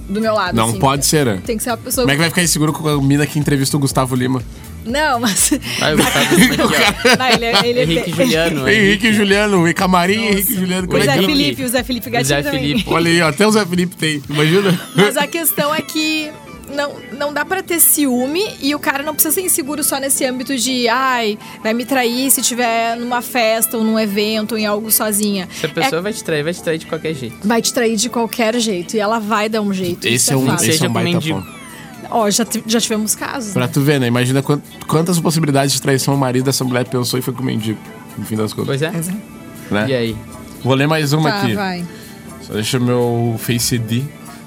do 0.09 0.21
meu 0.21 0.35
lado. 0.35 0.57
Não 0.57 0.71
assim. 0.71 0.79
pode 0.81 1.07
ser, 1.07 1.25
né? 1.25 1.39
Tem 1.47 1.57
que 1.57 1.63
ser 1.63 1.71
uma 1.71 1.77
pessoa. 1.77 2.03
Como 2.05 2.11
é 2.11 2.15
que 2.17 2.21
vai 2.21 2.31
ficar 2.31 2.43
inseguro 2.43 2.73
com 2.73 2.89
a 2.89 3.01
mina 3.01 3.25
que 3.29 3.39
entrevista 3.39 3.77
o 3.77 3.81
Gustavo 3.81 4.17
Lima? 4.17 4.43
Não, 4.85 5.21
mas. 5.21 5.51
Vai, 5.79 5.95
Gustavo, 5.95 6.35
aqui, 6.35 6.59
ó. 7.15 7.17
Não, 7.17 7.29
ele, 7.29 7.69
ele 7.81 7.93
Henrique 7.93 8.11
e 8.11 8.13
Juliano. 8.13 8.67
Henrique 8.69 9.07
e 9.07 9.13
Juliano, 9.15 9.69
e 9.69 9.73
Camarim, 9.73 10.21
Henrique 10.21 10.53
e 10.53 10.57
Juliano. 10.57 10.89
O 10.93 10.97
é 10.97 11.01
Zé 11.01 11.11
é? 11.13 11.15
Henrique. 11.15 11.33
Felipe, 11.33 11.63
o 11.65 11.69
Zé 11.69 11.83
Felipe 11.85 12.09
O 12.09 12.11
Gatinho 12.11 12.27
Zé 12.29 12.43
também. 12.43 12.61
Felipe. 12.61 12.91
Olha 12.93 13.09
aí, 13.09 13.23
ó, 13.23 13.29
até 13.29 13.47
o 13.47 13.53
Zé 13.53 13.65
Felipe 13.65 13.95
tem. 13.95 14.21
Imagina? 14.29 14.81
Mas 14.97 15.17
a 15.17 15.29
questão 15.29 15.73
é 15.73 15.81
que 15.81 16.33
não, 16.73 16.95
não 17.13 17.33
dá 17.33 17.45
pra 17.45 17.63
ter 17.63 17.81
ciúme 17.81 18.43
e 18.61 18.75
o 18.75 18.79
cara 18.79 19.03
não 19.03 19.13
precisa 19.15 19.35
ser 19.35 19.43
inseguro 19.43 19.83
só 19.85 19.99
nesse 19.99 20.25
âmbito 20.25 20.57
de 20.57 20.89
ai, 20.89 21.39
vai 21.63 21.75
me 21.75 21.85
trair 21.85 22.31
se 22.31 22.41
tiver 22.43 22.97
numa 22.97 23.21
festa 23.23 23.77
ou 23.77 23.85
num 23.85 23.99
evento 23.99 24.53
ou 24.53 24.59
em 24.59 24.67
algo 24.67 24.91
sozinha. 24.91 25.49
Se 25.61 25.67
a 25.67 25.69
pessoa 25.69 26.01
vai 26.03 26.13
te 26.13 26.23
trair, 26.25 26.43
vai 26.45 26.55
te 26.55 26.63
trair 26.63 26.79
de 26.79 26.87
qualquer 26.87 27.15
jeito. 27.15 27.37
É- 27.45 27.47
vai 27.47 27.61
te 27.63 27.73
trair 27.73 27.97
de 27.97 28.09
qualquer 28.09 28.59
jeito 28.59 28.97
e 28.97 29.01
ela 29.01 29.19
vai 29.19 29.49
dar 29.49 29.61
um 29.61 29.73
jeito. 29.73 30.07
Esse 30.07 30.17
isso 30.17 30.33
é 30.33 30.37
um, 30.37 30.47
fato. 30.47 30.65
esse 30.65 30.83
é 30.85 30.89
um 30.89 30.93
com 30.93 30.95
baita 30.95 31.21
ponto. 31.21 31.65
Ó, 32.11 32.31
já, 32.31 32.45
ti- 32.45 32.63
já 32.67 32.81
tivemos 32.81 33.15
casos. 33.15 33.53
Pra 33.55 33.67
né? 33.67 33.71
tu 33.73 33.81
ver, 33.81 33.99
né? 33.99 34.07
Imagina 34.07 34.43
quant- 34.43 34.63
quantas 34.87 35.19
possibilidades 35.19 35.75
de 35.75 35.83
traição 35.83 36.15
o 36.15 36.19
marido 36.19 36.45
dessa 36.45 36.63
mulher 36.65 36.85
pensou 36.87 37.19
e 37.19 37.23
foi 37.23 37.33
com 37.35 37.43
o 37.43 37.45
mendigo. 37.45 37.79
No 38.17 38.25
fim 38.25 38.37
das 38.37 38.53
contas. 38.53 38.67
Pois 38.67 38.83
é. 38.83 38.91
Pois 38.91 39.09
é. 39.09 39.13
Né? 39.71 39.87
E 39.89 39.95
aí? 39.95 40.17
Vou 40.63 40.75
ler 40.75 40.87
mais 40.87 41.13
uma 41.13 41.31
Tá, 41.31 41.43
aqui. 41.43 41.55
vai. 41.55 41.85
Só 42.43 42.53
deixa 42.53 42.79
meu 42.79 43.37
Face 43.39 43.75
ID. 43.77 44.05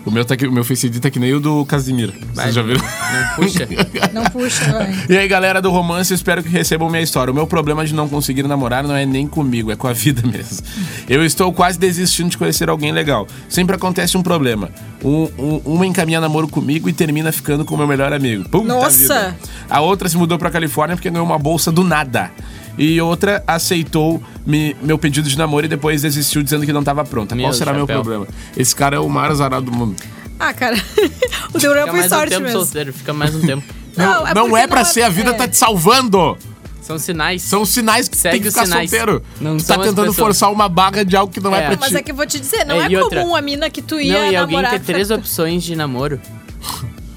O 0.08 0.12
meu, 0.12 0.24
tá 0.24 0.36
aqui, 0.36 0.48
o 0.48 0.52
meu 0.52 0.64
Face 0.64 0.88
ID 0.88 1.00
tá 1.00 1.10
que 1.10 1.20
nem 1.20 1.34
o 1.34 1.40
do 1.40 1.66
Casimiro. 1.66 2.14
Vocês 2.34 2.56
já 2.56 2.62
viram? 2.62 2.80
Não 2.82 3.36
puxa. 3.36 3.68
Não 4.14 4.24
puxa, 4.26 4.72
vai. 4.72 4.96
E 5.10 5.18
aí, 5.18 5.28
galera 5.28 5.62
do 5.62 5.70
romance, 5.70 6.14
espero 6.14 6.42
que 6.42 6.48
recebam 6.50 6.90
minha 6.90 7.02
história. 7.02 7.30
O 7.32 7.36
meu 7.36 7.46
problema 7.46 7.86
de 7.86 7.94
não 7.94 8.08
conseguir 8.08 8.44
namorar 8.44 8.84
não 8.86 8.96
é 8.96 9.06
nem 9.06 9.28
comigo, 9.28 9.72
é 9.72 9.76
com 9.76 9.88
a 9.88 9.94
vida 9.94 10.22
mesmo. 10.28 10.66
Eu 11.10 11.26
estou 11.26 11.52
quase 11.52 11.78
desistindo 11.78 12.30
de 12.30 12.38
conhecer 12.38 12.70
alguém 12.70 12.92
legal. 12.92 13.28
Sempre 13.50 13.76
acontece 13.76 14.18
um 14.18 14.24
problema. 14.24 14.70
Um, 15.04 15.30
um- 15.38 15.62
uma 15.66 15.86
encaminha 15.86 16.22
namoro 16.22 16.48
comigo 16.48 16.88
e 16.88 16.94
termina 16.94 17.32
ficando 17.32 17.66
com 17.66 17.76
o 17.76 17.78
meu 17.78 17.88
melhor 17.88 18.14
amigo. 18.14 18.48
Puta 18.50 18.66
Nossa! 18.68 18.98
vida. 18.98 19.38
A 19.70 19.82
outra 19.82 20.08
se 20.08 20.16
mudou 20.18 20.38
pra 20.40 20.50
Califórnia 20.50 20.96
porque 20.96 21.10
ganhou 21.10 21.26
uma 21.26 21.38
bolsa 21.38 21.72
do 21.72 21.84
nada. 21.84 22.32
E 22.78 23.00
outra 23.02 23.44
aceitou 23.48 24.22
me- 24.46 24.76
meu 24.82 24.98
pedido 24.98 25.28
de 25.28 25.38
namoro 25.38 25.66
e 25.66 25.70
depois 25.70 26.02
desistiu 26.04 26.44
dizendo 26.44 26.66
que 26.66 26.72
não 26.74 26.84
tava 26.84 27.04
pronta. 27.04 27.34
Meu 27.36 27.46
Qual 27.46 27.54
será 27.54 27.72
meu 27.74 27.82
chapéu. 27.82 28.02
problema? 28.04 28.28
Esse 28.56 28.76
cara 28.76 28.96
é 28.96 29.00
o 29.00 29.10
maior 29.10 29.32
azarado 29.32 29.66
do 29.66 29.72
mundo. 29.72 29.96
Ah, 30.40 30.54
cara. 30.54 30.76
o 31.54 31.58
Deurão 31.58 31.82
Fica 31.86 31.92
foi 31.92 32.00
mais 32.02 32.12
um 32.12 32.16
sorte 32.16 32.30
tempo 32.30 32.44
mesmo. 32.44 32.60
solteiro, 32.60 32.94
fica 32.94 33.14
mais 33.14 33.34
um 33.36 33.42
tempo. 33.42 33.64
Não, 33.98 34.28
é 34.28 34.34
não 34.36 34.56
é 34.56 34.68
pra 34.68 34.82
não 34.84 34.86
ser, 34.86 35.02
a 35.02 35.10
vida 35.10 35.32
é. 35.32 35.34
tá 35.34 35.48
te 35.48 35.58
salvando. 35.58 36.38
São 36.84 37.00
sinais. 37.00 37.42
São 37.42 37.66
sinais 37.66 38.08
que 38.08 38.16
Segue 38.16 38.34
tem 38.36 38.42
que 38.44 38.50
ficar 38.52 38.66
sinais. 38.66 38.90
solteiro. 38.92 39.24
Não 39.42 39.58
tu 39.58 39.66
tá 39.66 39.76
tentando 39.80 40.14
forçar 40.14 40.52
uma 40.52 40.70
barra 40.70 41.04
de 41.04 41.18
algo 41.18 41.34
que 41.34 41.40
não 41.40 41.56
é, 41.56 41.64
É. 41.64 41.68
pra 41.70 41.78
Mas 41.80 41.90
ti. 41.90 41.98
é 41.98 42.04
que 42.04 42.12
eu 42.12 42.16
vou 42.16 42.28
te 42.28 42.40
dizer, 42.40 42.64
não 42.64 42.80
É, 42.80 42.94
é, 42.94 43.02
outra- 43.04 43.22
comum 43.24 43.36
a 43.36 43.42
mina 43.42 43.72
que 43.72 43.82
tu 43.82 44.00
ia 44.00 44.14
Não, 44.14 44.32
e 44.32 44.36
alguém 44.36 44.58
namorar. 44.58 44.80
ter 44.80 44.86
três 44.86 45.10
opções 45.12 45.64
de 45.64 45.76
namoro. 45.76 46.22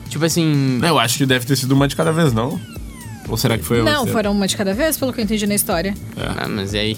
Tipo 0.08 0.24
assim. 0.24 0.80
Eu 0.82 0.98
acho 0.98 1.18
que 1.18 1.26
deve 1.26 1.44
ter 1.44 1.54
sido 1.56 1.72
uma 1.72 1.86
de 1.86 1.94
cada 1.94 2.10
vez, 2.12 2.32
não? 2.32 2.58
Ou 3.30 3.36
será 3.36 3.56
que 3.56 3.64
foi 3.64 3.78
eu? 3.80 3.84
Não, 3.84 4.04
Você? 4.04 4.12
foram 4.12 4.32
uma 4.32 4.46
de 4.46 4.56
cada 4.56 4.74
vez, 4.74 4.98
pelo 4.98 5.12
que 5.12 5.20
eu 5.20 5.24
entendi 5.24 5.46
na 5.46 5.54
história. 5.54 5.94
Ah, 6.16 6.48
mas 6.48 6.74
e 6.74 6.78
aí? 6.78 6.96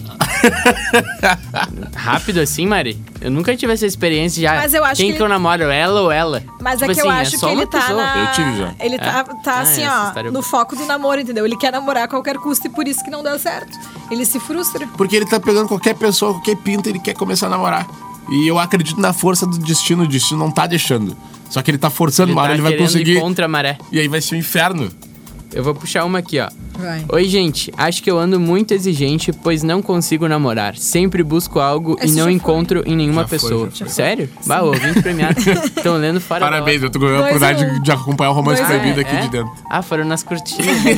Rápido 1.94 2.40
assim, 2.40 2.66
Mari? 2.66 2.98
Eu 3.20 3.30
nunca 3.30 3.54
tive 3.56 3.72
essa 3.72 3.86
experiência 3.86 4.40
já. 4.42 4.54
Mas 4.56 4.74
eu 4.74 4.84
acho 4.84 4.96
Quem 5.00 5.10
que 5.12 5.16
que, 5.18 5.22
eu 5.22 5.28
namoro, 5.28 5.64
ela 5.64 6.00
ou 6.00 6.10
ela? 6.10 6.42
Mas 6.60 6.78
Tipo 6.80 6.90
é 6.90 6.94
que 6.94 7.00
eu 7.00 7.10
assim, 7.10 7.20
acho 7.20 7.38
só 7.38 7.46
que 7.46 7.52
ele 7.52 7.60
uma 7.62 7.66
tá 7.66 7.80
pessoa. 7.80 8.02
na. 8.02 8.18
Eu 8.18 8.32
tive 8.32 8.56
já. 8.58 8.74
Ele 8.80 8.98
tá, 8.98 9.24
tá 9.24 9.52
Ah, 9.52 9.60
assim, 9.60 9.82
essa 9.82 10.04
ó, 10.04 10.08
história 10.08 10.28
é 10.28 10.30
no 10.30 10.40
boa. 10.40 10.42
foco 10.42 10.74
do 10.74 10.84
namoro, 10.86 11.20
entendeu? 11.20 11.44
Ele 11.44 11.56
quer 11.56 11.70
namorar 11.72 12.04
a 12.04 12.08
qualquer 12.08 12.36
custo 12.38 12.66
e 12.66 12.70
por 12.70 12.88
isso 12.88 13.04
que 13.04 13.10
não 13.10 13.22
deu 13.22 13.38
certo. 13.38 13.78
Ele 14.10 14.24
se 14.24 14.40
frustra. 14.40 14.86
Porque 14.96 15.14
ele 15.16 15.26
tá 15.26 15.38
pegando 15.38 15.68
qualquer 15.68 15.94
pessoa, 15.94 16.32
qualquer 16.32 16.56
pinta, 16.56 16.88
ele 16.88 16.98
quer 16.98 17.14
começar 17.14 17.46
a 17.46 17.50
namorar. 17.50 17.86
E 18.30 18.46
eu 18.48 18.58
acredito 18.58 18.98
na 19.00 19.12
força 19.12 19.46
do 19.46 19.58
destino, 19.58 20.04
o 20.04 20.08
destino 20.08 20.38
não 20.40 20.50
tá 20.50 20.66
deixando. 20.66 21.16
Só 21.50 21.60
que 21.60 21.70
ele 21.70 21.78
tá 21.78 21.90
forçando, 21.90 22.28
Ele 22.30 22.32
uma 22.36 22.42
hora 22.42 22.50
tá 22.52 22.54
ele 22.54 22.62
vai 22.62 22.72
querendo 22.72 22.88
ir 22.88 22.92
conseguir. 22.92 23.20
contra 23.20 23.44
a 23.44 23.48
maré. 23.48 23.76
E 23.90 24.00
aí 24.00 24.08
vai 24.08 24.22
ser 24.22 24.36
um 24.36 24.38
inferno. 24.38 24.90
Eu 25.52 25.62
vou 25.62 25.74
puxar 25.74 26.04
uma 26.04 26.18
aqui, 26.18 26.40
ó. 26.40 26.48
Vai. 26.82 27.04
Oi, 27.08 27.24
gente. 27.24 27.72
Acho 27.76 28.02
que 28.02 28.10
eu 28.10 28.18
ando 28.18 28.40
muito 28.40 28.72
exigente, 28.74 29.32
pois 29.32 29.62
não 29.62 29.80
consigo 29.80 30.26
namorar. 30.26 30.76
Sempre 30.76 31.22
busco 31.22 31.60
algo 31.60 31.96
Esse 32.00 32.14
e 32.14 32.16
não 32.20 32.28
encontro 32.28 32.82
em 32.84 32.96
nenhuma 32.96 33.22
Já 33.22 33.28
pessoa. 33.28 33.70
foi. 33.70 33.88
Sério? 33.88 34.28
Bah, 34.46 34.62
ouvinte 34.62 35.00
premiado. 35.00 35.38
Estão 35.40 35.96
lendo 35.96 36.20
fora 36.20 36.40
Parabéns, 36.40 36.82
eu 36.82 36.90
tô 36.90 36.98
ganhando 36.98 37.18
a 37.18 37.20
Dois 37.30 37.36
oportunidade 37.36 37.78
um. 37.78 37.82
de, 37.82 37.92
acompanhar 37.92 38.30
o 38.30 38.34
romance 38.34 38.60
Dois 38.62 38.68
proibido 38.74 39.00
aqui 39.00 39.14
É? 39.14 39.20
de 39.20 39.28
dentro. 39.28 39.52
Ah, 39.70 39.80
foram 39.82 40.04
nas 40.04 40.22
cortinas, 40.22 40.66
né? 40.84 40.94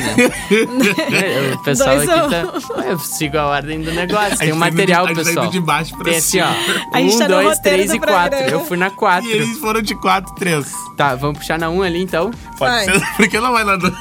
o 1.53 1.63
pessoal 1.63 1.95
Dois 1.97 2.09
aqui 2.09 2.19
a 2.19 2.25
um. 2.25 2.29
tá. 2.29 2.77
Ué, 2.79 2.91
Eu 2.91 2.99
sigo 2.99 3.37
a 3.37 3.45
ordem 3.47 3.81
do 3.81 3.91
negócio. 3.91 4.37
Tem 4.37 4.49
um 4.51 4.59
tá 4.59 4.65
material, 4.65 5.07
de- 5.07 5.13
tá 5.13 5.23
pessoal. 5.23 5.47
de 5.47 5.59
baixo 5.59 5.95
pra 5.95 6.05
Tem 6.05 6.17
assim, 6.17 6.39
ó. 6.41 6.51
cima. 6.51 6.85
A 6.93 6.99
gente 7.01 7.15
Um, 7.15 7.19
tá 7.19 7.27
no 7.27 7.33
dois, 7.43 7.59
três 7.59 7.89
do 7.91 7.95
e 7.95 7.99
quatro. 7.99 8.39
Eu 8.39 8.65
fui 8.65 8.77
na 8.77 8.89
quatro. 8.89 9.29
E 9.29 9.33
eles 9.33 9.57
foram 9.59 9.81
de 9.81 9.93
4, 9.95 10.33
3. 10.35 10.65
Tá, 10.97 11.15
vamos 11.15 11.37
puxar 11.39 11.59
na 11.59 11.69
um 11.69 11.81
ali 11.81 12.01
então. 12.01 12.31
Pode 12.57 12.71
Vai. 12.71 12.85
ser, 12.85 13.01
porque 13.17 13.39
não 13.39 13.51
vai 13.53 13.63
na 13.63 13.75
2. 13.75 13.93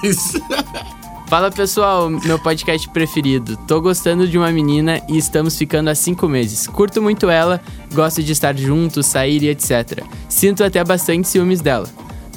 Fala 1.35 1.51
pessoal, 1.51 2.09
meu 2.09 2.39
podcast 2.39 2.89
preferido. 2.91 3.57
Tô 3.67 3.81
gostando 3.81 4.29
de 4.29 4.39
uma 4.39 4.53
menina 4.53 5.03
e 5.09 5.19
estamos 5.19 5.59
ficando 5.59 5.91
há 5.91 5.95
cinco 5.97 6.29
meses. 6.29 6.69
Curto 6.69 7.03
muito 7.03 7.29
ela, 7.29 7.61
gosto 7.93 8.23
de 8.23 8.31
estar 8.31 8.57
juntos, 8.57 9.05
sair 9.07 9.43
e 9.43 9.49
etc. 9.49 10.05
Sinto 10.29 10.63
até 10.63 10.85
bastante 10.85 11.27
ciúmes 11.27 11.61
dela. 11.61 11.89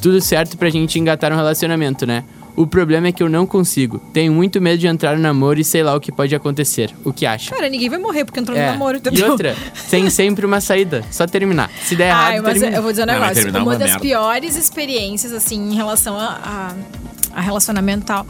Tudo 0.01 0.19
certo 0.19 0.57
pra 0.57 0.67
gente 0.71 0.97
engatar 0.97 1.31
um 1.31 1.35
relacionamento, 1.35 2.07
né? 2.07 2.23
O 2.55 2.65
problema 2.65 3.05
é 3.09 3.11
que 3.11 3.21
eu 3.21 3.29
não 3.29 3.45
consigo. 3.45 3.99
Tenho 4.11 4.33
muito 4.33 4.59
medo 4.59 4.79
de 4.79 4.87
entrar 4.87 5.15
no 5.15 5.21
namoro 5.21 5.59
e 5.59 5.63
sei 5.63 5.83
lá 5.83 5.95
o 5.95 5.99
que 5.99 6.11
pode 6.11 6.33
acontecer. 6.33 6.91
O 7.05 7.13
que 7.13 7.23
acha? 7.27 7.53
Cara, 7.53 7.69
ninguém 7.69 7.89
vai 7.91 7.99
morrer 7.99 8.25
porque 8.25 8.39
entrou 8.39 8.57
É. 8.57 8.65
no 8.65 8.71
namoro, 8.71 8.97
E 8.97 8.99
entendeu? 8.99 9.29
outra, 9.29 9.55
tem 9.91 10.09
sempre 10.09 10.43
uma 10.43 10.59
saída. 10.59 11.05
Só 11.11 11.27
terminar. 11.27 11.69
Se 11.83 11.95
der 11.95 12.07
errado, 12.07 12.31
Ai, 12.31 12.39
mas 12.41 12.53
termina. 12.53 12.77
eu 12.77 12.81
vou 12.81 12.89
dizer 12.91 13.03
um 13.03 13.05
negócio. 13.05 13.47
Uma 13.51 13.59
uma 13.61 13.75
das 13.77 13.89
merda. 13.89 13.99
piores 13.99 14.55
experiências, 14.55 15.33
assim, 15.33 15.69
em 15.71 15.75
relação 15.75 16.17
a, 16.17 16.39
a, 16.43 16.73
a 17.35 17.41
relacionamento 17.41 18.01
e 18.01 18.07
tal. 18.07 18.25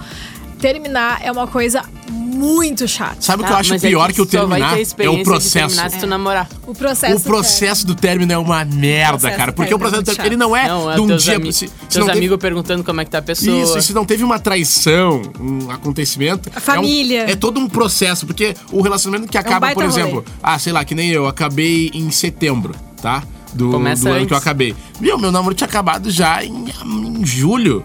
Terminar 0.60 1.20
é 1.24 1.32
uma 1.32 1.48
coisa 1.48 1.84
muito 2.12 2.88
chata. 2.88 3.18
Sabe 3.20 3.42
o 3.42 3.46
que 3.46 3.52
Tá, 3.52 3.56
eu 3.58 3.60
acho 3.62 3.74
é 3.74 3.80
pior 3.80 4.14
que, 4.14 4.22
o 4.22 4.26
terminar? 4.26 4.76
ter 4.76 5.04
É 5.06 5.10
o 5.10 5.18
de 5.18 5.24
processo. 5.24 5.54
terminar 5.76 5.90
se 5.92 6.00
tu 6.00 6.06
namorar. 6.08 6.48
O 6.68 6.74
processo. 6.74 7.16
O 7.16 7.20
processo 7.20 7.86
do 7.86 7.96
término 7.96 8.32
é 8.32 8.38
uma 8.38 8.64
merda, 8.64 9.18
processo 9.18 9.38
cara. 9.38 9.52
Porque 9.54 9.74
o 9.74 9.78
término 9.80 9.88
é 9.88 10.04
processo 10.04 10.04
do 10.04 10.16
término, 10.16 10.28
ele 10.28 10.38
não 10.38 10.56
é 10.56 10.68
Não, 10.68 10.92
é 10.92 10.96
de 10.96 11.02
um 11.02 11.08
teus, 11.08 11.24
dia. 11.24 11.36
ami 11.36 11.52
se, 11.54 11.68
se 11.68 11.74
teus 11.90 11.96
não 11.98 12.06
teve- 12.08 12.18
amigos 12.20 12.38
perguntando 12.38 12.84
como 12.84 13.02
é 13.02 13.06
que 13.06 13.12
tá 13.12 13.18
a 13.18 13.22
pessoa. 13.24 13.64
Isso, 13.64 13.78
e 13.78 13.82
se 13.82 13.94
não 13.94 14.06
teve 14.06 14.24
uma 14.24 14.38
traição, 14.40 15.22
um 15.40 15.70
acontecimento. 15.72 16.50
A 16.56 16.60
família. 16.60 17.22
É, 17.22 17.26
um- 17.26 17.30
é 17.30 17.36
todo 17.36 17.60
um 17.60 17.68
processo, 17.68 18.26
porque 18.28 18.56
o 18.72 18.82
relacionamento 18.82 19.32
que 19.32 19.38
acaba, 19.38 19.60
baita 19.62 19.76
por 19.82 19.90
rolê. 19.90 20.00
exemplo, 20.02 20.26
ah, 20.42 20.60
sei 20.60 20.74
lá, 20.74 20.84
que 20.86 20.94
nem 20.94 21.10
eu, 21.10 21.28
acabei 21.28 21.90
em 21.94 22.10
setembro, 22.12 22.76
tá? 23.02 23.24
Do, 23.54 23.72
Começa 23.72 24.04
do 24.04 24.10
ano 24.16 24.28
que 24.28 24.34
eu 24.34 24.38
acabei. 24.38 24.76
Meu, 25.00 25.18
meu 25.18 25.32
namoro 25.32 25.56
tinha 25.56 25.68
acabado 25.68 26.12
já 26.12 26.44
em, 26.44 26.66
em 26.86 27.26
julho. 27.26 27.84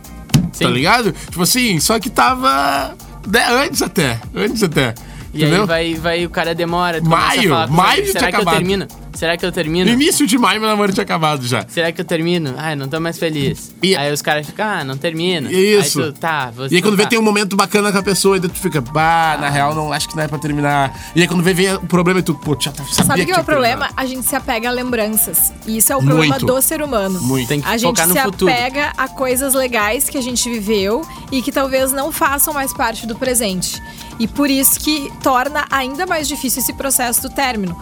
Sim. 0.53 0.65
Tá 0.65 0.71
ligado? 0.71 1.13
Tipo 1.13 1.43
assim, 1.43 1.81
só 1.81 1.99
que 1.99 2.11
tava. 2.11 2.95
né, 3.27 3.47
antes 3.65 3.83
até. 3.83 4.21
Antes 4.35 4.63
até. 4.63 4.95
E 5.33 5.43
entendeu? 5.43 5.63
aí 5.63 5.67
vai, 5.67 5.95
vai, 5.95 6.27
o 6.27 6.31
cara 6.31 6.55
demora. 6.55 7.01
Maio, 7.01 7.51
maio 7.71 8.07
Será 8.13 8.31
que 8.31 8.41
eu 8.41 8.45
termino? 8.45 8.87
Será 9.15 9.37
que 9.37 9.45
eu 9.45 9.49
No 9.49 9.53
termino? 9.53 9.91
início 9.91 10.27
de 10.27 10.39
maio, 10.39 10.61
meu 10.61 10.69
namoro 10.69 10.93
tinha 10.93 11.05
acabado 11.05 11.47
já. 11.47 11.65
Será 11.69 11.93
que 11.93 12.01
eu 12.01 12.05
termino? 12.05 12.55
Ai, 12.57 12.75
não 12.75 12.89
tô 12.89 12.99
mais 13.01 13.19
feliz. 13.19 13.73
E- 13.83 13.95
aí 13.95 14.13
os 14.13 14.23
caras 14.23 14.47
ficam, 14.47 14.67
ah, 14.67 14.83
não 14.85 14.97
termina. 14.97 15.51
Isso. 15.53 16.03
Aí 16.03 16.13
tu, 16.13 16.19
tá, 16.19 16.51
você 16.51 16.75
E 16.75 16.77
aí 16.77 16.83
quando 16.83 16.97
vê 16.97 17.03
tá. 17.05 17.11
tem 17.11 17.19
um 17.19 17.23
momento 17.23 17.55
bacana 17.55 17.93
com 17.93 17.99
a 17.99 18.03
pessoa, 18.03 18.37
e 18.37 18.41
tu 18.41 18.51
fica, 18.51 18.81
bah, 18.81 19.37
na 19.41 19.49
real, 19.49 19.75
não 19.75 19.93
acho 19.93 20.09
que 20.09 20.17
não 20.17 20.23
é 20.23 20.29
pra 20.29 20.39
terminar. 20.39 20.99
E 21.15 21.21
aí 21.23 21.29
quando 21.29 21.43
vê, 21.43 21.53
vem 21.55 21.75
o 21.75 21.81
problema 21.87 22.21
e 22.21 22.23
tu, 22.23 22.35
pô, 22.35 22.57
já 22.59 22.73
tá, 22.73 22.83
sabia 22.85 23.05
Sabe 23.07 23.23
o 23.23 23.27
que 23.27 23.33
é 23.33 23.39
o 23.39 23.45
problema? 23.45 23.91
A 23.97 24.07
gente 24.07 24.27
se 24.27 24.35
apega 24.35 24.69
a 24.69 24.73
lembranças. 24.73 25.53
E 25.67 25.77
isso 25.77 25.93
é 25.93 25.97
o 25.97 26.01
problema 26.03 26.39
Muito. 26.39 26.47
do 26.47 26.63
ser 26.63 26.83
humano. 26.83 27.21
Muito. 27.21 27.49
Tem 27.49 27.61
que 27.61 27.69
A 27.69 27.77
gente 27.77 27.91
focar 27.91 28.09
no 28.09 28.15
se 28.15 28.23
futuro. 28.23 28.51
apega 28.51 28.93
a 28.97 29.09
coisas 29.09 29.55
legais 29.55 30.09
que 30.09 30.17
a 30.19 30.23
gente 30.23 30.49
viveu 30.51 31.07
e 31.31 31.43
que 31.43 31.53
talvez 31.53 31.93
não 31.93 32.11
façam 32.11 32.53
mais 32.55 32.73
parte 32.73 33.07
do 33.07 33.15
presente. 33.17 33.81
E 34.19 34.27
por 34.29 34.49
isso 34.51 34.79
que 34.81 35.11
torna 35.23 35.65
ainda 35.71 36.07
mais 36.07 36.27
difícil 36.29 36.63
esse 36.63 36.73
processo 36.73 37.23
do 37.23 37.31
término. 37.31 37.77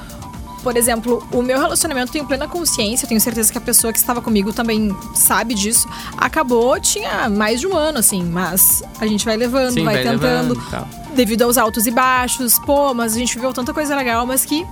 Por 0.63 0.77
exemplo, 0.77 1.27
o 1.33 1.43
meu 1.43 1.59
relacionamento 1.59 2.13
tem 2.13 2.25
plena 2.25 2.47
consciência, 2.47 3.09
tenho 3.09 3.21
certeza 3.21 3.51
que 3.51 3.57
a 3.59 3.61
pessoa 3.61 3.93
que 3.93 3.99
estava 3.99 4.21
comigo 4.21 4.53
também 4.53 4.95
sabe 5.15 5.55
disso. 5.55 5.89
Acabou, 6.17 6.79
tinha 6.79 7.29
mais 7.31 7.61
de 7.61 7.67
um 7.67 7.75
ano, 7.77 7.99
assim, 7.99 8.23
mas 8.25 8.83
a 9.01 9.07
gente 9.07 9.25
vai 9.25 9.37
levando, 9.37 9.73
Sim, 9.73 9.85
vai, 9.85 9.95
vai 9.95 10.03
tentando. 10.05 10.55
levando 10.55 10.71
tal. 10.71 10.89
Devido 11.15 11.43
aos 11.43 11.57
altos 11.59 11.87
e 11.87 11.91
baixos, 11.91 12.59
pô, 12.61 12.93
mas 12.95 13.15
a 13.17 13.19
gente 13.19 13.35
viveu 13.35 13.53
tanta 13.53 13.73
coisa 13.75 13.97
legal, 13.97 14.25
mas 14.27 14.45
que 14.45 14.67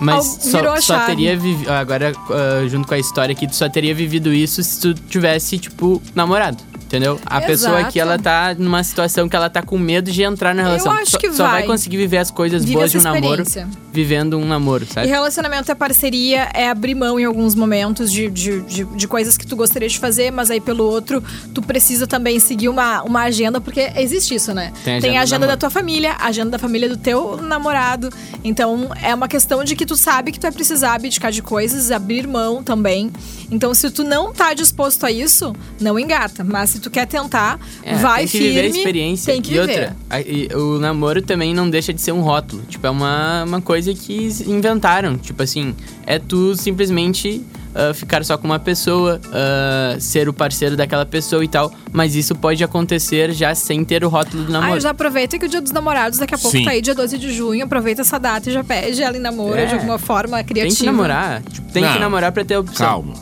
Mas 0.00 0.16
Al- 0.54 0.76
só, 0.76 0.80
só 0.80 1.06
teria 1.06 1.36
vivido. 1.36 1.68
Agora, 1.72 2.12
ah, 2.30 2.68
junto 2.68 2.86
com 2.86 2.94
a 2.94 2.98
história 2.98 3.32
aqui, 3.32 3.46
tu 3.48 3.56
só 3.56 3.68
teria 3.68 3.92
vivido 3.94 4.32
isso 4.32 4.62
se 4.62 4.80
tu 4.80 4.94
tivesse, 4.94 5.58
tipo, 5.58 6.00
namorado. 6.14 6.56
Entendeu? 6.88 7.20
A 7.26 7.38
pessoa 7.42 7.80
aqui, 7.80 7.98
Exato. 7.98 8.12
ela 8.12 8.18
tá 8.18 8.56
numa 8.58 8.82
situação 8.82 9.28
que 9.28 9.36
ela 9.36 9.50
tá 9.50 9.62
com 9.62 9.76
medo 9.76 10.10
de 10.10 10.22
entrar 10.22 10.54
na 10.54 10.62
relação. 10.62 10.90
acho 10.92 11.10
só, 11.12 11.18
que 11.18 11.30
só 11.32 11.44
vai 11.44 11.52
vai. 11.52 11.62
conseguir 11.64 11.98
viver 11.98 12.16
as 12.16 12.30
coisas 12.30 12.64
Vive 12.64 12.76
boas 12.78 12.90
de 12.90 12.96
um 12.98 13.02
namoro 13.02 13.44
vivendo 13.92 14.38
um 14.38 14.44
namoro, 14.46 14.84
E 14.84 14.86
sabe? 14.86 15.06
relacionamento 15.08 15.70
é 15.70 15.74
parceria, 15.74 16.48
é 16.54 16.68
abrir 16.70 16.94
mão 16.94 17.18
em 17.18 17.24
alguns 17.24 17.54
momentos 17.54 18.10
de, 18.12 18.30
de, 18.30 18.60
de, 18.62 18.84
de 18.84 19.08
coisas 19.08 19.36
que 19.36 19.46
tu 19.46 19.56
gostaria 19.56 19.88
de 19.88 19.98
fazer, 19.98 20.30
mas 20.30 20.50
aí 20.50 20.60
pelo 20.60 20.84
outro, 20.84 21.22
tu 21.52 21.60
precisa 21.60 22.06
também 22.06 22.38
seguir 22.38 22.68
uma, 22.68 23.02
uma 23.02 23.22
agenda, 23.22 23.60
porque 23.60 23.90
existe 23.96 24.34
isso, 24.34 24.54
né? 24.54 24.72
Tem 24.84 24.94
a 24.94 24.96
agenda 24.98 25.08
a 25.08 25.12
do 25.12 25.22
agenda 25.24 25.46
da 25.48 25.56
tua 25.56 25.70
família, 25.70 26.12
a 26.12 26.26
agenda 26.28 26.50
da 26.50 26.58
família 26.58 26.88
do 26.88 26.96
teu 26.96 27.36
namorado. 27.42 28.08
Então 28.44 28.88
é 29.02 29.14
uma 29.14 29.28
questão 29.28 29.62
de 29.64 29.74
que 29.76 29.84
tu 29.84 29.96
sabe 29.96 30.32
que 30.32 30.38
tu 30.38 30.42
vai 30.42 30.52
precisar 30.52 30.94
abdicar 30.94 31.30
de 31.32 31.42
coisas, 31.42 31.90
abrir 31.90 32.26
mão 32.26 32.62
também. 32.62 33.10
Então 33.50 33.74
se 33.74 33.90
tu 33.90 34.04
não 34.04 34.32
tá 34.32 34.54
disposto 34.54 35.04
a 35.04 35.10
isso, 35.10 35.54
não 35.80 35.98
engata. 35.98 36.44
Mas 36.44 36.77
se 36.78 36.82
tu 36.82 36.90
quer 36.90 37.06
tentar, 37.06 37.58
É, 37.82 37.94
vai 37.96 38.18
tem 38.20 38.26
que 38.26 38.32
firme. 38.38 38.48
viver 38.48 38.60
a 38.60 38.66
experiência. 38.68 39.32
Tem 39.32 39.42
que 39.42 39.50
e 39.54 39.60
viver. 39.60 39.70
outra, 39.70 39.96
a- 40.08 40.20
e 40.20 40.48
o 40.54 40.78
namoro 40.78 41.20
também 41.20 41.52
não 41.54 41.68
deixa 41.68 41.92
de 41.92 42.00
ser 42.00 42.12
um 42.12 42.20
rótulo. 42.20 42.62
Tipo, 42.68 42.86
é 42.86 42.90
uma, 42.90 43.44
uma 43.44 43.60
coisa 43.60 43.92
que 43.92 44.28
inventaram. 44.46 45.18
Tipo 45.18 45.42
assim, 45.42 45.74
é 46.06 46.18
tu 46.18 46.54
simplesmente 46.56 47.42
ah, 47.74 47.92
ficar 47.94 48.24
só 48.24 48.36
com 48.38 48.46
uma 48.46 48.58
pessoa, 48.58 49.20
ah, 49.32 49.96
ser 50.00 50.28
o 50.28 50.32
parceiro 50.32 50.76
daquela 50.76 51.04
pessoa 51.06 51.44
e 51.44 51.48
tal. 51.48 51.72
Mas 51.92 52.14
isso 52.14 52.34
pode 52.34 52.62
acontecer 52.64 53.32
já 53.32 53.54
sem 53.54 53.84
ter 53.84 54.02
o 54.04 54.08
rótulo 54.08 54.44
do 54.44 54.52
namoro. 54.52 54.74
Ah, 54.74 54.80
já 54.80 54.90
aproveita 54.90 55.38
que 55.38 55.44
o 55.46 55.48
dia 55.48 55.60
dos 55.60 55.70
namorados 55.72 56.18
daqui 56.18 56.34
a 56.34 56.38
pouco 56.38 56.56
Sim. 56.56 56.64
tá 56.64 56.70
aí, 56.70 56.80
dia 56.80 56.94
12 56.94 57.18
de 57.18 57.32
junho. 57.32 57.64
Aproveita 57.64 58.00
essa 58.00 58.18
data 58.18 58.48
e 58.48 58.52
já 58.52 58.64
pede 58.64 59.02
ela 59.02 59.16
em 59.16 59.20
namoro 59.20 59.56
É. 59.58 59.66
de 59.66 59.74
alguma 59.74 59.98
forma 59.98 60.36
Tem 60.38 60.46
criativa. 60.46 60.76
que 60.80 60.86
namorar. 60.86 61.42
Tipo, 61.42 61.72
tem 61.72 61.82
que 61.84 61.90
Não. 61.90 62.00
namorar 62.00 62.32
pra 62.32 62.44
ter 62.44 62.56
opção. 62.56 62.86
Calma. 62.86 63.14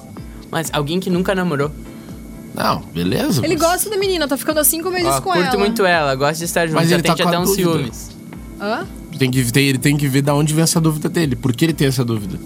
Mas 0.50 0.70
alguém 0.72 1.00
que 1.00 1.10
nunca 1.10 1.34
namorou. 1.34 1.70
Não, 2.56 2.80
beleza. 2.94 3.44
Ele 3.44 3.54
mas- 3.56 3.62
gosta 3.70 3.90
da 3.90 3.96
menina, 3.98 4.26
tá 4.26 4.36
ficando 4.36 4.58
há 4.60 4.64
cinco 4.64 4.90
meses 4.90 5.06
Ó, 5.08 5.20
com 5.20 5.30
curto 5.32 5.44
ela. 5.48 5.58
muito 5.58 5.84
ela, 5.84 6.14
gosto 6.14 6.38
de 6.38 6.44
estar 6.46 6.66
junto. 6.66 6.76
Mas 6.76 6.88
já 6.88 6.96
ele 6.96 7.02
tem 7.02 7.14
tá 7.14 7.24
até 7.24 7.36
a 7.36 7.40
uns 7.40 7.50
dúvida. 7.50 7.70
ciúmes. 7.72 8.10
Hã? 8.60 8.86
Tem 9.18 9.30
que, 9.30 9.52
tem- 9.52 9.66
ele 9.68 9.78
tem 9.78 9.96
que 9.96 10.08
ver 10.08 10.22
da 10.22 10.34
onde 10.34 10.52
vem 10.54 10.62
essa 10.62 10.80
dúvida 10.80 11.08
dele. 11.08 11.36
Por 11.36 11.52
que 11.54 11.64
ele 11.66 11.72
tem 11.74 11.86
essa 11.86 12.04
dúvida? 12.04 12.38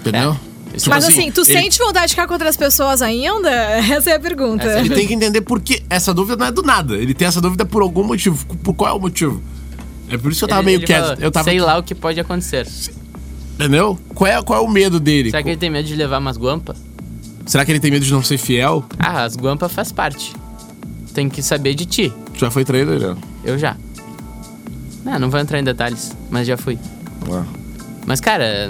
Entendeu? 0.00 0.36
Tipo 0.76 0.90
Mas 0.90 1.04
assim, 1.06 1.30
tu 1.30 1.40
ele- 1.40 1.52
sente 1.52 1.78
vontade 1.78 2.06
de 2.08 2.10
ficar 2.14 2.26
com 2.26 2.34
outras 2.34 2.56
pessoas 2.56 3.00
ainda? 3.00 3.48
Essa 3.90 4.10
é 4.10 4.14
a 4.16 4.20
pergunta. 4.20 4.64
Essa 4.64 4.78
é 4.78 4.80
Ele 4.80 4.94
tem 4.94 5.06
que 5.06 5.14
entender 5.14 5.40
por 5.40 5.60
que 5.60 5.82
essa 5.88 6.12
dúvida 6.12 6.36
não 6.36 6.46
é 6.46 6.52
do 6.52 6.62
nada. 6.62 6.96
Ele 6.96 7.14
tem 7.14 7.26
essa 7.26 7.40
dúvida 7.40 7.64
por 7.64 7.80
algum 7.82 8.04
motivo. 8.04 8.44
Por 8.58 8.74
qual 8.74 8.90
é 8.90 8.92
o 8.92 9.00
motivo? 9.00 9.42
É 10.10 10.18
por 10.18 10.30
isso 10.30 10.40
que 10.40 10.44
eu 10.44 10.48
tava 10.48 10.60
Ele- 10.60 10.66
meio 10.66 10.76
ele 10.78 10.86
quieto. 10.86 11.02
falou, 11.04 11.18
eu 11.20 11.30
tava. 11.30 11.44
Sei 11.48 11.58
lá 11.60 11.78
o 11.78 11.82
que 11.82 11.94
pode 11.94 12.20
acontecer. 12.20 12.66
Entendeu? 13.54 13.98
Qual 14.14 14.30
é, 14.30 14.42
qual 14.42 14.62
é 14.62 14.62
o 14.66 14.68
medo 14.70 15.00
dele? 15.00 15.30
Será 15.30 15.42
que 15.42 15.48
ele 15.48 15.56
tem 15.56 15.70
medo 15.70 15.88
de 15.88 15.94
levar 15.96 16.18
umas 16.18 16.36
guampas? 16.36 16.76
Será 17.46 17.64
que 17.64 17.70
ele 17.72 17.80
tem 17.80 17.90
medo 17.90 18.04
de 18.04 18.12
não 18.12 18.22
ser 18.22 18.38
fiel? 18.38 18.84
Ah, 18.98 19.22
as 19.24 19.36
guampas 19.36 19.72
faz 19.72 19.92
parte. 19.92 20.34
Tem 21.14 21.28
que 21.28 21.42
saber 21.42 21.74
de 21.74 21.86
ti. 21.86 22.12
Tu 22.34 22.40
já 22.40 22.50
foi 22.50 22.64
traído? 22.64 23.16
Eu 23.44 23.58
já. 23.58 23.76
Não, 25.04 25.18
não 25.18 25.30
vou 25.30 25.38
entrar 25.40 25.58
em 25.60 25.64
detalhes, 25.64 26.12
mas 26.30 26.46
já 26.46 26.56
fui. 26.56 26.78
Ah. 27.32 27.44
Mas, 28.04 28.20
cara, 28.20 28.68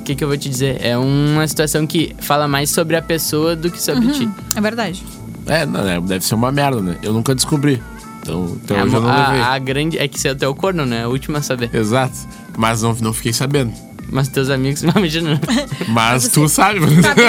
o 0.00 0.02
que, 0.04 0.14
que 0.14 0.22
eu 0.24 0.28
vou 0.28 0.36
te 0.38 0.48
dizer? 0.48 0.78
É 0.80 0.96
uma 0.96 1.46
situação 1.46 1.86
que 1.86 2.14
fala 2.20 2.46
mais 2.48 2.70
sobre 2.70 2.96
a 2.96 3.02
pessoa 3.02 3.54
do 3.56 3.70
que 3.70 3.82
sobre 3.82 4.08
ti. 4.12 4.28
É 4.54 4.60
verdade. 4.60 5.04
É, 5.46 5.66
não, 5.66 5.80
é, 5.88 6.00
deve 6.00 6.24
ser 6.24 6.34
uma 6.36 6.52
merda, 6.52 6.80
né? 6.80 6.96
Eu 7.02 7.12
nunca 7.12 7.34
descobri. 7.34 7.82
Então, 8.22 8.56
até 8.64 8.74
É, 8.76 8.80
eu 8.82 8.86
não 8.86 9.00
levei. 9.00 9.40
a, 9.40 9.54
a 9.54 9.58
grande. 9.58 9.98
É 9.98 10.06
que 10.06 10.18
você 10.20 10.28
é 10.28 10.32
o 10.32 10.36
teu 10.36 10.54
corno, 10.54 10.86
né? 10.86 11.04
A 11.04 11.08
última 11.08 11.38
a 11.38 11.42
saber. 11.42 11.74
Exato. 11.74 12.16
Mas 12.56 12.82
não, 12.82 12.94
não 13.00 13.12
fiquei 13.12 13.32
sabendo. 13.32 13.72
Mas 14.10 14.28
teus 14.28 14.48
amigos, 14.50 14.82
imagina. 14.84 15.40
Mas 15.88 16.28
tu 16.28 16.48
sabe. 16.48 16.80
Tá 17.02 17.14
bem. 17.14 17.26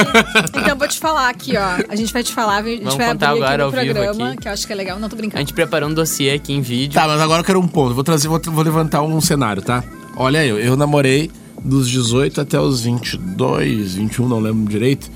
Então 0.62 0.78
vou 0.78 0.88
te 0.88 0.98
falar 1.00 1.30
aqui, 1.30 1.58
ó. 1.58 1.84
A 1.90 1.96
gente 1.96 2.12
vai 2.14 2.24
te 2.24 2.32
falar, 2.34 2.58
a 2.58 2.64
gente 2.64 2.80
Vamos 2.84 2.96
vai 2.96 3.08
contar 3.10 3.30
abrir 3.32 3.44
aqui 3.44 3.54
agora 3.54 3.58
no 3.58 3.64
ao 3.64 3.72
vivo 3.72 3.94
programa, 3.94 4.30
aqui. 4.30 4.42
que 4.42 4.48
eu 4.48 4.52
acho 4.52 4.66
que 4.68 4.74
é 4.74 4.76
legal. 4.76 5.00
Não 5.00 5.10
tô 5.10 5.16
A 5.16 5.18
brincando. 5.18 5.40
gente 5.42 5.54
preparou 5.54 5.90
um 5.90 5.94
dossiê 5.94 6.32
aqui 6.32 6.54
em 6.54 6.62
vídeo. 6.62 6.94
Tá, 6.94 7.08
mas 7.08 7.20
agora 7.20 7.42
eu 7.42 7.46
quero 7.46 7.60
um 7.60 7.68
ponto. 7.68 7.94
Vou 7.94 8.04
trazer, 8.04 8.28
vou, 8.28 8.40
vou 8.46 8.64
levantar 8.64 9.02
um 9.02 9.20
cenário, 9.20 9.62
tá? 9.62 9.84
Olha 10.16 10.46
eu, 10.46 10.58
eu 10.60 10.76
namorei 10.78 11.30
dos 11.64 11.90
18 11.90 12.40
até 12.42 12.58
os 12.60 12.82
22, 12.82 13.96
21, 13.96 14.28
não 14.28 14.40
lembro 14.40 14.70
direito. 14.70 15.10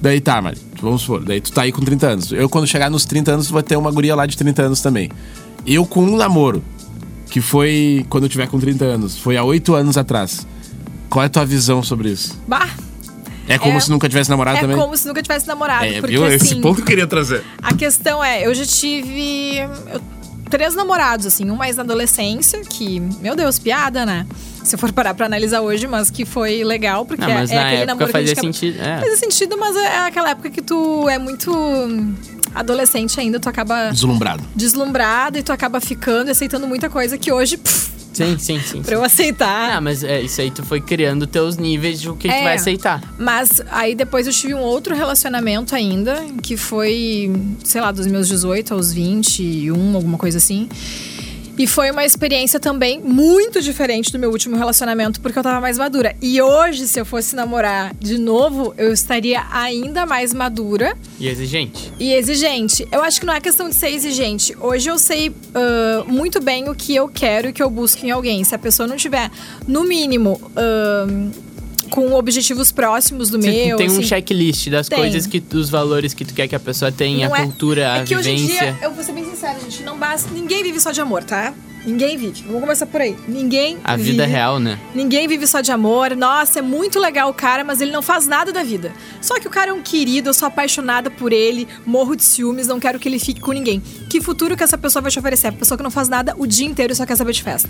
Daí 0.00 0.20
tá, 0.20 0.40
Mari, 0.40 0.56
vamos 0.80 1.02
supor, 1.02 1.22
daí 1.22 1.40
tu 1.42 1.52
tá 1.52 1.62
aí 1.62 1.72
com 1.72 1.82
30 1.82 2.06
anos. 2.06 2.32
Eu, 2.32 2.48
quando 2.48 2.66
chegar 2.66 2.90
nos 2.90 3.04
30 3.04 3.32
anos, 3.32 3.46
tu 3.48 3.52
vai 3.52 3.62
ter 3.62 3.76
uma 3.76 3.90
guria 3.90 4.14
lá 4.14 4.24
de 4.24 4.36
30 4.36 4.62
anos 4.62 4.80
também. 4.80 5.10
Eu 5.66 5.84
com 5.84 6.02
um 6.02 6.16
namoro, 6.16 6.62
que 7.30 7.42
foi 7.42 8.06
quando 8.08 8.24
eu 8.24 8.30
tiver 8.30 8.46
com 8.48 8.58
30 8.58 8.84
anos, 8.86 9.18
foi 9.18 9.36
há 9.36 9.44
8 9.44 9.74
anos 9.74 9.98
atrás. 9.98 10.46
Qual 11.10 11.22
é 11.22 11.26
a 11.26 11.28
tua 11.28 11.44
visão 11.44 11.82
sobre 11.82 12.08
isso? 12.10 12.38
Bah, 12.48 12.68
É 13.48 13.58
como 13.58 13.76
É- 13.76 13.80
se 13.80 13.90
nunca 13.90 14.08
tivesse 14.08 14.30
namorado 14.30 14.58
é 14.58 14.60
também? 14.60 14.76
como 14.76 14.96
se 14.96 15.08
nunca 15.08 15.20
tivesse 15.20 15.44
namorado. 15.48 15.84
É, 15.84 15.94
porque 16.00 16.12
viu? 16.16 16.24
assim, 16.24 16.36
Esse 16.36 16.54
ponto 16.60 16.76
que 16.76 16.82
eu 16.82 16.86
queria 16.86 17.06
trazer. 17.08 17.42
a 17.60 17.74
questão 17.74 18.22
é, 18.22 18.46
eu 18.46 18.54
já 18.54 18.64
tive 18.64 19.56
eu- 19.92 20.00
três 20.48 20.76
namorados, 20.76 21.26
assim, 21.26 21.50
um 21.50 21.56
mais 21.56 21.76
na 21.76 21.82
adolescência, 21.82 22.60
que, 22.60 23.00
meu 23.20 23.34
Deus, 23.34 23.58
piada, 23.58 24.06
né? 24.06 24.24
Se 24.62 24.76
eu 24.76 24.78
for 24.78 24.92
parar 24.92 25.14
pra 25.14 25.26
analisar 25.26 25.62
hoje, 25.62 25.88
mas 25.88 26.10
que 26.10 26.24
foi 26.24 26.62
legal, 26.62 27.04
porque 27.04 27.22
Não, 27.26 27.32
mas 27.34 27.50
é, 27.50 27.54
é 27.54 27.58
aquele 27.58 27.74
época 27.82 27.86
namoro 27.86 28.06
que 28.06 28.10
a 28.16 28.20
fazia 28.20 28.34
gente 28.36 28.40
sentido. 28.56 28.80
É. 28.80 28.98
Fazia 29.00 29.16
sentido, 29.16 29.56
mas 29.58 29.74
é 29.76 29.98
aquela 30.06 30.30
época 30.30 30.48
que 30.50 30.62
tu 30.62 31.08
é 31.08 31.18
muito 31.18 31.50
adolescente 32.54 33.18
ainda, 33.18 33.38
tu 33.40 33.48
acaba 33.48 33.90
Deslumbrado. 33.90 34.42
deslumbrado 34.54 35.38
e 35.38 35.42
tu 35.42 35.52
acaba 35.52 35.80
ficando 35.80 36.28
e 36.28 36.30
aceitando 36.30 36.66
muita 36.66 36.88
coisa 36.90 37.16
que 37.18 37.32
hoje, 37.32 37.56
pff, 37.56 37.89
Sim, 38.12 38.36
sim, 38.38 38.60
sim. 38.60 38.82
pra 38.82 38.94
eu 38.94 39.04
aceitar. 39.04 39.76
Ah, 39.76 39.80
mas 39.80 40.02
é, 40.02 40.20
isso 40.20 40.40
aí 40.40 40.50
tu 40.50 40.64
foi 40.64 40.80
criando 40.80 41.26
teus 41.26 41.56
níveis 41.56 42.00
de 42.00 42.10
o 42.10 42.16
que 42.16 42.28
tu 42.28 42.34
É. 42.34 42.42
vai 42.42 42.56
aceitar. 42.56 43.00
Mas 43.18 43.62
aí 43.70 43.94
depois 43.94 44.26
eu 44.26 44.32
tive 44.32 44.54
um 44.54 44.60
outro 44.60 44.94
relacionamento 44.94 45.74
ainda, 45.74 46.24
que 46.42 46.56
foi, 46.56 47.30
sei 47.64 47.80
lá, 47.80 47.92
dos 47.92 48.06
meus 48.06 48.26
18 48.28 48.74
aos 48.74 48.92
21, 48.92 49.94
alguma 49.94 50.18
coisa 50.18 50.38
assim. 50.38 50.68
E 51.58 51.66
foi 51.66 51.90
uma 51.90 52.04
experiência 52.04 52.58
também 52.58 53.00
muito 53.00 53.60
diferente 53.60 54.10
do 54.10 54.18
meu 54.18 54.30
último 54.30 54.56
relacionamento, 54.56 55.20
porque 55.20 55.38
eu 55.38 55.42
tava 55.42 55.60
mais 55.60 55.76
madura. 55.76 56.14
E 56.22 56.40
hoje, 56.40 56.86
se 56.88 56.98
eu 56.98 57.04
fosse 57.04 57.36
namorar 57.36 57.94
de 58.00 58.16
novo, 58.16 58.72
eu 58.78 58.92
estaria 58.92 59.42
ainda 59.52 60.06
mais 60.06 60.32
madura 60.32 60.96
E 61.18 61.28
exigente. 61.28 61.92
e 61.98 62.12
exigente. 62.14 62.86
Eu 62.90 63.02
acho 63.02 63.20
que 63.20 63.26
não 63.26 63.34
é 63.34 63.40
questão 63.40 63.68
de 63.68 63.74
ser 63.74 63.90
exigente. 63.90 64.56
Hoje 64.60 64.88
eu 64.90 64.98
sei 64.98 65.32
ah, 65.54 66.04
muito 66.06 66.40
bem 66.40 66.68
o 66.68 66.74
que 66.74 66.94
eu 66.94 67.08
quero 67.08 67.48
e 67.48 67.50
o 67.50 67.52
que 67.52 67.62
eu 67.62 67.68
busco 67.68 68.04
em 68.06 68.10
alguém. 68.10 68.42
Se 68.44 68.54
a 68.54 68.58
pessoa 68.58 68.86
não 68.86 68.96
tiver, 68.96 69.30
no 69.66 69.84
mínimo, 69.84 70.40
ah, 70.56 71.06
com 71.90 72.14
objetivos 72.14 72.70
próximos 72.72 73.28
do 73.30 73.40
Você 73.40 73.50
meu. 73.50 73.76
tem 73.76 73.88
um 73.88 73.92
assim, 73.98 74.02
checklist 74.04 74.68
das 74.68 74.88
Tem. 74.88 74.98
coisas 74.98 75.26
que 75.26 75.40
dos 75.40 75.68
valores 75.68 76.14
que 76.14 76.24
tu 76.24 76.32
quer 76.32 76.48
que 76.48 76.54
a 76.54 76.60
pessoa 76.60 76.90
tenha, 76.90 77.28
não 77.28 77.34
a 77.34 77.40
é- 77.40 77.42
cultura, 77.42 77.92
a 77.92 77.96
é 77.98 78.04
que 78.04 78.16
hoje 78.16 78.30
em 78.30 78.36
vivência. 78.36 78.72
dia, 78.72 78.78
eu 78.82 78.92
vou 78.92 79.04
ser 79.04 79.12
bem 79.12 79.24
sincera, 79.24 79.58
gente, 79.60 79.82
não 79.82 79.98
basta. 79.98 80.30
Ninguém 80.32 80.62
vive 80.62 80.80
só 80.80 80.92
de 80.92 81.00
amor, 81.00 81.24
tá? 81.24 81.52
Ninguém 81.84 82.18
vive. 82.18 82.42
Vamos 82.46 82.60
começar 82.60 82.84
por 82.84 83.00
aí. 83.00 83.16
Ninguém 83.26 83.78
A 83.82 83.96
vive. 83.96 84.10
vida 84.10 84.26
real, 84.26 84.58
né? 84.60 84.78
Ninguém 84.94 85.26
vive 85.26 85.46
só 85.46 85.62
de 85.62 85.72
amor. 85.72 86.14
Nossa, 86.14 86.58
é 86.58 86.62
muito 86.62 86.98
legal 87.00 87.30
o 87.30 87.32
cara, 87.34 87.64
mas 87.64 87.80
ele 87.80 87.90
não 87.90 88.02
faz 88.02 88.26
nada 88.26 88.52
da 88.52 88.62
vida. 88.62 88.92
Só 89.22 89.40
que 89.40 89.46
o 89.48 89.50
cara 89.50 89.70
é 89.70 89.72
um 89.72 89.80
querido, 89.80 90.28
eu 90.28 90.34
sou 90.34 90.46
apaixonada 90.46 91.10
por 91.10 91.32
ele, 91.32 91.66
morro 91.86 92.14
de 92.14 92.22
ciúmes, 92.22 92.66
não 92.66 92.78
quero 92.78 92.98
que 92.98 93.08
ele 93.08 93.18
fique 93.18 93.40
com 93.40 93.52
ninguém. 93.52 93.80
Que 94.10 94.20
futuro 94.20 94.58
que 94.58 94.62
essa 94.62 94.76
pessoa 94.76 95.00
vai 95.00 95.10
te 95.10 95.18
oferecer? 95.18 95.46
A 95.48 95.52
pessoa 95.52 95.78
que 95.78 95.82
não 95.82 95.90
faz 95.90 96.06
nada 96.06 96.34
o 96.36 96.46
dia 96.46 96.66
inteiro 96.66 96.92
e 96.92 96.96
só 96.96 97.06
quer 97.06 97.16
saber 97.16 97.32
de 97.32 97.42
festa. 97.42 97.68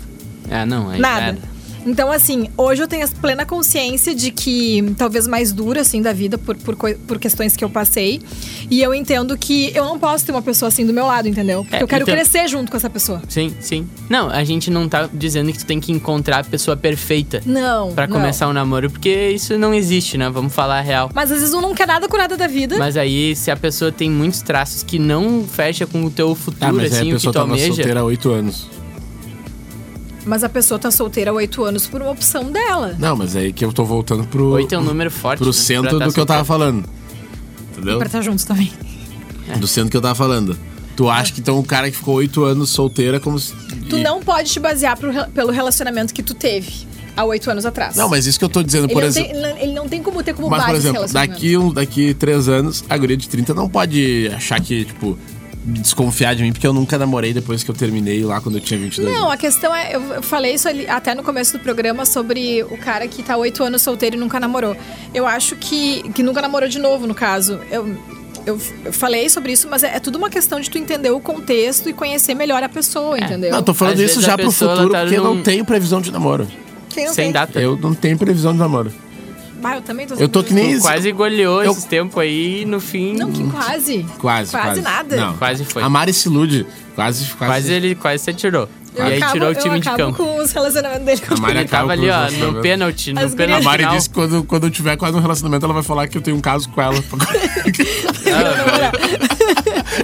Ah, 0.49 0.65
não, 0.65 0.89
aí 0.89 0.99
Nada. 0.99 1.25
era. 1.27 1.37
Então, 1.85 2.11
assim, 2.11 2.47
hoje 2.57 2.81
eu 2.83 2.87
tenho 2.87 3.05
a 3.05 3.09
plena 3.21 3.45
consciência 3.45 4.13
de 4.13 4.29
que, 4.31 4.93
talvez 4.97 5.27
mais 5.27 5.51
dura, 5.51 5.81
assim, 5.81 6.01
da 6.01 6.13
vida, 6.13 6.37
por, 6.37 6.55
por, 6.57 6.75
por 6.75 7.19
questões 7.19 7.55
que 7.57 7.63
eu 7.63 7.69
passei. 7.69 8.21
E 8.69 8.81
eu 8.81 8.93
entendo 8.93 9.37
que 9.37 9.71
eu 9.75 9.83
não 9.85 9.97
posso 9.99 10.25
ter 10.25 10.31
uma 10.31 10.41
pessoa 10.41 10.67
assim 10.69 10.85
do 10.85 10.93
meu 10.93 11.05
lado, 11.07 11.27
entendeu? 11.27 11.63
Porque 11.63 11.75
É, 11.77 11.83
eu 11.83 11.87
quero 11.87 12.03
então- 12.03 12.13
crescer 12.15 12.47
junto 12.47 12.69
com 12.71 12.77
essa 12.77 12.89
pessoa. 12.89 13.21
Sim, 13.27 13.53
sim. 13.59 13.87
Não, 14.09 14.29
a 14.29 14.43
gente 14.43 14.69
não 14.69 14.87
tá 14.87 15.09
dizendo 15.11 15.51
que 15.51 15.57
tu 15.59 15.65
tem 15.65 15.79
que 15.79 15.91
encontrar 15.91 16.39
a 16.39 16.43
pessoa 16.43 16.77
perfeita 16.77 17.41
Não. 17.45 17.91
pra 17.93 18.05
não. 18.07 18.15
começar 18.17 18.47
um 18.47 18.53
namoro, 18.53 18.89
porque 18.89 19.29
isso 19.29 19.57
não 19.57 19.73
existe, 19.73 20.17
né? 20.17 20.29
Vamos 20.29 20.53
falar 20.53 20.77
a 20.79 20.81
real. 20.81 21.09
Mas 21.13 21.31
às 21.31 21.39
vezes 21.39 21.53
um 21.53 21.61
não 21.61 21.73
quer 21.73 21.87
nada 21.87 22.07
com 22.07 22.15
nada 22.17 22.37
da 22.37 22.47
vida. 22.47 22.77
Mas 22.77 22.95
aí, 22.95 23.35
se 23.35 23.49
a 23.51 23.57
pessoa 23.57 23.91
tem 23.91 24.09
muitos 24.09 24.41
traços 24.41 24.83
que 24.83 24.99
não 24.99 25.43
fecha 25.47 25.85
com 25.87 26.05
o 26.05 26.09
teu 26.11 26.33
futuro, 26.35 26.65
Ah, 26.69 26.73
mas 26.73 26.93
assim, 26.93 26.99
a 26.99 27.03
o 27.03 27.05
que 27.07 27.13
pessoa 27.13 27.33
tu 27.33 27.35
tava 27.35 27.51
almeja. 27.51 27.67
solteira 27.73 27.99
há 27.99 28.03
8 28.03 28.29
anos. 28.31 28.67
Mas 30.25 30.43
a 30.43 30.49
pessoa 30.49 30.77
tá 30.79 30.91
solteira 30.91 31.31
há 31.31 31.33
oito 31.33 31.63
anos 31.63 31.87
por 31.87 32.01
uma 32.01 32.11
opção 32.11 32.51
dela. 32.51 32.95
Não, 32.99 33.15
mas 33.15 33.35
é 33.35 33.39
aí 33.39 33.53
que 33.53 33.65
eu 33.65 33.73
tô 33.73 33.83
voltando 33.83 34.23
pro. 34.25 34.51
Oito 34.51 34.73
é 34.75 34.77
um 34.77 34.83
número 34.83 35.09
forte. 35.09 35.39
pro 35.39 35.47
né, 35.47 35.53
centro 35.53 35.97
pra 35.97 36.05
do 36.05 36.09
tá 36.09 36.13
que 36.13 36.19
eu 36.19 36.25
tava 36.25 36.45
solteiro. 36.45 36.73
falando. 36.73 36.89
Entendeu? 37.71 37.97
Pra 37.97 38.07
estar 38.07 38.21
juntos 38.21 38.45
também. 38.45 38.71
Do 39.59 39.67
centro 39.67 39.89
que 39.89 39.97
eu 39.97 40.01
tava 40.01 40.15
falando. 40.15 40.57
Tu 40.95 41.09
acha 41.09 41.33
que 41.33 41.41
então 41.41 41.57
o 41.59 41.63
cara 41.63 41.89
que 41.89 41.97
ficou 41.97 42.15
oito 42.15 42.43
anos 42.43 42.69
solteira 42.69 43.17
é 43.17 43.19
como 43.19 43.39
se. 43.39 43.53
Tu 43.89 43.97
e- 43.97 44.03
não 44.03 44.21
pode 44.21 44.51
te 44.51 44.59
basear 44.59 44.95
pro 44.97 45.11
pelo 45.33 45.51
relacionamento 45.51 46.13
que 46.13 46.21
tu 46.21 46.33
teve 46.33 46.71
há 47.17 47.23
oito 47.25 47.49
anos 47.49 47.65
atrás. 47.65 47.95
Não, 47.95 48.07
mas 48.07 48.27
isso 48.27 48.37
que 48.37 48.45
eu 48.45 48.49
tô 48.49 48.61
dizendo, 48.61 48.85
ele, 48.85 48.93
por 48.93 49.01
não 49.01 49.09
exemplo. 49.09 49.31
tem, 49.31 49.61
ele 49.63 49.73
não- 49.73 49.89
tem 49.89 50.01
como 50.03 50.21
ter 50.23 50.33
como 50.33 50.49
Mas, 50.49 50.59
base 50.61 50.71
por 50.71 50.77
exemplo, 50.77 51.13
daqui, 51.13 51.57
um, 51.57 51.73
daqui 51.73 52.13
três 52.13 52.47
anos, 52.47 52.83
a 52.89 52.97
guria 52.97 53.17
de 53.17 53.27
30 53.27 53.53
não 53.53 53.67
pode 53.67 54.31
achar 54.35 54.61
que, 54.61 54.85
tipo, 54.85 55.17
desconfiar 55.63 56.35
de 56.35 56.43
mim, 56.43 56.51
porque 56.51 56.65
eu 56.65 56.73
nunca 56.73 56.97
namorei 56.97 57.33
depois 57.33 57.63
que 57.63 57.69
eu 57.69 57.75
terminei 57.75 58.23
lá 58.23 58.41
quando 58.41 58.55
eu 58.55 58.61
tinha 58.61 58.79
22 58.79 59.07
Não, 59.13 59.21
anos. 59.23 59.33
a 59.33 59.37
questão 59.37 59.73
é, 59.75 59.95
eu 59.95 60.21
falei 60.23 60.55
isso 60.55 60.67
ali, 60.67 60.87
até 60.87 61.13
no 61.13 61.23
começo 61.23 61.53
do 61.57 61.59
programa 61.59 62.05
sobre 62.05 62.63
o 62.63 62.77
cara 62.77 63.07
que 63.07 63.21
tá 63.21 63.37
oito 63.37 63.63
anos 63.63 63.81
solteiro 63.81 64.15
e 64.15 64.19
nunca 64.19 64.39
namorou. 64.39 64.75
Eu 65.13 65.27
acho 65.27 65.55
que, 65.55 66.01
que 66.13 66.23
nunca 66.23 66.41
namorou 66.41 66.67
de 66.67 66.79
novo, 66.79 67.05
no 67.05 67.13
caso. 67.13 67.59
Eu, 67.69 67.95
eu, 68.45 68.59
eu 68.85 68.91
falei 68.93 69.29
sobre 69.29 69.51
isso, 69.51 69.67
mas 69.69 69.83
é, 69.83 69.95
é 69.95 69.99
tudo 69.99 70.17
uma 70.17 70.29
questão 70.29 70.59
de 70.59 70.69
tu 70.69 70.77
entender 70.79 71.11
o 71.11 71.19
contexto 71.19 71.87
e 71.89 71.93
conhecer 71.93 72.33
melhor 72.33 72.63
a 72.63 72.69
pessoa, 72.69 73.17
entendeu? 73.19 73.51
Não, 73.51 73.59
eu 73.59 73.63
tô 73.63 73.73
falando 73.73 73.99
Às 74.01 74.11
isso 74.11 74.21
já 74.21 74.35
pro 74.37 74.51
futuro, 74.51 74.89
tá 74.89 75.01
porque 75.01 75.15
eu 75.17 75.23
não 75.23 75.35
num- 75.35 75.43
tenho 75.43 75.63
previsão 75.63 76.01
de 76.01 76.11
namoro. 76.11 76.47
Quem 76.89 77.05
não 77.05 77.13
Sem 77.13 77.25
tem? 77.25 77.31
data. 77.33 77.59
Eu 77.59 77.77
não 77.77 77.93
tenho 77.93 78.17
previsão 78.17 78.51
de 78.51 78.57
namoro. 78.59 78.91
Ah, 79.63 79.75
eu 79.75 79.81
também 79.81 80.07
tô 80.07 80.15
Eu 80.15 80.27
tô 80.29 80.43
que 80.43 80.53
nem- 80.53 80.69
Tu 80.69 80.75
isso- 80.77 80.81
quase 80.81 81.11
goleou 81.11 81.63
eu- 81.63 81.71
esses 81.71 81.85
tempos 81.85 82.21
aí 82.21 82.65
no 82.65 82.79
fim. 82.79 83.13
Não, 83.15 83.31
que 83.31 83.43
quase. 83.49 84.05
Quase, 84.17 84.51
quase. 84.51 84.51
Quase 84.51 84.81
nada. 84.81 85.15
Não. 85.17 85.37
Quase 85.37 85.65
foi. 85.65 85.83
A 85.83 85.89
Mari 85.89 86.13
se 86.13 86.27
ilude. 86.27 86.65
Quase, 86.95 87.25
quase. 87.33 87.51
Quase 87.53 87.71
ele 87.73 87.95
quase 87.95 88.23
se 88.23 88.29
atirou. 88.29 88.67
Eu 88.93 89.05
e 89.07 89.11
aí 89.13 89.17
acabo, 89.19 89.31
tirou 89.33 89.49
o 89.51 89.55
time 89.55 89.79
de 89.79 89.87
acabo 89.87 90.03
campo. 90.13 90.17
com 90.25 90.37
os 90.43 90.51
relacionamentos 90.51 91.05
dele 91.05 91.21
com 91.21 91.33
A 91.33 91.37
Mari 91.37 91.57
acaba 91.59 91.87
tava 91.87 91.93
ali, 91.93 92.09
ó, 92.09 92.51
no 92.51 92.61
pênalti, 92.61 93.13
no 93.13 93.21
As 93.21 93.31
A 93.33 93.35
pênalti 93.37 93.63
Mari 93.63 93.85
disse 93.85 94.09
que 94.09 94.15
quando, 94.15 94.43
quando 94.43 94.63
eu 94.65 94.69
tiver 94.69 94.97
quase 94.97 95.15
um 95.17 95.21
relacionamento, 95.21 95.63
ela 95.65 95.73
vai 95.73 95.83
falar 95.83 96.09
que 96.09 96.17
eu 96.17 96.21
tenho 96.21 96.35
um 96.35 96.41
caso 96.41 96.67
com 96.69 96.81
ela. 96.81 97.01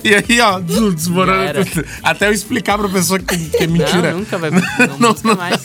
e 0.03 0.15
aí, 0.15 0.41
ó, 0.41 0.59
des- 0.59 0.95
desmorona 0.95 1.43
Já 1.43 1.49
era. 1.49 1.65
tudo. 1.65 1.85
Até 2.03 2.27
eu 2.27 2.31
explicar 2.31 2.77
pra 2.77 2.87
pessoa 2.89 3.19
que, 3.19 3.37
que 3.37 3.63
é 3.63 3.67
mentira. 3.67 4.11
Não, 4.11 4.19
nunca 4.19 4.37
vai. 4.37 4.51
Não, 4.51 4.61
Não, 4.99 5.15
não. 5.23 5.35
mais. 5.35 5.61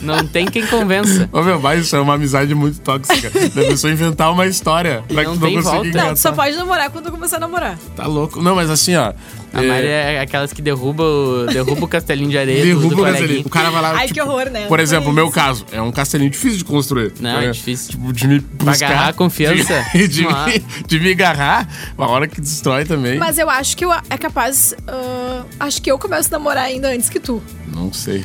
Não 0.00 0.26
tem 0.26 0.46
quem 0.46 0.66
convença. 0.66 1.28
Ô, 1.32 1.42
meu, 1.42 1.60
mas 1.60 1.84
isso 1.86 1.96
é 1.96 2.00
uma 2.00 2.14
amizade 2.14 2.54
muito 2.54 2.80
tóxica. 2.80 3.30
Da 3.30 3.62
pessoa 3.62 3.92
inventar 3.92 4.30
uma 4.32 4.46
história 4.46 5.02
pra 5.08 5.22
que 5.22 5.28
não 5.30 5.36
tu 5.36 5.40
não 5.40 5.48
tem 5.48 5.60
volta. 5.60 5.90
Não, 5.90 6.14
tu 6.14 6.20
só 6.20 6.32
pode 6.32 6.56
namorar 6.56 6.90
quando 6.90 7.06
tu 7.06 7.10
começar 7.12 7.36
a 7.36 7.40
namorar. 7.40 7.78
Tá 7.96 8.06
louco. 8.06 8.42
Não, 8.42 8.54
mas 8.54 8.70
assim, 8.70 8.94
ó. 8.96 9.12
A 9.52 9.62
Mari 9.62 9.86
é 9.86 10.20
aquelas 10.20 10.52
que 10.52 10.60
derruba 10.60 11.04
o, 11.04 11.46
derruba 11.46 11.84
o 11.84 11.88
castelinho 11.88 12.28
de 12.28 12.36
areia 12.36 12.58
do, 12.60 12.66
Derruba 12.66 12.88
do 12.96 13.02
o 13.02 13.04
castelinho. 13.04 13.20
coleguinha. 13.22 13.46
O 13.46 13.50
cara 13.50 13.70
vai 13.70 13.82
lá. 13.82 13.92
Ai, 13.92 14.08
tipo, 14.08 14.14
que 14.14 14.20
horror, 14.20 14.50
né? 14.50 14.66
Por 14.66 14.80
exemplo, 14.80 15.10
o 15.10 15.12
meu 15.12 15.30
caso. 15.30 15.64
É 15.70 15.80
um 15.80 15.92
castelinho 15.92 16.28
difícil 16.28 16.58
de 16.58 16.64
construir. 16.64 17.12
Não, 17.20 17.38
é 17.38 17.46
né? 17.46 17.52
difícil. 17.52 17.92
Tipo, 17.92 18.12
de 18.12 18.26
me 18.26 18.40
buscar. 18.40 18.86
agarrar 18.86 19.08
a 19.10 19.12
confiança. 19.12 19.86
De, 19.94 20.08
de, 20.08 20.22
me, 20.26 20.64
de 20.88 20.98
me 21.00 21.12
agarrar. 21.12 21.68
Uma 21.96 22.08
hora 22.08 22.26
que 22.26 22.40
destrói 22.40 22.84
também. 22.84 23.16
Mas 23.16 23.38
eu 23.38 23.48
acho 23.48 23.76
que 23.76 23.84
eu 23.84 23.92
é 23.92 24.18
capaz. 24.18 24.74
ah, 24.88 25.44
acho 25.60 25.80
que 25.80 25.88
eu 25.90 25.98
começo 26.00 26.28
a 26.34 26.38
namorar 26.38 26.64
ainda 26.64 26.88
antes 26.88 27.08
que 27.08 27.20
tu. 27.20 27.40
Não 27.72 27.92
sei. 27.92 28.24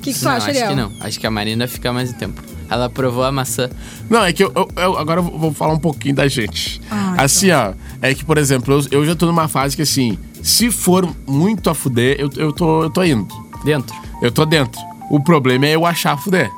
O 0.00 0.02
que, 0.02 0.12
que 0.14 0.18
tu 0.18 0.24
não, 0.24 0.32
acha, 0.32 0.50
acho 0.50 0.58
Ariel? 0.58 0.68
que 0.68 0.74
não. 0.74 0.92
Acho 1.00 1.20
que 1.20 1.26
a 1.26 1.30
Marina 1.30 1.68
fica 1.68 1.92
mais 1.92 2.10
um 2.10 2.14
tempo. 2.14 2.42
Ela 2.70 2.88
provou 2.88 3.22
a 3.24 3.30
maçã. 3.30 3.68
Não, 4.08 4.24
é 4.24 4.32
que 4.32 4.42
eu, 4.42 4.50
eu- 4.54 4.68
eu- 4.76 4.98
agora 4.98 5.20
eu 5.20 5.24
vou 5.24 5.52
falar 5.52 5.74
um 5.74 5.78
pouquinho 5.78 6.14
da 6.14 6.26
gente. 6.28 6.80
Ai, 6.90 7.24
assim, 7.24 7.50
ó, 7.50 7.74
é 8.00 8.14
que, 8.14 8.24
por 8.24 8.38
exemplo, 8.38 8.74
eu, 8.90 9.00
eu 9.00 9.06
já 9.06 9.14
tô 9.14 9.26
numa 9.26 9.46
fase 9.48 9.76
que, 9.76 9.82
assim, 9.82 10.18
se 10.42 10.70
for 10.70 11.08
muito 11.26 11.68
a 11.68 11.74
fuder, 11.74 12.16
eu, 12.18 12.30
eu, 12.36 12.52
tô, 12.52 12.84
eu 12.84 12.90
tô 12.90 13.02
indo. 13.04 13.28
Dentro. 13.64 13.94
Eu 14.22 14.30
tô 14.32 14.46
dentro. 14.46 14.80
O 15.10 15.20
problema 15.20 15.66
é 15.66 15.74
eu 15.74 15.84
achar 15.84 16.12
a 16.12 16.16
fuder. 16.16 16.50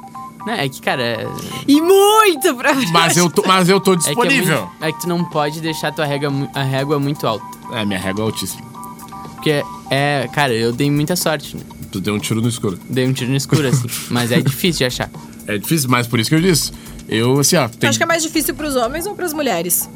Não, 0.47 0.53
é 0.53 0.69
que, 0.69 0.81
cara. 0.81 1.03
É, 1.03 1.27
E 1.67 1.81
muito 1.81 2.55
pra 2.57 2.75
Mas 2.93 3.17
eu 3.17 3.31
tô, 3.31 3.43
mas 3.47 3.69
eu 3.69 3.81
tô 3.81 3.95
é 3.95 3.97
que, 3.97 4.03
é, 4.03 4.07
disponível. 4.09 4.61
muito- 4.67 4.85
é 4.85 4.93
que 4.93 5.01
tu 5.01 5.09
não 5.09 5.25
pode 5.25 5.61
deixar 5.61 5.93
tua 5.93 6.05
régua, 6.05 6.31
a 6.55 6.63
régua 6.63 6.99
muito 7.01 7.27
alta. 7.27 7.45
É, 7.73 7.85
minha 7.85 7.99
régua 7.99 8.23
é 8.23 8.27
altíssima. 8.27 8.63
Porque, 9.35 9.65
é, 9.91 10.29
cara, 10.33 10.53
eu 10.53 10.73
dei 10.73 10.91
muita 10.91 11.17
sorte. 11.17 11.57
Né? 11.57 11.63
Tu 11.93 12.01
deu 12.01 12.15
um 12.15 12.19
tiro 12.19 12.41
no 12.41 12.49
escuro. 12.49 12.79
Dei 12.89 13.07
um 13.07 13.13
tiro 13.13 13.31
no 13.31 13.37
escuro, 13.37 13.69
assim. 13.69 13.87
mas 14.11 14.33
é 14.33 14.41
difícil 14.41 14.79
de 14.79 14.85
achar. 14.87 15.11
É 15.47 15.59
difícil, 15.59 15.89
mas 15.91 16.07
por 16.07 16.19
isso 16.19 16.31
que 16.31 16.37
eu 16.37 16.41
disse. 16.41 16.73
Eu, 17.09 17.39
assim, 17.39 17.57
ó, 17.57 17.69
tem... 17.69 17.89
Acho 17.91 17.99
que 17.99 18.03
é 18.03 18.07
mais 18.07 18.23
difícil 18.23 18.55
pros 18.55 18.75
homens 18.77 19.07
ou 19.07 19.15
pras 19.15 19.33
mulheres? 19.33 19.89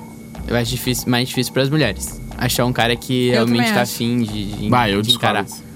Eu 0.46 0.54
acho 0.56 0.70
difícil, 0.70 1.08
mais 1.08 1.28
difícil 1.28 1.52
pras 1.52 1.70
mulheres. 1.70 2.20
Achar 2.36 2.64
um 2.66 2.72
cara 2.72 2.94
que 2.94 3.28
Eu 3.28 3.32
realmente 3.46 3.72
tá 3.72 3.80
acho. 3.82 3.94
afim 3.94 4.22
de, 4.22 4.52
de, 4.56 4.68
Bah, 4.68 4.88
eu 4.90 5.00
de 5.00 5.08
discordo. 5.08 5.40
encarar. 5.40 5.66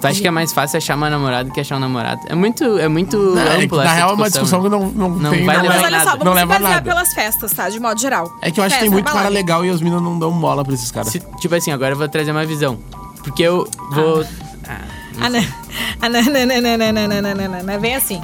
Tu 0.00 0.06
acha 0.08 0.20
que 0.20 0.26
é 0.26 0.30
mais 0.32 0.52
fácil 0.52 0.78
achar 0.78 0.96
uma 0.96 1.08
namorada 1.08 1.48
que 1.50 1.60
achar 1.60 1.76
um 1.76 1.80
namorado? 1.80 2.20
É 2.28 2.34
muito, 2.34 2.64
é 2.78 2.88
muito 2.88 3.16
Não, 3.16 3.40
é 3.40 3.58
que, 3.58 3.64
ampla 3.66 3.84
na 3.84 3.92
real 3.94 4.10
é 4.10 4.14
uma 4.14 4.28
discussão 4.28 4.60
que 4.62 4.68
não, 4.68 4.90
não, 4.90 5.10
Não 5.10 5.30
tem... 5.30 5.44
vai 5.44 5.56
não 5.58 5.62
levar 5.62 5.74
Mas 5.74 5.82
é- 5.82 5.82
em 5.82 5.86
olha 5.86 5.98
só, 6.00 6.04
nada. 6.06 6.18
vamos 6.18 6.24
Não 6.24 6.32
se 6.32 6.38
leva 6.38 6.58
nada. 6.58 6.82
pelas 6.82 7.14
festas, 7.14 7.52
tá? 7.52 7.68
De 7.68 7.78
modo 7.78 8.00
geral. 8.00 8.36
É 8.42 8.50
que 8.50 8.58
eu 8.58 8.64
acho 8.64 8.74
que 8.74 8.80
tem 8.80 8.90
Festa, 8.90 9.04
muito 9.04 9.12
cara 9.16 9.28
legal 9.28 9.64
e 9.64 9.70
as 9.70 9.80
minas 9.80 10.02
não 10.02 10.18
dão 10.18 10.32
bola 10.32 10.64
pra 10.64 10.74
esses 10.74 10.90
caras. 10.90 11.08
Se- 11.12 11.22
tipo 11.40 11.54
assim, 11.54 11.70
agora 11.70 11.92
eu 11.94 11.98
vou 11.98 12.08
trazer 12.08 12.32
uma 12.32 12.44
visão. 12.44 12.78
Porque 13.22 13.42
eu 13.44 13.68
vou. 13.92 14.22
Ah, 14.22 14.51
Ah, 15.20 15.28
não. 15.28 15.40
Ah, 16.00 16.08
não, 16.08 16.22
não, 16.22 16.46
não, 16.46 16.60
não, 16.60 16.92
não, 16.92 17.22
não, 17.22 17.34
não, 17.34 17.62
não. 17.62 17.80
Vem 17.80 17.94
assim. 17.94 18.20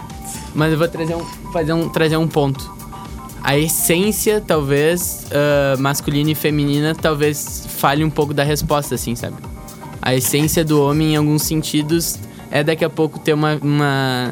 mas 0.54 0.72
eu 0.72 0.78
vou 0.78 0.88
trazer 0.88 1.14
um, 1.14 1.24
fazer 1.52 1.72
um, 1.72 1.88
trazer 1.88 2.16
um 2.16 2.26
ponto. 2.26 2.76
A 3.42 3.56
essência, 3.56 4.42
talvez, 4.44 5.26
ah, 5.30 5.76
masculina 5.78 6.30
e 6.30 6.34
feminina, 6.34 6.94
talvez 6.94 7.66
fale 7.78 8.04
um 8.04 8.10
pouco 8.10 8.34
da 8.34 8.42
resposta, 8.42 8.94
assim, 8.94 9.14
sabe? 9.14 9.36
A 10.02 10.14
essência 10.14 10.64
do 10.64 10.82
homem, 10.82 11.12
em 11.14 11.16
alguns 11.16 11.42
sentidos, 11.42 12.18
é 12.50 12.64
daqui 12.64 12.84
a 12.84 12.90
pouco 12.90 13.18
ter 13.18 13.32
uma. 13.32 13.58
uma 13.62 14.30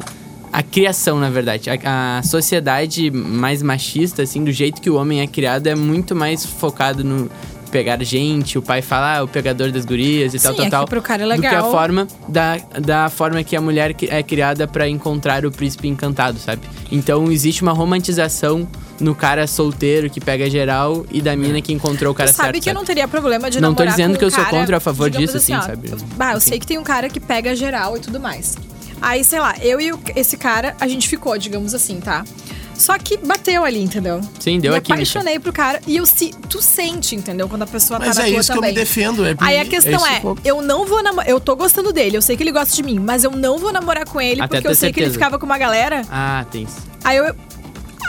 a 0.51 0.63
criação, 0.63 1.19
na 1.19 1.29
verdade. 1.29 1.69
A, 1.69 2.17
a 2.17 2.23
sociedade 2.23 3.11
mais 3.11 3.61
machista, 3.61 4.23
assim, 4.23 4.43
do 4.43 4.51
jeito 4.51 4.81
que 4.81 4.89
o 4.89 4.95
homem 4.95 5.21
é 5.21 5.27
criado, 5.27 5.67
é 5.67 5.75
muito 5.75 6.15
mais 6.15 6.45
focado 6.45 7.03
no 7.03 7.29
pegar 7.67 8.01
gente, 8.03 8.57
o 8.57 8.61
pai 8.61 8.81
fala, 8.81 9.17
ah, 9.17 9.23
o 9.23 9.27
pegador 9.27 9.71
das 9.71 9.85
gurias 9.85 10.33
e 10.33 10.39
tal, 10.39 10.51
Sim, 10.53 10.57
tal, 10.57 10.65
é 10.65 10.69
que 10.69 10.71
tal. 10.71 10.85
pro 10.87 11.01
cara 11.01 11.23
é 11.23 11.35
Do 11.35 11.41
que 11.41 11.47
a 11.47 11.51
legal. 11.51 11.71
forma 11.71 12.07
da, 12.27 12.57
da 12.81 13.09
forma 13.09 13.43
que 13.43 13.55
a 13.55 13.61
mulher 13.61 13.93
que- 13.93 14.07
é 14.07 14.21
criada 14.23 14.67
pra 14.67 14.87
encontrar 14.87 15.45
o 15.45 15.51
príncipe 15.51 15.87
encantado, 15.87 16.39
sabe? 16.39 16.61
Então 16.91 17.31
existe 17.31 17.61
uma 17.61 17.73
romantização 17.73 18.67
no 18.99 19.13
cara 19.13 19.45
solteiro 19.45 20.09
que 20.09 20.19
pega 20.19 20.49
geral 20.49 21.05
e 21.11 21.21
da 21.21 21.35
mina 21.35 21.61
que 21.61 21.71
encontrou 21.71 22.11
o 22.11 22.15
cara 22.15 22.31
sabe 22.33 22.53
certo. 22.53 22.63
que 22.63 22.69
eu 22.69 22.73
não 22.73 22.83
teria 22.83 23.07
problema 23.07 23.49
de 23.49 23.61
Não 23.61 23.73
tô 23.75 23.83
namorar 23.83 23.93
dizendo 23.95 24.13
com 24.13 24.19
que 24.19 24.25
um 24.25 24.27
eu 24.27 24.31
sou 24.31 24.43
cara, 24.43 24.57
contra 24.57 24.75
ou 24.75 24.77
a 24.77 24.79
favor 24.79 25.09
disso, 25.09 25.37
assim, 25.37 25.53
ó, 25.55 25.61
sabe? 25.61 25.91
Bah, 26.15 26.31
eu 26.31 26.37
Enfim. 26.37 26.49
sei 26.49 26.59
que 26.59 26.65
tem 26.65 26.77
um 26.79 26.83
cara 26.83 27.07
que 27.09 27.19
pega 27.19 27.55
geral 27.55 27.95
e 27.95 27.99
tudo 27.99 28.19
mais. 28.19 28.57
Aí, 28.99 29.23
sei 29.23 29.39
lá, 29.39 29.53
eu 29.61 29.79
e 29.79 29.91
esse 30.15 30.35
cara, 30.37 30.75
a 30.79 30.87
gente 30.87 31.07
ficou, 31.07 31.37
digamos 31.37 31.75
assim, 31.75 31.99
tá? 31.99 32.25
Só 32.77 32.97
que 32.97 33.17
bateu 33.17 33.65
ali, 33.65 33.81
entendeu? 33.81 34.21
Sim, 34.39 34.59
deu 34.59 34.71
me 34.71 34.77
a 34.77 34.81
química. 34.81 34.93
apaixonei 34.93 35.39
pro 35.39 35.51
cara 35.51 35.81
e 35.87 35.97
eu 35.97 36.05
se, 36.05 36.29
tu 36.49 36.61
sente, 36.61 37.15
entendeu? 37.15 37.49
Quando 37.49 37.63
a 37.63 37.67
pessoa 37.67 37.97
Mas 37.99 38.15
tá 38.15 38.21
na 38.21 38.27
é 38.27 38.31
isso 38.31 38.51
que 38.51 38.51
eu 38.51 38.55
também. 38.61 38.69
me 38.73 38.79
defendo. 38.79 39.25
É, 39.25 39.35
Aí 39.39 39.59
a 39.59 39.65
questão 39.65 40.05
é, 40.05 40.19
ponto. 40.19 40.41
eu 40.45 40.61
não 40.61 40.85
vou 40.85 41.01
namorar. 41.01 41.27
Eu 41.27 41.39
tô 41.39 41.55
gostando 41.55 41.91
dele, 41.91 42.15
eu 42.17 42.21
sei 42.21 42.37
que 42.37 42.43
ele 42.43 42.51
gosta 42.51 42.75
de 42.75 42.83
mim, 42.83 42.99
mas 42.99 43.23
eu 43.23 43.31
não 43.31 43.57
vou 43.57 43.71
namorar 43.73 44.05
com 44.07 44.21
ele 44.21 44.41
Até 44.41 44.57
porque 44.57 44.67
eu 44.67 44.75
sei 44.75 44.91
que 44.93 44.99
ele 44.99 45.07
certeza. 45.07 45.19
ficava 45.25 45.39
com 45.39 45.45
uma 45.45 45.57
galera. 45.57 46.03
Ah, 46.11 46.45
tem 46.51 46.63
isso. 46.63 46.77
Aí 47.03 47.17
eu. 47.17 47.35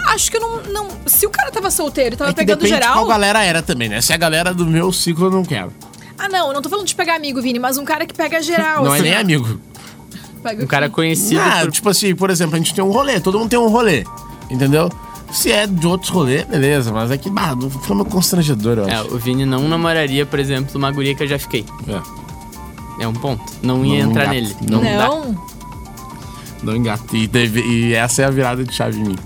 Acho 0.09 0.31
que 0.31 0.37
eu 0.37 0.41
não. 0.41 0.63
não 0.65 0.89
se 1.07 1.27
o 1.27 1.31
cara 1.31 1.51
tava 1.51 1.71
solteiro 1.71 2.15
e 2.15 2.19
tava 2.19 2.31
É 2.31 2.33
que 2.35 2.39
pegando 2.41 2.67
geral. 2.67 2.95
qual 2.95 3.07
galera 3.07 3.43
era 3.43 3.63
também, 3.63 3.89
né? 3.89 4.01
Se 4.01 4.13
é 4.13 4.15
a 4.15 4.19
galera 4.19 4.55
do 4.55 4.65
meu 4.67 4.93
ciclo, 4.93 5.27
eu 5.27 5.31
não 5.31 5.45
quero. 5.45 5.73
Ah, 6.19 6.29
não, 6.29 6.49
eu 6.49 6.53
não 6.55 6.63
tô 6.63 6.69
falando 6.69 6.87
de 6.87 6.95
pegar 6.95 7.15
amigo, 7.17 7.41
Vini, 7.41 7.59
mas 7.59 7.77
um 7.79 7.85
cara 7.85 8.05
que 8.07 8.15
pega 8.15 8.41
geral. 8.43 8.85
não 8.85 8.95
é 8.95 8.99
assim, 8.99 9.09
nem 9.09 9.17
ó. 9.17 9.21
amigo. 9.21 9.61
Pega 10.43 10.63
Um 10.63 10.65
o 10.65 10.69
cara 10.69 10.89
conhecido 10.89 11.41
Ah, 11.41 11.61
por... 11.63 11.73
tipo 11.73 11.89
assim, 11.89 12.15
por 12.15 12.31
exemplo, 12.31 12.55
a 12.55 12.59
gente 12.59 12.73
tem 12.75 12.83
um 12.83 12.91
rolê, 12.91 13.19
todo 13.21 13.39
mundo 13.39 13.51
tem 13.51 13.59
um 13.59 13.69
rolê, 13.69 14.05
entendeu? 14.51 14.91
Se 15.31 15.53
é 15.53 15.67
de 15.67 15.87
outros 15.87 16.11
rolês, 16.11 16.45
beleza, 16.47 16.91
mas 16.93 17.11
é 17.11 17.19
que, 17.19 17.29
bah, 17.29 17.55
não 17.55 17.69
foi 17.69 17.95
meio 17.97 18.07
constrangedor, 18.09 18.79
eu 18.79 18.89
É, 18.89 18.95
acho. 18.95 19.15
o 19.15 19.19
Vini 19.19 19.45
não 19.45 19.69
namoraria, 19.69 20.25
por 20.25 20.39
exemplo, 20.39 20.71
uma 20.77 20.91
guria 20.91 21.15
que 21.15 21.23
eu 21.23 21.29
já 21.29 21.39
fiquei. 21.39 21.67
É, 21.87 23.05
É 23.05 23.07
um 23.07 23.13
ponto. 23.13 23.43
Não 23.63 23.85
ia 23.85 24.03
Não 24.05 24.11
entrar 24.11 24.35
engata. 24.35 24.35
nele. 24.41 24.57
Não 24.69 24.81
dá. 24.83 25.07
Não. 25.09 25.49
não 26.63 26.77
engata. 26.77 27.17
E, 27.17 27.29
teve- 27.29 27.61
e 27.61 27.95
essa 27.95 28.23
é 28.23 28.25
a 28.25 28.31
virada 28.31 28.65
de 28.65 28.73
chave 28.75 28.99
em 28.99 29.05
mim. 29.05 29.17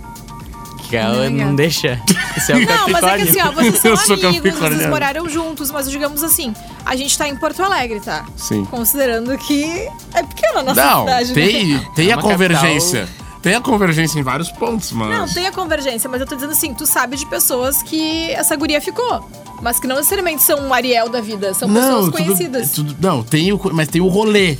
Que 0.88 0.96
ela 0.96 1.30
Não 1.30 1.54
deixa. 1.56 1.98
Isso 2.36 2.52
é 2.52 2.56
um 2.56 2.60
Não, 2.66 2.88
mas 2.90 3.02
é 3.02 3.16
que 3.16 3.22
assim, 3.30 3.40
ó, 3.40 3.50
vocês 3.52 3.78
são 3.80 3.90
Eu 3.92 3.96
sou 3.96 4.14
amigos, 4.16 4.32
vocês 4.32 4.42
capricorniano. 4.54 4.90
moraram 4.90 5.28
juntos, 5.28 5.70
mas 5.70 5.90
digamos 5.90 6.22
assim, 6.22 6.52
a 6.84 6.94
gente 6.96 7.16
tá 7.16 7.26
em 7.28 7.34
Porto 7.36 7.62
Alegre, 7.62 8.00
tá? 8.00 8.26
Sim. 8.36 8.64
Considerando 8.66 9.38
que 9.38 9.64
é 10.12 10.22
pequena 10.22 10.60
a 10.60 10.62
nossa 10.64 10.84
Não, 10.84 11.00
cidade, 11.06 11.32
tem, 11.32 11.66
né? 11.68 11.86
tem 11.94 12.08
É 12.10 12.12
a 12.12 12.16
uma 12.16 12.22
convergência. 12.22 13.08
Tem 13.42 13.54
a 13.56 13.60
convergência 13.60 14.18
em 14.18 14.22
vários 14.22 14.50
pontos, 14.52 14.92
mas. 14.92 15.18
Não, 15.18 15.28
tem 15.28 15.46
a 15.46 15.52
convergência, 15.52 16.08
mas 16.08 16.20
eu 16.20 16.26
tô 16.26 16.34
dizendo 16.36 16.52
assim, 16.52 16.72
tu 16.72 16.86
sabe 16.86 17.16
de 17.16 17.26
pessoas 17.26 17.82
que 17.82 18.30
essa 18.30 18.54
guria 18.54 18.80
ficou. 18.80 19.28
Mas 19.60 19.78
que 19.80 19.86
não 19.86 19.96
necessariamente 19.96 20.42
são 20.42 20.58
um 20.60 20.72
Ariel 20.72 21.08
da 21.08 21.20
vida, 21.20 21.52
são 21.54 21.68
pessoas 21.72 22.04
tudo- 22.06 22.12
conhecidas. 22.12 22.70
tudo- 22.70 22.96
não, 23.00 23.22
tem 23.22 23.52
o, 23.52 23.60
mas 23.72 23.88
tem 23.88 24.00
o 24.00 24.06
rolê. 24.08 24.56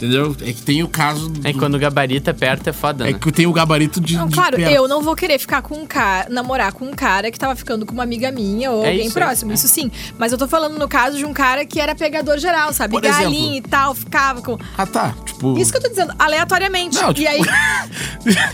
Entendeu? 0.00 0.34
É 0.40 0.46
que 0.54 0.62
tem 0.62 0.82
o 0.82 0.88
caso. 0.88 1.28
Do, 1.28 1.46
É 1.46 1.52
que 1.52 1.58
quando 1.58 1.74
o 1.74 1.78
gabarito 1.78 2.30
aperta 2.30 2.70
é 2.70 2.72
foda, 2.72 3.06
é 3.06 3.12
né? 3.12 3.18
que 3.20 3.30
tem 3.30 3.46
o 3.46 3.52
gabarito 3.52 4.00
de. 4.00 4.16
Não, 4.16 4.28
de 4.28 4.34
claro, 4.34 4.56
perto. 4.56 4.72
eu 4.72 4.88
não 4.88 5.02
vou 5.02 5.14
querer 5.14 5.38
ficar 5.38 5.60
com 5.60 5.74
um 5.76 5.86
cara, 5.86 6.26
namorar 6.30 6.72
com 6.72 6.86
um 6.86 6.92
cara 6.92 7.30
que 7.30 7.38
tava 7.38 7.54
ficando 7.54 7.84
com 7.84 7.92
uma 7.92 8.02
amiga 8.02 8.32
minha 8.32 8.70
ou 8.70 8.82
É 8.82 8.88
alguém 8.92 9.06
isso, 9.08 9.18
é 9.18 9.22
próximo, 9.22 9.52
isso, 9.52 9.66
isso 9.66 9.74
sim. 9.74 9.90
Mas 10.18 10.32
eu 10.32 10.38
tô 10.38 10.48
falando 10.48 10.78
no 10.78 10.88
caso 10.88 11.18
de 11.18 11.26
um 11.26 11.34
cara 11.34 11.66
que 11.66 11.78
era 11.78 11.94
pegador 11.94 12.38
geral, 12.38 12.72
sabe? 12.72 12.92
Por 12.92 13.02
Galinha 13.02 13.58
e 13.58 13.60
tal, 13.60 13.94
ficava 13.94 14.40
com. 14.40 14.56
Ah, 14.78 14.86
tá. 14.86 15.14
Tipo. 15.26 15.58
Isso 15.58 15.70
que 15.70 15.76
eu 15.76 15.82
tô 15.82 15.88
dizendo, 15.90 16.14
aleatoriamente. 16.18 16.96
Não, 16.96 17.12
tipo- 17.12 17.20
E 17.20 17.26
aí, 17.26 17.40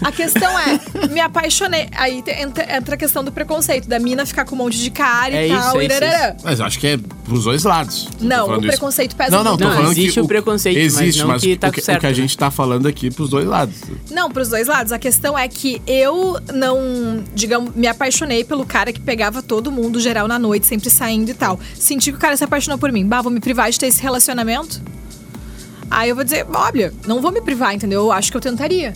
a 0.03 0.11
questão 0.13 0.51
é, 0.59 0.81
me 1.09 1.21
apaixonei. 1.21 1.89
Aí 1.97 2.23
entra, 2.41 2.95
a 2.95 2.97
questão 2.97 3.23
do 3.23 3.31
preconceito, 3.31 3.89
da 3.89 3.99
mina 3.99 4.27
ficar 4.27 4.45
com 4.45 4.55
um 4.55 4.59
monte 4.59 4.79
de 4.79 4.91
cara 4.91 5.33
É 5.35 5.47
e 5.49 5.53
isso, 5.53 5.61
tal, 5.63 5.81
é 5.81 5.85
e 5.85 5.87
isso. 5.87 6.45
Mas 6.45 6.59
eu 6.61 6.67
acho 6.67 6.79
que 6.79 6.87
é 6.89 6.99
pros 7.25 7.45
dois 7.45 7.65
lados. 7.65 8.09
Não, 8.21 8.49
o 8.49 8.53
isso. 8.59 8.67
preconceito 8.67 9.15
pesa 9.17 9.31
Não, 9.31 9.45
não, 9.45 9.51
muito. 9.53 9.63
tô 9.63 9.69
Não, 9.69 9.77
falando 9.77 9.93
existe 9.93 10.13
que 10.15 10.21
o 10.21 10.27
preconceito, 10.27 10.77
mas 10.77 10.85
existe, 11.01 11.23
não 11.23 11.29
mas 11.37 11.43
que 11.43 11.57
tá 11.57 11.69
o, 11.69 11.73
que, 11.73 11.81
o 11.81 11.85
certo, 11.85 12.01
que 12.01 12.07
a 12.07 12.11
né? 12.11 12.15
gente 12.15 12.37
tá 12.37 12.51
falando 12.51 12.87
aqui 12.89 13.11
pros 13.11 13.31
dois 13.31 13.47
lados. 13.47 13.77
Não, 14.11 14.31
pros 14.31 14.49
dois 14.49 14.67
lados. 14.67 14.93
A 14.93 14.99
questão 14.99 15.39
é 15.39 15.47
que 15.49 15.81
eu 15.87 16.39
não, 16.55 17.23
digamos, 17.35 17.75
me 17.75 17.87
apaixonei 17.87 18.45
pelo 18.45 18.67
cara 18.67 18.93
que 18.93 19.01
pegava 19.01 19.43
todo 19.43 19.71
mundo 19.71 20.01
geral 20.01 20.27
na 20.29 20.39
noite, 20.39 20.67
sempre 20.67 20.91
saindo 20.91 21.31
e 21.31 21.35
tal. 21.35 21.59
Senti 21.75 22.11
que 22.11 22.17
o 22.19 22.21
cara 22.21 22.37
se 22.37 22.45
apaixonou 22.45 22.79
por 22.79 22.91
mim. 22.93 23.07
Bah, 23.07 23.23
vou 23.23 23.31
me 23.33 23.41
privar 23.41 23.71
de 23.71 23.79
ter 23.79 23.87
esse 23.87 24.03
relacionamento? 24.03 24.81
Aí 25.91 26.09
eu 26.09 26.15
vou 26.17 26.25
dizer, 26.25 26.45
olha, 26.53 26.93
não 27.07 27.21
vou 27.21 27.31
me 27.31 27.41
privar, 27.41 27.75
entendeu? 27.75 28.01
Eu 28.01 28.13
acho 28.13 28.31
que 28.31 28.37
eu 28.37 28.41
tentaria. 28.41 28.93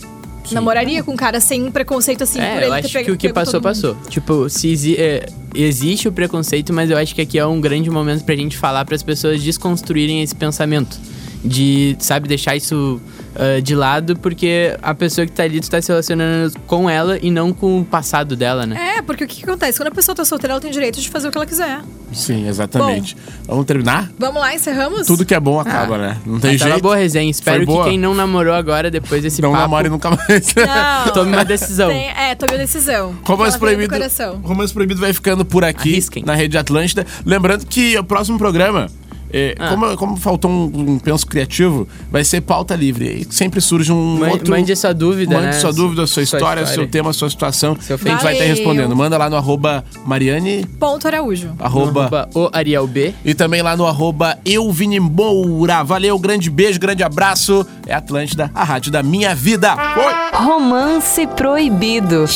Namoraria 0.51 1.01
com 1.03 1.13
um 1.13 1.15
cara 1.15 1.39
sem 1.39 1.63
um 1.63 1.71
preconceito 1.71 2.23
assim 2.23 2.39
por 2.39 2.45
É, 2.45 2.57
ele 2.57 2.65
eu 2.65 2.69
ter 2.71 2.79
acho 2.79 2.93
pego- 2.93 3.05
que 3.05 3.11
o 3.11 3.17
que 3.17 3.31
passou, 3.31 3.61
passou. 3.61 3.95
Tipo, 4.09 4.49
se 4.49 4.67
exi- 4.69 4.95
é, 4.97 5.25
existe 5.55 6.07
o 6.07 6.11
preconceito, 6.11 6.73
mas 6.73 6.89
eu 6.89 6.97
acho 6.97 7.15
que 7.15 7.21
aqui 7.21 7.37
é 7.39 7.45
um 7.45 7.61
grande 7.61 7.89
momento 7.89 8.25
pra 8.25 8.35
gente 8.35 8.57
falar 8.57 8.83
para 8.83 8.95
as 8.95 9.03
pessoas 9.03 9.41
desconstruírem 9.41 10.21
esse 10.21 10.35
pensamento. 10.35 10.99
De, 11.43 11.95
sabe, 11.99 12.27
deixar 12.27 12.55
isso 12.55 13.01
ah, 13.35 13.61
de 13.61 13.73
lado, 13.75 14.17
porque 14.17 14.77
a 14.81 14.93
pessoa 14.93 15.25
que 15.25 15.31
tá 15.31 15.43
ali, 15.43 15.61
tu 15.61 15.69
tá 15.69 15.81
se 15.81 15.87
relacionando 15.87 16.53
com 16.67 16.89
ela 16.89 17.17
e 17.21 17.31
não 17.31 17.53
com 17.53 17.79
o 17.79 17.85
passado 17.85 18.35
dela, 18.35 18.65
né? 18.65 18.97
É, 18.97 19.01
porque 19.01 19.23
o 19.23 19.27
que, 19.27 19.37
que 19.37 19.43
acontece? 19.43 19.77
Quando 19.79 19.87
a 19.87 19.91
pessoa 19.91 20.13
tá 20.13 20.25
solteira, 20.25 20.53
ela 20.53 20.61
tem 20.61 20.69
direito 20.69 20.99
de 20.99 21.09
fazer 21.09 21.29
o 21.29 21.31
que 21.31 21.37
ela 21.37 21.45
quiser. 21.45 21.81
Sim, 22.11 22.47
exatamente. 22.47 23.15
Vamos 23.47 23.65
terminar? 23.65 24.11
Vamos 24.19 24.41
lá, 24.41 24.53
encerramos? 24.53 25.07
Tudo 25.07 25.25
que 25.25 25.33
é 25.33 25.39
bom 25.39 25.59
acaba, 25.59 25.97
né? 25.97 26.17
Não 26.25 26.39
tem 26.39 26.57
jeito. 26.57 26.81
boa 26.81 26.95
a 26.95 26.97
resenha. 26.97 27.31
Espero 27.31 27.65
boa. 27.65 27.85
que 27.85 27.91
quem 27.91 27.99
não 27.99 28.13
namorou 28.13 28.53
agora, 28.53 28.91
depois 28.91 29.23
desse 29.23 29.41
Não 29.41 29.51
papo, 29.51 29.61
namore 29.61 29.89
nunca 29.89 30.09
mais. 30.09 30.53
Não. 30.53 31.13
tome 31.13 31.31
uma 31.31 31.45
decisão. 31.45 31.89
Tem- 31.89 32.09
é, 32.09 32.35
tomei 32.35 32.55
a 32.55 32.59
decisão. 32.59 33.15
Romance 33.23 33.57
Proibido. 33.57 33.95
Romance 34.43 34.73
Proibido 34.73 34.99
vai 34.99 35.13
ficando 35.13 35.45
por 35.45 35.63
aqui 35.63 35.93
Arrisquem. 35.93 36.23
na 36.25 36.35
Rede 36.35 36.57
Atlântida. 36.57 37.05
Lembrando 37.25 37.65
que 37.65 37.97
o 37.97 38.03
próximo 38.03 38.37
programa, 38.37 38.87
é, 39.33 39.55
Ah. 39.59 39.69
como, 39.69 39.97
como 39.97 40.17
faltou 40.17 40.49
um, 40.51 40.91
um 40.93 40.99
penso 40.99 41.25
criativo, 41.27 41.87
vai 42.11 42.23
ser 42.23 42.41
pauta 42.41 42.75
livre. 42.75 43.25
E 43.29 43.33
sempre 43.33 43.61
surge 43.61 43.91
um 43.91 44.27
outro... 44.29 44.51
Mande 44.51 44.75
sua 44.75 44.93
dúvida, 44.93 45.33
Mande 45.35 45.47
né? 45.47 45.53
sua 45.53 45.71
dúvida, 45.73 46.05
sua, 46.07 46.15
Sua 46.15 46.23
história, 46.23 46.61
história. 46.61 46.67
seu 46.83 46.87
tema, 46.87 47.13
sua 47.13 47.29
situação. 47.29 47.75
Seu 47.79 47.95
a 47.95 47.97
gente 47.97 48.07
vai 48.23 48.33
estar 48.33 48.45
Valeu. 48.45 48.47
respondendo. 48.55 48.95
Manda 48.95 49.17
lá 49.17 49.29
no 49.29 49.35
arroba 49.35 49.83
Mariane, 50.05 50.65
Ponto 50.79 51.07
Araújo. 51.07 51.49
arroba, 51.59 52.01
Arroba 52.01 52.29
o 52.35 52.49
Ariel 52.53 52.87
B. 52.87 53.13
e 53.25 53.33
também 53.33 53.61
lá 53.61 53.75
no 53.77 53.85
arroba 53.85 54.37
Euvini 54.45 54.99
Moura. 54.99 55.83
Valeu, 55.83 56.17
grande 56.19 56.49
beijo, 56.49 56.79
grande 56.79 57.03
abraço. 57.03 57.65
É 57.85 57.93
Atlântida, 57.93 58.49
a 58.53 58.63
rádio 58.63 58.91
da 58.91 59.01
minha 59.03 59.33
vida. 59.35 59.75
Foi! 59.75 60.41
Romance 60.45 61.27
Proibido. 61.27 62.23
O 62.23 62.27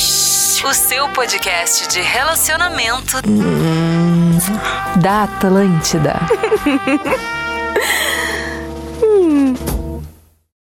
seu 0.74 1.08
podcast 1.10 1.88
de 1.90 2.02
relacionamento 2.02 3.18
da 5.02 5.24
Atlântida. 5.24 6.16
嗯。 9.02 9.75